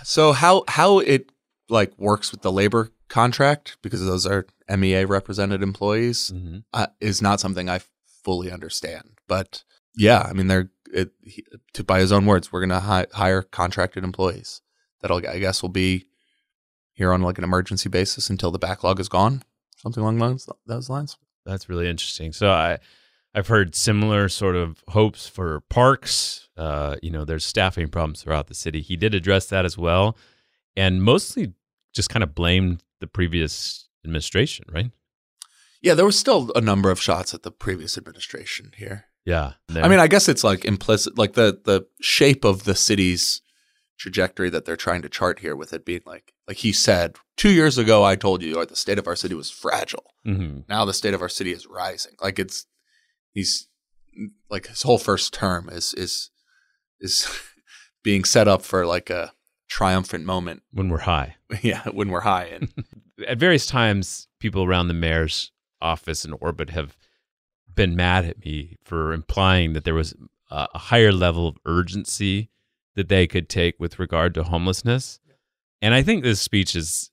So 0.03 0.31
how 0.31 0.63
how 0.67 0.99
it 0.99 1.31
like 1.69 1.91
works 1.97 2.31
with 2.31 2.41
the 2.41 2.51
labor 2.51 2.91
contract 3.09 3.77
because 3.81 4.05
those 4.05 4.25
are 4.27 4.45
MEA 4.69 5.05
represented 5.05 5.61
employees 5.63 6.31
Mm-hmm. 6.33 6.57
uh, 6.73 6.87
is 7.01 7.21
not 7.21 7.39
something 7.39 7.69
I 7.69 7.79
fully 8.23 8.51
understand. 8.51 9.17
But 9.27 9.63
yeah, 9.95 10.21
I 10.29 10.33
mean 10.33 10.47
they're 10.47 10.69
it, 10.93 11.11
he, 11.23 11.43
to 11.73 11.83
by 11.83 11.99
his 11.99 12.11
own 12.11 12.25
words, 12.25 12.51
we're 12.51 12.61
going 12.61 12.69
to 12.69 12.79
hi- 12.79 13.07
hire 13.13 13.41
contracted 13.41 14.03
employees 14.03 14.61
that'll 15.01 15.17
I 15.27 15.39
guess 15.39 15.61
will 15.61 15.69
be 15.69 16.05
here 16.93 17.11
on 17.11 17.21
like 17.21 17.37
an 17.39 17.43
emergency 17.43 17.89
basis 17.89 18.29
until 18.29 18.51
the 18.51 18.59
backlog 18.59 18.99
is 18.99 19.09
gone, 19.09 19.43
something 19.77 20.01
along 20.01 20.19
those 20.19 20.47
those 20.67 20.89
lines. 20.89 21.17
That's 21.45 21.67
really 21.69 21.89
interesting. 21.89 22.31
So 22.33 22.49
I, 22.51 22.77
I've 23.35 23.47
heard 23.47 23.75
similar 23.75 24.29
sort 24.29 24.55
of 24.55 24.81
hopes 24.87 25.27
for 25.27 25.59
parks. 25.69 26.47
Uh, 26.55 26.95
you 27.03 27.11
know, 27.11 27.25
there's 27.25 27.45
staffing 27.45 27.89
problems 27.89 28.23
throughout 28.23 28.47
the 28.47 28.55
city. 28.55 28.81
He 28.81 28.95
did 28.95 29.13
address 29.13 29.47
that 29.47 29.65
as 29.65 29.77
well, 29.77 30.17
and 30.75 31.03
mostly 31.03 31.53
just 31.93 32.09
kind 32.09 32.23
of 32.23 32.33
blamed 32.33 32.83
the 33.01 33.07
previous 33.07 33.89
administration, 34.05 34.65
right? 34.71 34.89
Yeah, 35.81 35.93
there 35.93 36.05
was 36.05 36.17
still 36.17 36.51
a 36.55 36.61
number 36.61 36.89
of 36.91 37.01
shots 37.01 37.33
at 37.33 37.43
the 37.43 37.51
previous 37.51 37.97
administration 37.97 38.71
here. 38.77 39.05
Yeah. 39.25 39.53
I 39.75 39.87
mean, 39.87 39.99
I 39.99 40.07
guess 40.07 40.29
it's 40.29 40.43
like 40.43 40.63
implicit, 40.63 41.17
like 41.17 41.33
the 41.33 41.59
the 41.65 41.87
shape 41.99 42.45
of 42.45 42.63
the 42.63 42.75
city's 42.75 43.41
trajectory 43.97 44.49
that 44.49 44.65
they're 44.65 44.75
trying 44.75 45.01
to 45.01 45.09
chart 45.09 45.39
here, 45.39 45.55
with 45.55 45.73
it 45.73 45.85
being 45.85 46.01
like, 46.05 46.33
like 46.47 46.57
he 46.57 46.71
said 46.71 47.17
two 47.37 47.49
years 47.49 47.77
ago, 47.77 48.03
I 48.03 48.15
told 48.15 48.43
you, 48.43 48.55
or 48.55 48.65
the 48.65 48.75
state 48.75 48.99
of 48.99 49.07
our 49.07 49.15
city 49.15 49.35
was 49.35 49.49
fragile. 49.51 50.13
hmm 50.23 50.59
Now 50.69 50.85
the 50.85 50.93
state 50.93 51.13
of 51.13 51.21
our 51.21 51.29
city 51.29 51.51
is 51.51 51.67
rising. 51.67 52.13
Like 52.21 52.39
it's 52.39 52.65
he's 53.35 53.67
like 54.49 54.65
his 54.67 54.81
whole 54.81 54.97
first 54.97 55.31
term 55.33 55.69
is 55.69 55.93
is 55.93 56.31
is 56.99 57.27
being 58.03 58.23
set 58.23 58.47
up 58.47 58.63
for 58.63 58.87
like 58.87 59.11
a 59.11 59.33
triumphant 59.67 60.25
moment. 60.25 60.63
when 60.71 60.89
we're 60.89 60.99
high. 60.99 61.35
Yeah, 61.61 61.83
when 61.89 62.09
we're 62.09 62.21
high 62.21 62.45
and 62.45 62.73
At 63.27 63.37
various 63.37 63.65
times, 63.67 64.27
people 64.39 64.63
around 64.63 64.87
the 64.87 64.93
mayor's 64.93 65.51
office 65.79 66.25
and 66.25 66.35
orbit 66.41 66.71
have 66.71 66.97
been 67.73 67.95
mad 67.95 68.25
at 68.25 68.43
me 68.43 68.77
for 68.83 69.13
implying 69.13 69.73
that 69.73 69.83
there 69.83 69.93
was 69.93 70.13
a 70.51 70.67
a 70.73 70.77
higher 70.77 71.11
level 71.11 71.47
of 71.47 71.57
urgency 71.65 72.49
that 72.95 73.09
they 73.09 73.27
could 73.27 73.49
take 73.49 73.75
with 73.79 73.99
regard 73.99 74.33
to 74.33 74.43
homelessness. 74.43 75.19
And 75.81 75.93
I 75.93 76.01
think 76.03 76.23
this 76.23 76.39
speech 76.39 76.75
is 76.75 77.11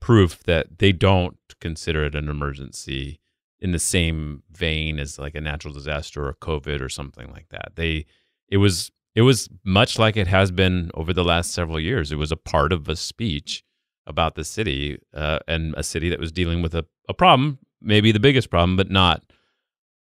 proof 0.00 0.42
that 0.44 0.78
they 0.78 0.92
don't 0.92 1.36
consider 1.60 2.04
it 2.04 2.14
an 2.14 2.28
emergency 2.28 3.20
in 3.60 3.72
the 3.72 3.78
same 3.78 4.42
vein 4.52 4.98
as 4.98 5.18
like 5.18 5.34
a 5.34 5.40
natural 5.40 5.74
disaster 5.74 6.26
or 6.26 6.34
COVID 6.34 6.80
or 6.80 6.88
something 6.88 7.30
like 7.30 7.48
that. 7.50 7.72
They 7.74 8.06
it 8.48 8.58
was 8.58 8.90
it 9.14 9.22
was 9.22 9.48
much 9.64 9.98
like 9.98 10.16
it 10.16 10.28
has 10.28 10.50
been 10.50 10.90
over 10.94 11.12
the 11.12 11.24
last 11.24 11.52
several 11.52 11.80
years. 11.80 12.12
It 12.12 12.16
was 12.16 12.32
a 12.32 12.36
part 12.36 12.72
of 12.72 12.88
a 12.88 12.96
speech 12.96 13.64
about 14.06 14.36
the 14.36 14.44
city 14.44 14.98
uh, 15.12 15.40
and 15.48 15.74
a 15.76 15.82
city 15.82 16.08
that 16.08 16.20
was 16.20 16.32
dealing 16.32 16.62
with 16.62 16.74
a, 16.74 16.84
a 17.08 17.14
problem, 17.14 17.58
maybe 17.80 18.12
the 18.12 18.20
biggest 18.20 18.50
problem, 18.50 18.76
but 18.76 18.90
not. 18.90 19.22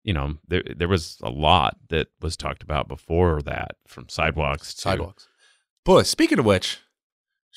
You 0.04 0.14
know, 0.14 0.38
there 0.47 0.64
there 0.76 0.88
was 0.88 1.18
a 1.22 1.30
lot 1.30 1.78
that 1.89 2.08
was 2.22 2.38
talked 2.38 2.64
about 2.64 2.88
before 2.88 3.41
that, 3.41 3.76
from 3.88 4.08
sidewalks 4.08 4.74
to 4.76 4.82
sidewalks. 4.82 5.28
Boy, 5.84 6.04
speaking 6.04 6.39
of 6.39 6.45
which, 6.45 6.80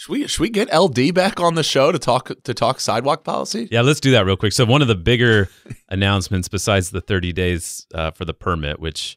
should 0.02 0.12
we 0.12 0.26
should 0.26 0.40
we 0.40 0.50
get 0.50 0.68
LD 0.74 1.14
back 1.14 1.38
on 1.38 1.54
the 1.54 1.62
show 1.62 1.92
to 1.92 1.98
talk 1.98 2.30
to 2.42 2.54
talk 2.54 2.80
sidewalk 2.80 3.22
policy? 3.22 3.68
Yeah, 3.70 3.82
let's 3.82 4.00
do 4.00 4.10
that 4.10 4.26
real 4.26 4.36
quick. 4.36 4.52
So 4.52 4.64
one 4.64 4.82
of 4.82 4.88
the 4.88 4.96
bigger 4.96 5.48
announcements, 5.88 6.48
besides 6.48 6.90
the 6.90 7.00
30 7.00 7.32
days 7.32 7.86
uh, 7.94 8.10
for 8.10 8.24
the 8.24 8.34
permit, 8.34 8.80
which 8.80 9.16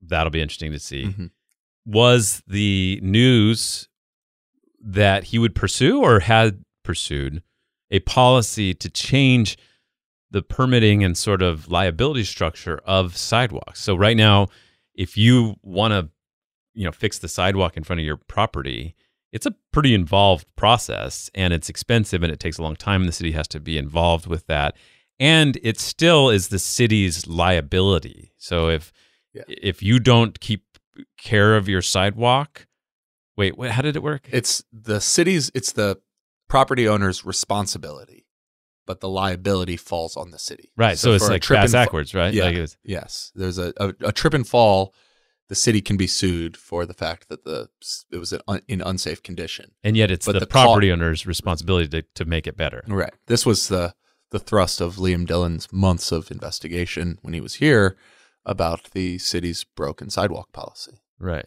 that'll 0.00 0.30
be 0.30 0.40
interesting 0.40 0.70
to 0.70 0.78
see, 0.78 1.06
Mhm. 1.06 1.30
was 1.84 2.42
the 2.46 3.00
news 3.02 3.88
that 4.80 5.24
he 5.24 5.38
would 5.38 5.54
pursue 5.54 6.00
or 6.00 6.20
had 6.20 6.64
pursued 6.84 7.42
a 7.90 7.98
policy 8.00 8.72
to 8.72 8.88
change 8.88 9.56
the 10.30 10.42
permitting 10.42 11.02
and 11.02 11.16
sort 11.18 11.42
of 11.42 11.68
liability 11.68 12.22
structure 12.24 12.78
of 12.84 13.16
sidewalks. 13.16 13.80
So 13.80 13.96
right 13.96 14.16
now, 14.16 14.46
if 14.94 15.16
you 15.16 15.56
want 15.62 15.92
to, 15.92 16.08
you 16.74 16.84
know, 16.84 16.92
fix 16.92 17.18
the 17.18 17.28
sidewalk 17.28 17.76
in 17.76 17.82
front 17.82 17.98
of 18.00 18.06
your 18.06 18.16
property, 18.16 18.94
it's 19.32 19.46
a 19.46 19.54
pretty 19.72 19.92
involved 19.94 20.46
process 20.56 21.30
and 21.34 21.52
it's 21.52 21.68
expensive 21.68 22.22
and 22.22 22.32
it 22.32 22.40
takes 22.40 22.58
a 22.58 22.62
long 22.62 22.76
time. 22.76 23.02
and 23.02 23.08
The 23.08 23.12
city 23.12 23.32
has 23.32 23.48
to 23.48 23.60
be 23.60 23.76
involved 23.78 24.26
with 24.26 24.46
that. 24.46 24.76
And 25.18 25.58
it 25.62 25.80
still 25.80 26.30
is 26.30 26.48
the 26.48 26.58
city's 26.58 27.26
liability. 27.26 28.32
So 28.38 28.68
if 28.68 28.92
Yeah. 29.34 29.42
if 29.48 29.82
you 29.82 29.98
don't 29.98 30.38
keep 30.40 30.64
care 31.18 31.56
of 31.56 31.68
your 31.68 31.82
sidewalk, 31.82 32.66
wait, 33.36 33.56
what, 33.58 33.70
how 33.72 33.82
did 33.82 33.96
it 33.96 34.02
work? 34.02 34.28
It's 34.32 34.62
the 34.72 35.00
city's 35.00 35.50
it's 35.54 35.72
the 35.72 35.98
property 36.48 36.86
owner's 36.88 37.24
responsibility, 37.24 38.26
but 38.86 39.00
the 39.00 39.08
liability 39.08 39.76
falls 39.76 40.16
on 40.16 40.30
the 40.30 40.38
city. 40.38 40.70
right. 40.76 40.96
So, 40.98 41.12
it's 41.12 41.28
like 41.28 41.42
trip 41.42 41.70
backwards, 41.72 42.14
right? 42.14 42.32
Yeah. 42.32 42.44
Like 42.44 42.56
it 42.56 42.60
was, 42.60 42.76
Yes, 42.84 43.32
there's 43.34 43.58
a, 43.58 43.72
a 43.78 43.94
a 44.00 44.12
trip 44.12 44.32
and 44.34 44.46
fall. 44.46 44.94
The 45.48 45.54
city 45.54 45.80
can 45.80 45.96
be 45.96 46.06
sued 46.08 46.56
for 46.56 46.84
the 46.86 46.94
fact 46.94 47.28
that 47.28 47.44
the 47.44 47.68
it 48.10 48.16
was 48.18 48.32
in, 48.32 48.40
un, 48.48 48.62
in 48.66 48.80
unsafe 48.80 49.22
condition. 49.22 49.72
and 49.84 49.96
yet 49.96 50.10
it's 50.10 50.26
But 50.26 50.32
the, 50.32 50.40
the 50.40 50.46
co- 50.46 50.62
property 50.64 50.90
owner's 50.90 51.24
responsibility 51.26 51.88
to, 51.88 52.02
to 52.16 52.24
make 52.24 52.46
it 52.46 52.56
better. 52.56 52.82
Right. 52.88 53.14
This 53.26 53.46
was 53.46 53.68
the 53.68 53.94
the 54.30 54.38
thrust 54.40 54.80
of 54.80 54.96
Liam 54.96 55.24
Dillon's 55.24 55.72
months 55.72 56.10
of 56.10 56.30
investigation 56.32 57.18
when 57.22 57.32
he 57.32 57.40
was 57.40 57.54
here 57.54 57.96
about 58.44 58.90
the 58.92 59.18
city's 59.18 59.62
broken 59.62 60.10
sidewalk 60.10 60.52
policy. 60.52 61.00
Right. 61.20 61.46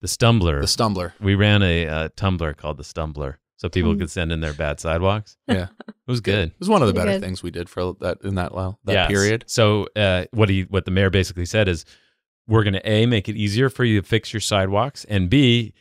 The 0.00 0.06
Stumbler. 0.08 0.60
The 0.60 0.66
stumbler. 0.66 1.12
we 1.20 1.34
ran 1.34 1.62
a 1.62 1.86
uh, 1.86 2.08
Tumblr 2.16 2.56
called 2.56 2.76
the 2.76 2.82
Stumbler, 2.84 3.36
so 3.56 3.68
people 3.68 3.92
Hmm. 3.92 3.98
could 4.00 4.10
send 4.10 4.30
in 4.32 4.40
their 4.40 4.52
bad 4.54 4.78
sidewalks. 4.80 5.36
Yeah. 5.48 5.68
It 5.88 6.10
was 6.10 6.20
good. 6.20 6.48
It 6.48 6.58
was 6.58 6.68
one 6.68 6.82
of 6.82 6.88
the 6.88 6.94
better 6.94 7.12
good. 7.12 7.20
things 7.22 7.44
we 7.44 7.52
did 7.52 7.68
for 7.68 7.94
that 8.00 8.18
in 8.24 8.34
that 8.34 8.52
well, 8.52 8.80
that 8.84 8.92
Yes. 8.92 9.08
period. 9.08 9.44
So 9.46 9.86
uh, 9.96 10.24
what 10.32 10.48
he 10.48 10.62
what 10.62 10.84
the 10.84 10.90
mayor 10.90 11.10
basically 11.10 11.46
said 11.46 11.68
is, 11.68 11.84
we're 12.48 12.64
going 12.64 12.74
to 12.74 12.88
a 12.88 13.06
make 13.06 13.28
it 13.28 13.36
easier 13.36 13.68
for 13.70 13.84
you 13.84 14.00
to 14.00 14.06
fix 14.06 14.32
your 14.32 14.40
sidewalks, 14.40 15.04
and 15.06 15.28
b, 15.30 15.72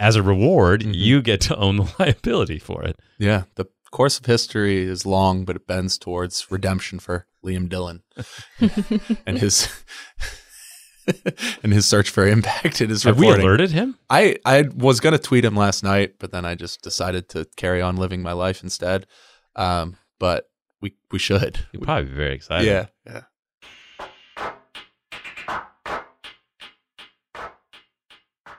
as 0.00 0.16
a 0.16 0.22
reward, 0.22 0.82
Mhm. 0.82 0.94
you 0.94 1.22
get 1.22 1.40
to 1.42 1.56
own 1.56 1.76
the 1.76 1.92
liability 1.98 2.58
for 2.58 2.82
it. 2.84 2.98
Yeah. 3.18 3.44
The 3.56 3.66
course 3.90 4.18
of 4.18 4.26
history 4.26 4.82
is 4.82 5.04
long, 5.06 5.44
but 5.44 5.56
it 5.56 5.66
bends 5.66 5.98
towards 5.98 6.50
redemption 6.50 6.98
for 6.98 7.26
Liam 7.44 7.68
Dillon 7.68 8.02
and 9.26 9.38
his 9.38 9.68
and 11.62 11.72
his 11.72 11.86
search 11.86 12.10
for 12.10 12.26
impact 12.26 12.80
in 12.80 12.90
his 12.90 13.02
Have 13.04 13.18
we 13.18 13.28
alerted 13.30 13.70
him? 13.70 13.96
I, 14.10 14.36
I 14.44 14.64
was 14.74 15.00
gonna 15.00 15.18
tweet 15.18 15.44
him 15.44 15.56
last 15.56 15.82
night, 15.82 16.14
but 16.18 16.32
then 16.32 16.44
I 16.44 16.54
just 16.54 16.82
decided 16.82 17.28
to 17.30 17.46
carry 17.56 17.80
on 17.80 17.96
living 17.96 18.22
my 18.22 18.32
life 18.32 18.62
instead. 18.62 19.06
Um, 19.56 19.96
but 20.20 20.50
we 20.82 20.94
we 21.10 21.18
should. 21.18 21.60
He'd 21.72 21.82
probably 21.82 22.10
be 22.10 22.16
very 22.16 22.34
excited. 22.34 22.66
Yeah, 22.66 22.86
yeah. 23.06 23.22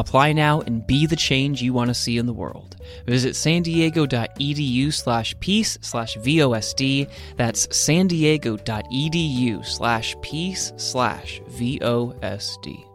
Apply 0.00 0.32
now 0.32 0.62
and 0.62 0.86
be 0.86 1.04
the 1.04 1.14
change 1.14 1.60
you 1.60 1.74
want 1.74 1.88
to 1.88 1.94
see 1.94 2.16
in 2.16 2.24
the 2.24 2.32
world. 2.32 2.76
Visit 3.04 3.36
san 3.36 3.60
diego.edu 3.60 4.94
slash 4.94 5.38
peace 5.40 5.76
slash 5.82 6.16
VOSD. 6.16 7.10
That's 7.36 7.76
san 7.76 8.06
diego.edu 8.06 9.66
slash 9.66 10.16
peace 10.22 10.72
slash 10.78 11.42
VOSD. 11.50 12.86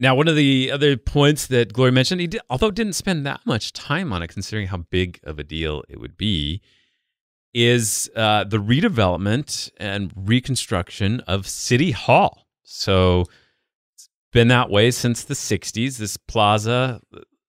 Now, 0.00 0.16
one 0.16 0.26
of 0.26 0.34
the 0.34 0.72
other 0.72 0.96
points 0.96 1.46
that 1.46 1.72
Gloria 1.72 1.92
mentioned, 1.92 2.20
he 2.20 2.26
did, 2.26 2.40
although 2.50 2.72
didn't 2.72 2.94
spend 2.94 3.24
that 3.24 3.46
much 3.46 3.72
time 3.72 4.12
on 4.12 4.20
it, 4.20 4.28
considering 4.28 4.66
how 4.66 4.78
big 4.78 5.20
of 5.22 5.38
a 5.38 5.44
deal 5.44 5.84
it 5.88 6.00
would 6.00 6.16
be, 6.16 6.60
is 7.54 8.10
uh, 8.16 8.44
the 8.44 8.58
redevelopment 8.58 9.70
and 9.78 10.12
reconstruction 10.16 11.20
of 11.20 11.46
City 11.46 11.92
Hall. 11.92 12.46
So 12.64 13.24
it's 13.94 14.08
been 14.32 14.48
that 14.48 14.70
way 14.70 14.90
since 14.90 15.22
the 15.24 15.34
60s. 15.34 15.96
This 15.98 16.16
plaza 16.16 17.00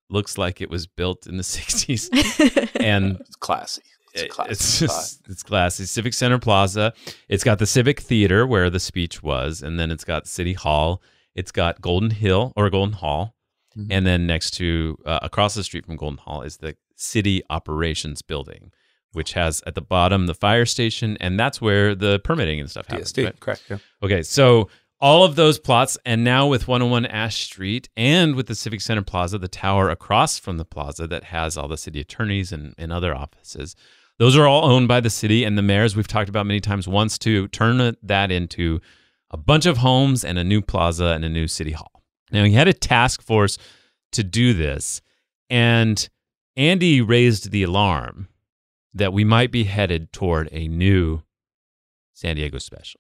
looks 0.09 0.37
like 0.37 0.61
it 0.61 0.69
was 0.69 0.85
built 0.87 1.25
in 1.27 1.37
the 1.37 1.43
60s. 1.57 2.69
and 2.79 3.17
It's 3.21 3.35
classy. 3.35 3.81
It's 4.13 4.33
classy. 4.33 4.51
it's 4.51 4.79
just 4.79 5.21
it's 5.27 5.43
classy. 5.43 5.85
Civic 5.85 6.13
Center 6.13 6.39
Plaza. 6.39 6.93
It's 7.27 7.43
got 7.43 7.59
the 7.59 7.65
Civic 7.65 7.99
Theater 7.99 8.47
where 8.47 8.69
the 8.69 8.79
speech 8.79 9.21
was, 9.21 9.61
and 9.61 9.77
then 9.77 9.91
it's 9.91 10.05
got 10.05 10.25
City 10.25 10.53
Hall. 10.53 11.01
It's 11.35 11.51
got 11.51 11.81
Golden 11.81 12.11
Hill 12.11 12.53
or 12.55 12.69
Golden 12.69 12.93
Hall, 12.93 13.35
Mhm. 13.77 13.87
and 13.89 14.05
then 14.07 14.25
next 14.25 14.51
to 14.51 14.97
uh, 15.05 15.19
across 15.21 15.53
the 15.55 15.65
street 15.65 15.85
from 15.85 15.97
Golden 15.97 16.19
Hall 16.19 16.43
is 16.43 16.57
the 16.57 16.77
City 16.95 17.41
Operations 17.49 18.21
Building, 18.21 18.71
which 19.15 19.33
has 19.33 19.63
at 19.65 19.75
the 19.75 19.81
bottom 19.81 20.27
the 20.27 20.33
fire 20.33 20.65
station, 20.65 21.17
and 21.19 21.39
that's 21.39 21.61
where 21.61 21.95
the 21.95 22.19
permitting 22.19 22.59
and 22.59 22.69
stuff 22.69 22.87
happens. 22.87 23.13
PSD, 23.13 23.25
right? 23.25 23.39
correct. 23.39 23.63
Yeah. 23.69 23.77
Okay, 24.03 24.23
so 24.23 24.69
all 24.99 25.23
of 25.23 25.35
those 25.35 25.59
plots, 25.59 25.97
and 26.05 26.23
now 26.23 26.47
with 26.47 26.67
101 26.67 27.05
Ash 27.05 27.43
Street 27.43 27.89
and 27.97 28.35
with 28.35 28.47
the 28.47 28.55
Civic 28.55 28.81
Center 28.81 29.01
Plaza, 29.01 29.37
the 29.37 29.47
tower 29.47 29.89
across 29.89 30.39
from 30.39 30.57
the 30.57 30.65
plaza 30.65 31.07
that 31.07 31.25
has 31.25 31.57
all 31.57 31.67
the 31.67 31.77
city 31.77 31.99
attorneys 31.99 32.51
and, 32.51 32.73
and 32.77 32.93
other 32.93 33.13
offices, 33.13 33.75
those 34.17 34.37
are 34.37 34.47
all 34.47 34.65
owned 34.65 34.87
by 34.87 35.01
the 35.01 35.09
city. 35.09 35.43
And 35.43 35.57
the 35.57 35.61
mayor, 35.61 35.83
as 35.83 35.95
we've 35.95 36.07
talked 36.07 36.29
about 36.29 36.45
many 36.45 36.61
times, 36.61 36.87
wants 36.87 37.17
to 37.19 37.47
turn 37.49 37.95
that 38.01 38.31
into 38.31 38.79
a 39.31 39.37
bunch 39.37 39.65
of 39.65 39.77
homes 39.77 40.23
and 40.23 40.39
a 40.39 40.43
new 40.43 40.61
plaza 40.61 41.07
and 41.07 41.25
a 41.25 41.29
new 41.29 41.47
city 41.47 41.71
hall. 41.71 42.03
Now, 42.31 42.43
he 42.45 42.53
had 42.53 42.67
a 42.67 42.73
task 42.73 43.21
force 43.21 43.57
to 44.13 44.23
do 44.23 44.53
this, 44.53 45.01
and 45.49 46.07
Andy 46.55 47.01
raised 47.01 47.51
the 47.51 47.63
alarm 47.63 48.29
that 48.95 49.13
we 49.13 49.23
might 49.23 49.51
be 49.51 49.65
headed 49.65 50.11
toward 50.11 50.49
a 50.51 50.67
new 50.67 51.21
San 52.13 52.37
Diego 52.37 52.57
special. 52.57 52.99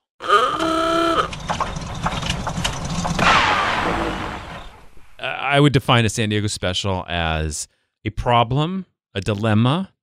I 5.17 5.59
would 5.59 5.73
define 5.73 6.03
a 6.03 6.09
San 6.09 6.29
Diego 6.29 6.47
special 6.47 7.05
as 7.07 7.69
a 8.03 8.09
problem, 8.09 8.85
a 9.13 9.21
dilemma, 9.21 9.93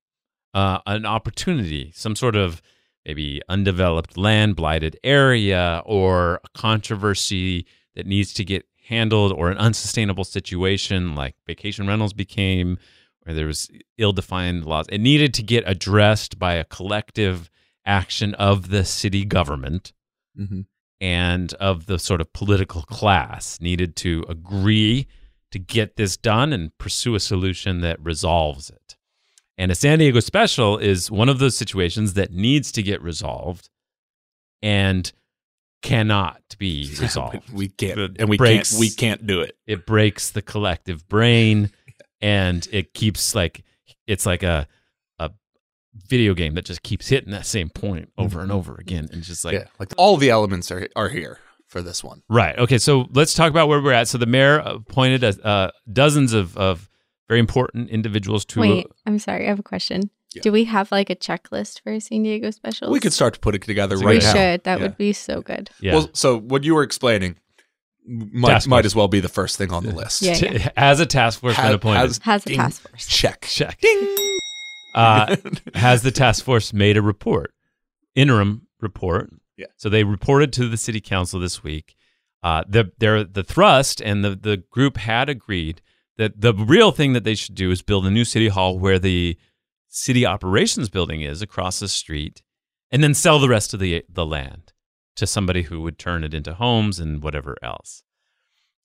uh, 0.54 0.78
an 0.86 1.04
opportunity, 1.04 1.92
some 1.94 2.16
sort 2.16 2.36
of 2.36 2.62
maybe 3.04 3.42
undeveloped 3.48 4.16
land, 4.16 4.56
blighted 4.56 4.98
area, 5.04 5.82
or 5.84 6.40
a 6.42 6.48
controversy 6.54 7.66
that 7.94 8.06
needs 8.06 8.32
to 8.34 8.44
get 8.44 8.64
handled, 8.88 9.32
or 9.32 9.50
an 9.50 9.58
unsustainable 9.58 10.24
situation 10.24 11.14
like 11.14 11.34
vacation 11.46 11.86
rentals 11.86 12.14
became, 12.14 12.78
where 13.24 13.34
there 13.34 13.46
was 13.46 13.70
ill-defined 13.98 14.64
laws. 14.64 14.86
It 14.90 15.00
needed 15.00 15.32
to 15.34 15.42
get 15.42 15.64
addressed 15.66 16.38
by 16.38 16.54
a 16.54 16.64
collective 16.64 17.50
action 17.86 18.34
of 18.34 18.68
the 18.68 18.84
city 18.84 19.24
government 19.24 19.92
Mhm. 20.38 20.66
and 21.00 21.52
of 21.54 21.86
the 21.86 21.98
sort 21.98 22.20
of 22.20 22.32
political 22.32 22.82
class 22.82 23.60
needed 23.60 23.96
to 23.96 24.24
agree 24.28 25.06
to 25.50 25.58
get 25.58 25.96
this 25.96 26.16
done 26.16 26.52
and 26.52 26.76
pursue 26.78 27.14
a 27.14 27.20
solution 27.20 27.80
that 27.80 28.00
resolves 28.00 28.70
it. 28.70 28.96
And 29.58 29.70
a 29.70 29.74
San 29.74 29.98
Diego 29.98 30.20
special 30.20 30.78
is 30.78 31.10
one 31.10 31.28
of 31.28 31.38
those 31.38 31.56
situations 31.56 32.14
that 32.14 32.32
needs 32.32 32.72
to 32.72 32.82
get 32.82 33.02
resolved 33.02 33.68
and 34.62 35.12
cannot 35.82 36.40
be 36.58 36.94
resolved. 37.00 37.40
we 37.52 37.68
can't, 37.68 38.16
and 38.18 38.28
we 38.28 38.36
breaks- 38.36 38.70
can't. 38.70 38.80
We 38.80 38.90
can't 38.90 39.26
do 39.26 39.40
it. 39.40 39.56
it 39.66 39.84
breaks 39.84 40.30
the 40.30 40.40
collective 40.42 41.06
brain 41.08 41.70
and 42.22 42.66
it 42.72 42.94
keeps 42.94 43.34
like 43.34 43.64
it's 44.06 44.24
like 44.24 44.42
a 44.42 44.66
a 45.18 45.30
video 46.06 46.32
game 46.34 46.54
that 46.54 46.64
just 46.64 46.82
keeps 46.82 47.08
hitting 47.08 47.32
that 47.32 47.44
same 47.46 47.68
point 47.68 48.10
over 48.16 48.40
and 48.40 48.50
over 48.50 48.76
again 48.76 49.08
and 49.12 49.22
just 49.22 49.44
like 49.44 49.54
yeah, 49.54 49.64
like 49.78 49.92
all 49.98 50.16
the 50.16 50.30
elements 50.30 50.70
are 50.70 50.88
are 50.96 51.08
here 51.08 51.38
for 51.66 51.82
this 51.82 52.04
one. 52.04 52.22
Right. 52.28 52.58
Okay. 52.58 52.78
So 52.78 53.08
let's 53.12 53.34
talk 53.34 53.50
about 53.50 53.68
where 53.68 53.80
we're 53.80 53.92
at. 53.92 54.06
So 54.08 54.18
the 54.18 54.26
mayor 54.26 54.58
appointed 54.58 55.24
uh, 55.24 55.32
uh, 55.42 55.70
dozens 55.90 56.34
of, 56.34 56.56
of 56.56 56.88
very 57.28 57.40
important 57.40 57.88
individuals 57.88 58.44
to. 58.46 58.60
Wait, 58.60 58.86
I'm 59.06 59.18
sorry. 59.18 59.46
I 59.46 59.48
have 59.48 59.58
a 59.58 59.62
question. 59.62 60.10
Yeah. 60.34 60.42
Do 60.42 60.52
we 60.52 60.64
have 60.64 60.90
like 60.92 61.08
a 61.10 61.16
checklist 61.16 61.80
for 61.82 61.98
San 62.00 62.22
Diego 62.22 62.50
specials? 62.50 62.90
We 62.90 63.00
could 63.00 63.12
start 63.12 63.34
to 63.34 63.40
put 63.40 63.54
it 63.54 63.62
together 63.62 63.94
It's 63.96 64.04
right 64.04 64.12
We 64.14 64.18
now. 64.18 64.32
We 64.32 64.38
should. 64.38 64.64
That 64.64 64.78
Yeah. 64.78 64.82
would 64.86 64.96
be 64.98 65.12
so 65.12 65.40
good. 65.42 65.70
yeah. 65.80 65.94
Well, 65.94 66.10
so 66.12 66.38
what 66.38 66.64
you 66.64 66.74
were 66.74 66.82
explaining 66.82 67.36
might, 68.06 68.66
might 68.66 68.84
as 68.84 68.94
well 68.96 69.08
be 69.08 69.20
the 69.20 69.28
first 69.28 69.56
thing 69.58 69.72
on 69.72 69.84
the 69.84 69.92
list. 69.94 70.22
Yeah. 70.22 70.34
T- 70.34 70.58
As 70.76 71.00
a 71.00 71.06
task 71.06 71.40
force 71.40 71.56
been 71.56 71.64
Has- 71.66 71.74
appointed. 71.74 71.98
has- 72.00 72.18
Has 72.22 72.42
a 72.46 72.48
Ding. 72.48 72.58
task 72.58 72.88
force. 72.88 73.06
Check. 73.06 73.42
Check. 73.42 73.80
Ding. 73.80 74.16
Uh, 74.94 75.36
has 75.74 76.02
the 76.02 76.10
task 76.10 76.44
force 76.44 76.72
made 76.72 76.96
a 76.96 77.02
report, 77.02 77.54
interim 78.14 78.66
report? 78.80 79.30
Yeah. 79.56 79.66
So 79.76 79.88
they 79.88 80.04
reported 80.04 80.52
to 80.54 80.68
the 80.68 80.76
city 80.76 81.00
council 81.00 81.40
this 81.40 81.62
week. 81.62 81.94
Uh, 82.42 82.64
the 82.68 82.90
their 82.98 83.22
the 83.24 83.44
thrust 83.44 84.00
and 84.00 84.24
the 84.24 84.30
the 84.34 84.56
group 84.70 84.96
had 84.96 85.28
agreed 85.28 85.80
that 86.18 86.40
the 86.40 86.52
real 86.52 86.90
thing 86.90 87.12
that 87.12 87.24
they 87.24 87.34
should 87.36 87.54
do 87.54 87.70
is 87.70 87.82
build 87.82 88.04
a 88.06 88.10
new 88.10 88.24
city 88.24 88.48
hall 88.48 88.78
where 88.78 88.98
the 88.98 89.38
city 89.88 90.26
operations 90.26 90.88
building 90.88 91.20
is 91.22 91.40
across 91.40 91.78
the 91.80 91.88
street, 91.88 92.42
and 92.90 93.02
then 93.02 93.14
sell 93.14 93.38
the 93.38 93.48
rest 93.48 93.72
of 93.72 93.80
the 93.80 94.04
the 94.08 94.26
land 94.26 94.71
to 95.16 95.26
somebody 95.26 95.62
who 95.62 95.80
would 95.82 95.98
turn 95.98 96.24
it 96.24 96.34
into 96.34 96.54
homes 96.54 96.98
and 96.98 97.22
whatever 97.22 97.56
else. 97.62 98.02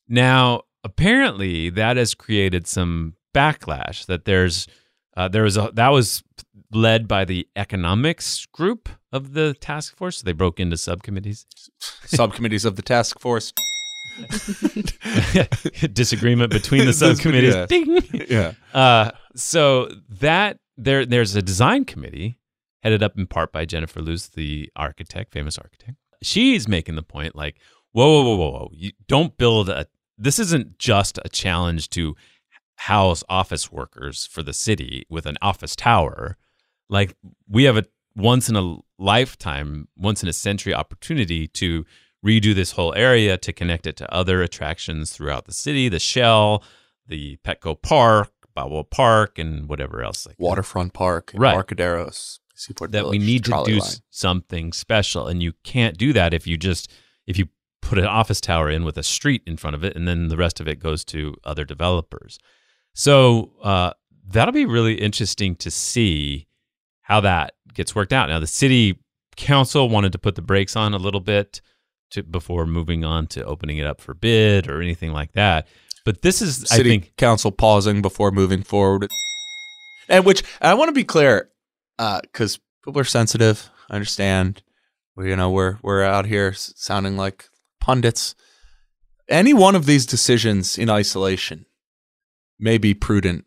Now, 0.07 0.61
apparently, 0.84 1.69
that 1.71 1.97
has 1.97 2.13
created 2.13 2.67
some 2.67 3.15
backlash. 3.34 4.05
That 4.05 4.25
there's 4.25 4.67
uh, 5.15 5.28
there 5.28 5.43
was 5.43 5.57
a 5.57 5.71
that 5.73 5.89
was 5.89 6.23
led 6.71 7.07
by 7.07 7.25
the 7.25 7.47
economics 7.55 8.45
group 8.47 8.89
of 9.11 9.34
the 9.34 9.53
task 9.55 9.95
force. 9.95 10.17
So 10.17 10.25
they 10.25 10.34
broke 10.34 10.59
into 10.59 10.78
subcommittees. 10.78 11.45
Subcommittees 12.05 12.65
of 12.65 12.75
the 12.75 12.82
task 12.82 13.19
force. 13.19 13.53
Disagreement 15.93 16.51
between 16.51 16.86
the 16.86 16.93
subcommittees. 16.93 17.55
yeah. 17.55 17.65
Ding. 17.67 18.01
Yeah. 18.30 18.53
Uh, 18.73 19.11
so 19.36 19.89
that 20.09 20.57
there 20.78 21.05
there's 21.05 21.36
a 21.36 21.41
design 21.41 21.86
committee 21.86 22.39
headed 22.84 23.03
up 23.03 23.17
in 23.17 23.28
part 23.28 23.51
by 23.51 23.65
Jennifer 23.65 24.01
Luce, 24.01 24.28
the 24.30 24.69
architect, 24.75 25.34
famous 25.34 25.57
architect. 25.57 25.97
She's 26.22 26.68
making 26.68 26.95
the 26.95 27.03
point 27.03 27.36
like, 27.36 27.57
whoa, 27.91 28.07
whoa, 28.07 28.24
whoa, 28.24 28.36
whoa, 28.36 28.51
whoa. 28.51 28.72
You 28.74 28.91
don't 29.07 29.38
build 29.38 29.70
a 29.70 29.88
this 30.18 30.39
isn't 30.39 30.80
just 30.80 31.20
a 31.24 31.30
challenge 31.30 31.89
to 31.91 32.15
house 32.78 33.24
office 33.30 33.72
workers 33.72 34.26
for 34.26 34.41
the 34.41 34.53
city 34.53 35.05
with 35.09 35.26
an 35.26 35.38
office 35.41 35.76
tower. 35.76 36.38
Like 36.89 37.15
we 37.47 37.65
have 37.65 37.78
a 37.78 37.86
once 38.15 38.49
in 38.49 38.55
a 38.55 38.78
lifetime, 38.97 39.88
once 39.95 40.24
in 40.24 40.30
a 40.30 40.34
century 40.34 40.74
opportunity 40.74 41.47
to 41.47 41.86
redo 42.26 42.55
this 42.55 42.72
whole 42.72 42.93
area 42.95 43.38
to 43.38 43.53
connect 43.53 43.86
it 43.86 43.95
to 43.97 44.11
other 44.13 44.41
attractions 44.41 45.11
throughout 45.11 45.45
the 45.45 45.53
city, 45.53 45.88
the 45.88 45.99
Shell, 45.99 46.63
the 47.05 47.38
Petco 47.45 47.80
Park, 47.80 48.32
Balboa 48.55 48.86
Park, 48.86 49.38
and 49.38 49.70
whatever 49.70 50.03
else. 50.03 50.26
Like 50.26 50.36
Waterfront 50.39 50.93
Park, 50.93 51.32
Right. 51.36 51.55
Embarcaderos, 51.55 52.39
Seaport 52.58 52.91
that 52.91 53.08
we 53.08 53.20
need 53.20 53.45
to 53.45 53.64
do 53.66 53.80
line. 53.80 53.89
something 54.10 54.74
special 54.74 55.28
and 55.28 55.43
you 55.43 55.53
can't 55.64 55.97
do 55.97 56.12
that 56.14 56.34
if 56.34 56.47
you 56.47 56.58
just 56.58 56.91
if 57.28 57.38
you 57.38 57.47
put 57.82 57.99
an 57.99 58.05
office 58.05 58.41
tower 58.41 58.70
in 58.70 58.84
with 58.84 58.97
a 58.97 59.03
street 59.03 59.43
in 59.45 59.58
front 59.58 59.76
of 59.76 59.84
it 59.84 59.95
and 59.95 60.08
then 60.08 60.28
the 60.28 60.38
rest 60.38 60.60
of 60.60 60.68
it 60.68 60.80
goes 60.80 61.05
to 61.05 61.36
other 61.43 61.64
developers 61.64 62.39
so 62.93 63.51
uh, 63.62 63.91
that'll 64.28 64.53
be 64.53 64.66
really 64.66 64.95
interesting 64.95 65.55
to 65.55 65.70
see 65.70 66.47
how 67.01 67.22
that 67.22 67.53
gets 67.74 67.93
worked 67.93 68.12
out 68.12 68.28
now 68.28 68.39
the 68.39 68.47
city 68.47 68.97
council 69.36 69.88
wanted 69.88 70.12
to 70.12 70.18
put 70.18 70.34
the 70.34 70.41
brakes 70.41 70.76
on 70.76 70.93
a 70.93 70.97
little 70.97 71.22
bit 71.22 71.62
to 72.10 72.24
before 72.24 72.66
moving 72.66 73.05
on 73.05 73.28
to 73.28 73.43
opening 73.45 73.78
it 73.78 73.86
up 73.86 74.01
for 74.01 74.16
bid 74.16 74.68
or 74.68 74.82
anything 74.82 75.14
like 75.14 75.34
that 75.34 75.68
but 76.08 76.22
this 76.22 76.41
is 76.41 76.68
City 76.68 76.80
i 76.80 76.84
think 76.84 77.18
council 77.18 77.51
pausing 77.51 78.01
before 78.01 78.32
moving 78.32 78.64
forward. 78.64 79.10
And 80.08 80.26
which 80.26 80.41
I 80.62 80.74
want 80.74 80.88
to 80.88 80.93
be 80.93 81.03
clear, 81.03 81.49
because 81.98 82.60
people 82.84 83.00
are 83.02 83.06
sensitive. 83.06 83.70
I 83.89 83.95
understand. 83.95 84.62
We, 85.16 85.30
you 85.30 85.36
know, 85.36 85.50
we're 85.50 85.78
we're 85.82 86.04
out 86.04 86.26
here 86.26 86.54
sounding 86.54 87.18
like 87.18 87.50
pundits. 87.80 88.36
Any 89.30 89.54
one 89.54 89.76
of 89.76 89.86
these 89.86 90.06
decisions 90.06 90.78
in 90.78 90.89
isolation 90.89 91.66
may 92.60 92.78
be 92.78 92.93
prudent 92.93 93.45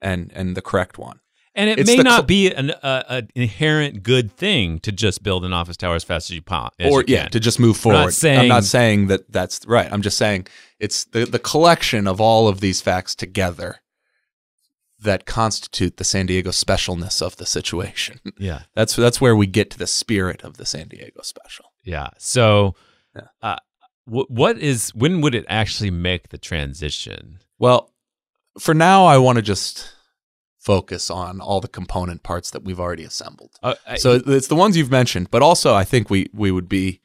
and 0.00 0.32
and 0.34 0.56
the 0.56 0.62
correct 0.62 0.98
one. 0.98 1.20
And 1.54 1.70
it 1.70 1.78
It's 1.78 1.88
may 1.88 1.96
not 1.96 2.16
cl- 2.16 2.22
be 2.24 2.52
an 2.52 2.70
uh, 2.70 3.02
an 3.08 3.28
inherent 3.34 4.02
good 4.02 4.30
thing 4.32 4.78
to 4.80 4.92
just 4.92 5.22
build 5.22 5.44
an 5.44 5.52
office 5.54 5.76
tower 5.78 5.94
as 5.94 6.04
fast 6.04 6.28
as 6.30 6.34
you, 6.36 6.42
po- 6.42 6.68
as 6.78 6.92
or 6.92 7.00
you 7.00 7.14
yeah, 7.14 7.22
can. 7.22 7.30
to 7.32 7.40
just 7.40 7.58
move 7.58 7.82
We're 7.82 7.92
not 7.94 8.12
forward. 8.12 8.38
I'm 8.38 8.48
not 8.48 8.64
saying 8.64 9.06
that 9.06 9.32
that's 9.32 9.64
right. 9.66 9.90
I'm 9.90 10.02
just 10.02 10.18
saying 10.18 10.48
it's 10.78 11.04
the 11.04 11.24
the 11.24 11.38
collection 11.38 12.06
of 12.06 12.20
all 12.20 12.46
of 12.48 12.60
these 12.60 12.82
facts 12.82 13.14
together 13.14 13.80
that 14.98 15.26
constitute 15.26 15.96
the 15.98 16.04
San 16.04 16.26
Diego 16.26 16.50
specialness 16.50 17.20
of 17.20 17.36
the 17.36 17.46
situation. 17.46 18.20
yeah, 18.38 18.62
That's 18.74 18.96
that's 18.96 19.20
where 19.20 19.36
we 19.36 19.46
get 19.46 19.70
to 19.70 19.78
the 19.78 19.86
spirit 19.86 20.42
of 20.42 20.56
the 20.56 20.66
San 20.66 20.88
Diego 20.88 21.20
special. 21.22 21.66
yeah. 21.84 22.08
So, 22.18 22.74
Yeah. 23.14 23.22
Uh, 23.42 23.56
wh- 24.06 24.30
what 24.30 24.58
is 24.58 24.90
when 24.94 25.20
would 25.20 25.34
it 25.34 25.44
actually 25.48 25.90
make 25.90 26.28
the 26.30 26.38
transition? 26.38 27.38
Well, 27.58 27.92
for 28.58 28.74
now, 28.74 29.04
I 29.06 29.18
want 29.18 29.36
to 29.36 29.42
just 29.42 29.92
focus 30.58 31.10
on 31.10 31.40
all 31.40 31.60
the 31.60 31.68
component 31.68 32.22
parts 32.22 32.50
that 32.50 32.64
we've 32.64 32.80
already 32.80 33.04
assembled. 33.04 33.52
Uh, 33.62 33.74
I- 33.86 33.96
So 33.98 34.20
it's 34.26 34.48
the 34.48 34.56
ones 34.56 34.76
you've 34.76 34.90
mentioned, 34.90 35.30
but 35.30 35.42
also 35.42 35.74
I 35.74 35.84
think 35.84 36.10
we 36.10 36.28
we 36.32 36.50
would 36.50 36.68
be 36.68 37.00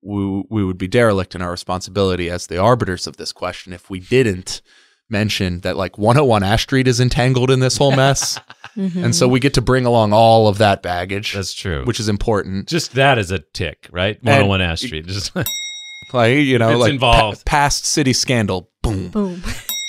we, 0.00 0.44
we 0.48 0.64
would 0.64 0.78
be 0.78 0.86
derelict 0.88 1.34
in 1.34 1.42
our 1.42 1.50
responsibility 1.50 2.30
as 2.30 2.46
the 2.46 2.56
arbiters 2.58 3.06
of 3.08 3.16
this 3.16 3.32
question 3.32 3.72
if 3.72 3.90
we 3.90 3.98
didn't 3.98 4.62
mention 5.10 5.60
that 5.60 5.76
like 5.76 5.96
101 5.98 6.42
Ash 6.42 6.62
Street 6.62 6.86
is 6.88 7.00
entangled 7.00 7.50
in 7.50 7.60
this 7.60 7.76
whole 7.78 7.92
mess, 7.92 8.38
Mhm. 8.76 8.96
and 9.04 9.14
so 9.16 9.26
we 9.28 9.40
get 9.40 9.54
to 9.54 9.62
bring 9.62 9.86
along 9.86 10.12
all 10.12 10.48
of 10.48 10.58
that 10.58 10.82
baggage, 10.82 11.32
that's 11.34 11.54
true. 11.54 11.84
which 11.84 11.98
is 12.00 12.08
important. 12.08 12.68
just 12.68 12.94
that 12.94 13.18
is 13.18 13.30
a 13.30 13.38
tick, 13.38 13.88
right? 13.90 14.22
One 14.22 14.34
hundred 14.34 14.48
one 14.48 14.60
Ash 14.62 14.80
Street. 14.82 15.06
Just 15.06 15.32
Like 16.12 16.36
you 16.38 16.58
know, 16.58 16.70
It's 16.70 16.80
like 16.80 16.92
involved. 16.92 17.44
past 17.44 17.84
city 17.84 18.12
scandal, 18.14 18.70
boom. 18.82 19.08
Boom. 19.08 19.42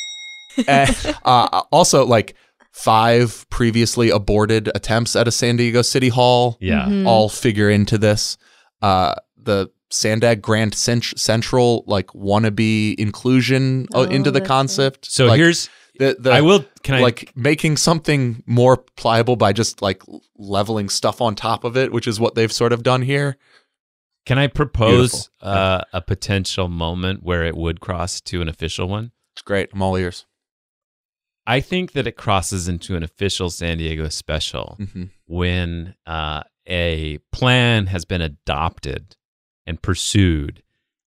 and, 0.67 1.15
uh, 1.24 1.61
also 1.72 2.05
like 2.05 2.36
five 2.72 3.45
previously 3.49 4.09
aborted 4.09 4.70
attempts 4.76 5.15
at 5.15 5.28
a 5.28 5.32
San 5.32 5.55
Diego 5.57 5.82
City 5.82 6.09
Hall 6.09 6.57
yeah, 6.59 6.86
Mhm. 6.86 7.05
all 7.07 7.30
figure 7.30 7.70
into 7.70 7.97
this. 7.97 8.38
Uh, 8.82 9.15
the 9.41 9.70
Sandag 9.91 10.41
Grand 10.41 10.73
Cent- 10.75 11.17
Central 11.19 11.83
like 11.87 12.07
wannabe 12.07 12.95
inclusion 12.99 13.87
uh, 13.93 13.99
Oh, 13.99 14.03
into 14.03 14.31
the 14.31 14.39
that's 14.39 14.49
right. 14.49 14.55
concept. 14.55 15.05
So 15.11 15.25
Like, 15.27 15.37
here's 15.37 15.69
the, 15.97 16.15
the 16.19 16.31
I 16.31 16.41
will 16.41 16.63
can 16.83 16.95
I 16.95 17.01
like 17.01 17.31
making 17.35 17.77
something 17.77 18.43
more 18.45 18.77
pliable 18.77 19.35
by 19.35 19.51
just 19.53 19.81
like 19.81 20.01
leveling 20.37 20.89
stuff 20.89 21.21
on 21.21 21.35
top 21.35 21.63
of 21.63 21.75
it, 21.75 21.91
which 21.91 22.07
is 22.07 22.19
what 22.19 22.35
they've 22.35 22.51
sort 22.51 22.71
of 22.73 22.83
done 22.83 23.01
here. 23.01 23.37
can 24.25 24.37
I 24.37 24.47
propose 24.47 25.11
Beautiful. 25.11 25.29
uh, 25.41 25.81
a 25.91 26.01
potential 26.01 26.67
moment 26.69 27.23
where 27.23 27.43
it 27.43 27.55
would 27.57 27.79
cross 27.81 28.21
to 28.21 28.41
an 28.41 28.47
official 28.47 28.87
one? 28.87 29.11
It's 29.35 29.41
great. 29.41 29.69
I'm 29.73 29.81
all 29.81 29.95
ears. 29.97 30.25
I 31.47 31.61
think 31.61 31.93
that 31.93 32.05
it 32.05 32.15
crosses 32.15 32.67
into 32.67 32.95
an 32.95 33.01
official 33.01 33.49
San 33.49 33.79
Diego 33.79 34.07
special 34.09 34.77
hmm 34.93 35.05
when 35.25 35.95
uh, 36.05 36.43
a 36.67 37.17
plan 37.31 37.87
has 37.87 38.05
been 38.05 38.21
adopted 38.21 39.15
and 39.70 39.82
pursued, 39.82 40.63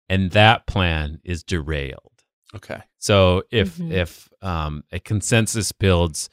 and 0.10 0.32
that 0.32 0.68
plan 0.68 1.20
is 1.24 1.44
derailed. 1.44 2.24
Okay. 2.56 2.82
So 2.98 3.44
if 3.52 3.78
Mhm. 3.78 3.92
if 3.92 4.30
um, 4.42 4.84
a 4.92 5.00
consensus 5.00 5.72
builds 5.72 6.30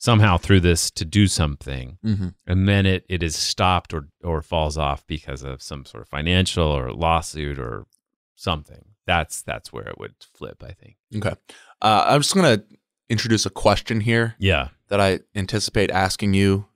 somehow 0.00 0.38
through 0.38 0.60
this 0.60 0.90
to 0.92 1.04
do 1.04 1.26
something, 1.26 1.98
hmm 2.02 2.28
and 2.46 2.68
then 2.68 2.86
it, 2.86 3.04
it 3.08 3.22
is 3.22 3.36
stopped 3.36 3.92
or 3.94 4.08
or 4.24 4.42
falls 4.42 4.76
off 4.78 5.06
because 5.06 5.42
of 5.42 5.62
some 5.62 5.84
sort 5.84 6.02
of 6.02 6.08
financial 6.08 6.66
or 6.66 6.92
lawsuit 6.92 7.58
or 7.58 7.86
something, 8.34 8.84
that's 9.06 9.42
that's 9.42 9.72
where 9.72 9.88
it 9.88 9.98
would 9.98 10.14
flip. 10.34 10.62
I 10.62 10.72
think. 10.72 10.96
Okay. 11.16 11.34
Uh, 11.82 12.04
I'm 12.08 12.20
just 12.22 12.34
gonna 12.34 12.62
introduce 13.08 13.46
a 13.46 13.50
question 13.50 14.00
here 14.00 14.34
Yeah. 14.38 14.68
that 14.88 15.00
I 15.00 15.20
anticipate 15.34 15.90
asking 15.90 16.34
you 16.34 16.66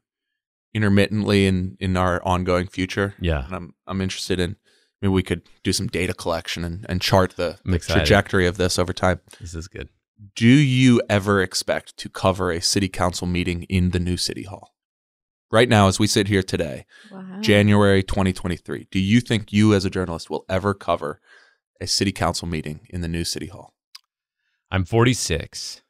intermittently 0.74 1.46
in 1.46 1.76
in 1.80 1.96
our 1.96 2.22
ongoing 2.24 2.66
future. 2.66 3.14
Yeah. 3.20 3.44
and 3.46 3.54
I'm 3.54 3.74
I'm 3.86 4.00
interested 4.00 4.38
in 4.40 4.56
maybe 5.02 5.10
we 5.12 5.22
could 5.22 5.42
do 5.64 5.72
some 5.72 5.88
data 5.88 6.14
collection 6.14 6.64
and, 6.64 6.86
and 6.88 7.02
chart 7.02 7.34
the, 7.36 7.58
the 7.64 7.72
trajectory 7.98 8.46
of 8.46 8.56
this 8.56 8.78
over 8.78 8.92
time. 8.92 9.20
This 9.40 9.54
is 9.54 9.68
good. 9.68 9.88
Do 10.36 10.46
you 10.46 11.02
ever 11.10 11.42
expect 11.42 11.96
to 11.98 12.08
cover 12.08 12.52
a 12.52 12.62
city 12.62 12.88
council 12.88 13.26
meeting 13.26 13.64
in 13.64 13.90
the 13.90 13.98
new 13.98 14.16
city 14.16 14.44
hall? 14.44 14.70
Right 15.50 15.68
now, 15.68 15.88
as 15.88 15.98
we 15.98 16.06
sit 16.06 16.28
here 16.28 16.42
today, 16.42 16.86
Wow. 17.10 17.40
January 17.42 18.02
2023, 18.02 18.86
do 18.90 18.98
you 19.00 19.20
think 19.20 19.52
you 19.52 19.74
as 19.74 19.84
a 19.84 19.90
journalist 19.90 20.30
will 20.30 20.46
ever 20.48 20.72
cover 20.72 21.20
a 21.80 21.86
city 21.86 22.12
council 22.12 22.46
meeting 22.48 22.86
in 22.88 23.00
the 23.02 23.08
new 23.08 23.24
city 23.24 23.48
hall? 23.48 23.74
I'm 24.70 24.84
46. 24.86 25.82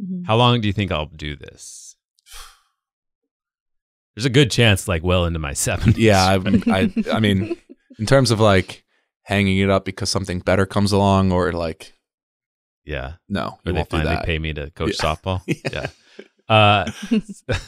Mhm. 0.00 0.26
How 0.26 0.36
long 0.36 0.60
do 0.60 0.68
you 0.68 0.72
think 0.72 0.90
I'll 0.90 1.06
do 1.06 1.36
this? 1.36 1.96
There's 4.14 4.24
a 4.24 4.30
good 4.30 4.50
chance, 4.50 4.86
like 4.86 5.02
well 5.02 5.24
into 5.24 5.38
my 5.40 5.52
70s. 5.52 5.96
Yeah, 5.96 6.24
I, 6.24 6.34
I, 6.72 7.16
I 7.16 7.20
mean, 7.20 7.56
in 7.98 8.06
terms 8.06 8.30
of 8.30 8.40
like 8.40 8.84
hanging 9.22 9.58
it 9.58 9.70
up 9.70 9.84
because 9.84 10.10
something 10.10 10.40
better 10.40 10.66
comes 10.66 10.92
along, 10.92 11.32
or 11.32 11.52
like, 11.52 11.94
yeah. 12.84 13.14
no, 13.28 13.46
Or 13.48 13.58
they 13.64 13.72
won't 13.72 13.90
finally 13.90 14.18
pay 14.24 14.38
me 14.38 14.52
to 14.52 14.70
coach 14.70 14.96
Yeah. 15.02 15.14
softball. 15.14 15.40
Yeah. 15.46 15.86
Yeah. 16.50 16.90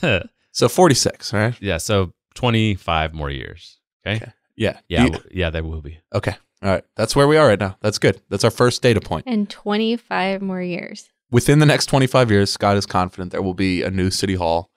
Uh, 0.03 0.23
So 0.53 0.69
46, 0.71 1.33
right? 1.35 1.55
yeah. 1.61 1.77
So 1.77 2.13
25 2.35 3.13
more 3.13 3.31
years. 3.31 3.79
Okay. 4.07 4.17
Okay. 4.17 4.33
Yeah, 4.57 4.79
Yeah. 4.89 5.05
You- 5.07 5.21
yeah, 5.31 5.51
there 5.51 5.63
will 5.63 5.83
be. 5.83 5.99
okay. 6.15 6.35
All 6.63 6.71
right. 6.71 6.85
That's 6.97 7.15
where 7.15 7.29
we 7.29 7.37
are 7.37 7.47
right 7.47 7.61
now. 7.61 7.77
That's 7.83 7.99
good. 7.99 8.23
That's 8.31 8.43
our 8.43 8.51
first 8.51 8.81
data 8.81 9.01
point. 9.01 9.25
And 9.27 9.51
25 9.51 10.41
more 10.41 10.63
years. 10.63 11.11
Within 11.31 11.59
the 11.59 11.67
next 11.67 11.87
25 11.87 12.31
years, 12.31 12.51
Scott 12.51 12.79
is 12.79 12.87
confident 12.87 13.33
there 13.33 13.43
will 13.43 13.53
be 13.55 13.83
a 13.83 13.91
new 13.91 14.11
city 14.11 14.35
hall 14.37 14.71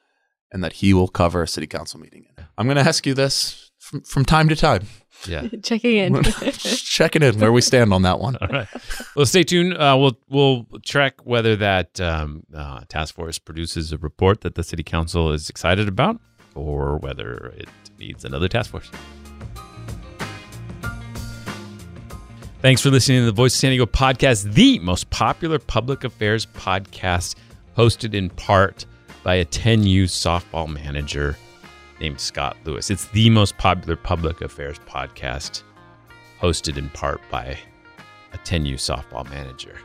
and 0.51 0.61
that 0.63 0.73
he 0.73 0.93
will 0.93 1.07
cover 1.07 1.43
a 1.43 1.47
city 1.47 1.67
council 1.67 1.99
meeting. 2.01 2.25
I'm 2.57 2.67
going 2.67 2.75
to 2.75 2.81
ask 2.87 3.05
you 3.05 3.13
this 3.13 3.68
from, 3.89 4.01
from 4.01 4.25
time 4.25 4.49
to 4.49 4.55
time. 4.55 4.83
Yeah. 5.27 5.47
Checking 5.63 5.95
in. 5.95 6.23
Checking 6.53 7.23
in 7.23 7.39
where 7.39 7.51
we 7.51 7.61
stand 7.61 7.91
on 7.91 8.03
that 8.03 8.19
one. 8.19 8.35
All 8.37 8.47
right. 8.47 8.67
Well, 9.15 9.25
stay 9.25 9.43
tuned. 9.43 9.73
Uh, 9.73 9.97
we'll 9.99 10.17
we'll 10.29 10.67
track 10.85 11.25
whether 11.25 11.55
that 11.57 11.99
um, 11.99 12.43
uh, 12.55 12.81
task 12.87 13.15
force 13.15 13.39
produces 13.39 13.91
a 13.91 13.97
report 13.97 14.41
that 14.41 14.55
the 14.55 14.63
city 14.63 14.83
council 14.83 15.31
is 15.33 15.49
excited 15.49 15.87
about, 15.87 16.19
or 16.55 16.97
whether 16.97 17.53
it 17.57 17.69
needs 17.97 18.23
another 18.23 18.47
task 18.47 18.71
force. 18.71 18.89
Thanks 22.61 22.81
for 22.81 22.89
listening 22.89 23.21
to 23.21 23.25
the 23.25 23.31
Voice 23.31 23.53
of 23.53 23.59
San 23.59 23.71
Diego 23.71 23.85
podcast, 23.85 24.53
the 24.53 24.79
most 24.79 25.09
popular 25.09 25.59
public 25.59 26.03
affairs 26.03 26.45
podcast, 26.45 27.35
hosted 27.77 28.13
in 28.13 28.29
part 28.29 28.85
by 29.23 29.35
a 29.35 29.45
10U 29.45 30.03
softball 30.03 30.67
manager 30.71 31.37
named 31.99 32.19
Scott 32.19 32.57
Lewis. 32.65 32.89
It's 32.89 33.05
the 33.07 33.29
most 33.29 33.57
popular 33.57 33.95
public 33.95 34.41
affairs 34.41 34.77
podcast 34.87 35.63
hosted 36.41 36.77
in 36.77 36.89
part 36.89 37.21
by 37.29 37.57
a 38.33 38.37
10U 38.39 38.75
softball 38.75 39.29
manager. 39.29 39.75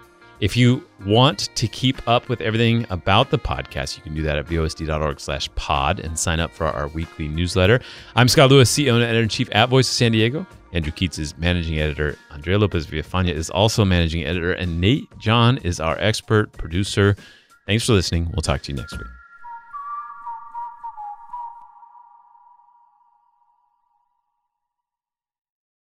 If 0.41 0.57
you 0.57 0.85
want 1.07 1.51
to 1.55 1.69
keep 1.69 2.07
up 2.09 2.29
with 2.29 2.41
everything 2.41 2.87
about 2.91 3.31
the 3.31 3.39
podcast, 3.39 3.97
you 3.97 4.03
can 4.03 4.15
do 4.15 4.23
that 4.23 4.37
at 4.37 4.47
vosd.org 4.47 5.21
slash 5.21 5.49
pod 5.55 6.01
and 6.01 6.19
sign 6.19 6.41
up 6.41 6.53
for 6.53 6.67
our 6.67 6.89
weekly 6.89 7.29
newsletter. 7.29 7.81
I'm 8.17 8.29
Scott 8.29 8.51
Lewis, 8.51 8.71
CEO 8.71 8.95
and 8.95 9.05
editor-in-chief 9.05 9.49
at 9.53 9.69
Voice 9.69 9.89
of 9.89 9.95
San 9.95 10.13
Diego. 10.13 10.47
Andrew 10.73 10.93
Keatts 10.93 11.21
is 11.21 11.39
managing 11.39 11.79
editor. 11.79 12.19
Andrea 12.33 12.59
Lopez 12.59 12.87
Villafana 12.87 13.33
is 13.33 13.49
also 13.49 13.85
managing 13.85 14.25
editor. 14.25 14.53
And 14.53 14.81
Nate 14.81 15.07
John 15.19 15.59
is 15.59 15.79
our 15.79 15.97
expert 16.01 16.53
producer. 16.53 17.17
Thanks 17.67 17.87
for 17.87 17.93
listening. 17.93 18.29
We'll 18.33 18.43
talk 18.43 18.63
to 18.63 18.73
you 18.73 18.77
next 18.77 18.99
week. 18.99 19.14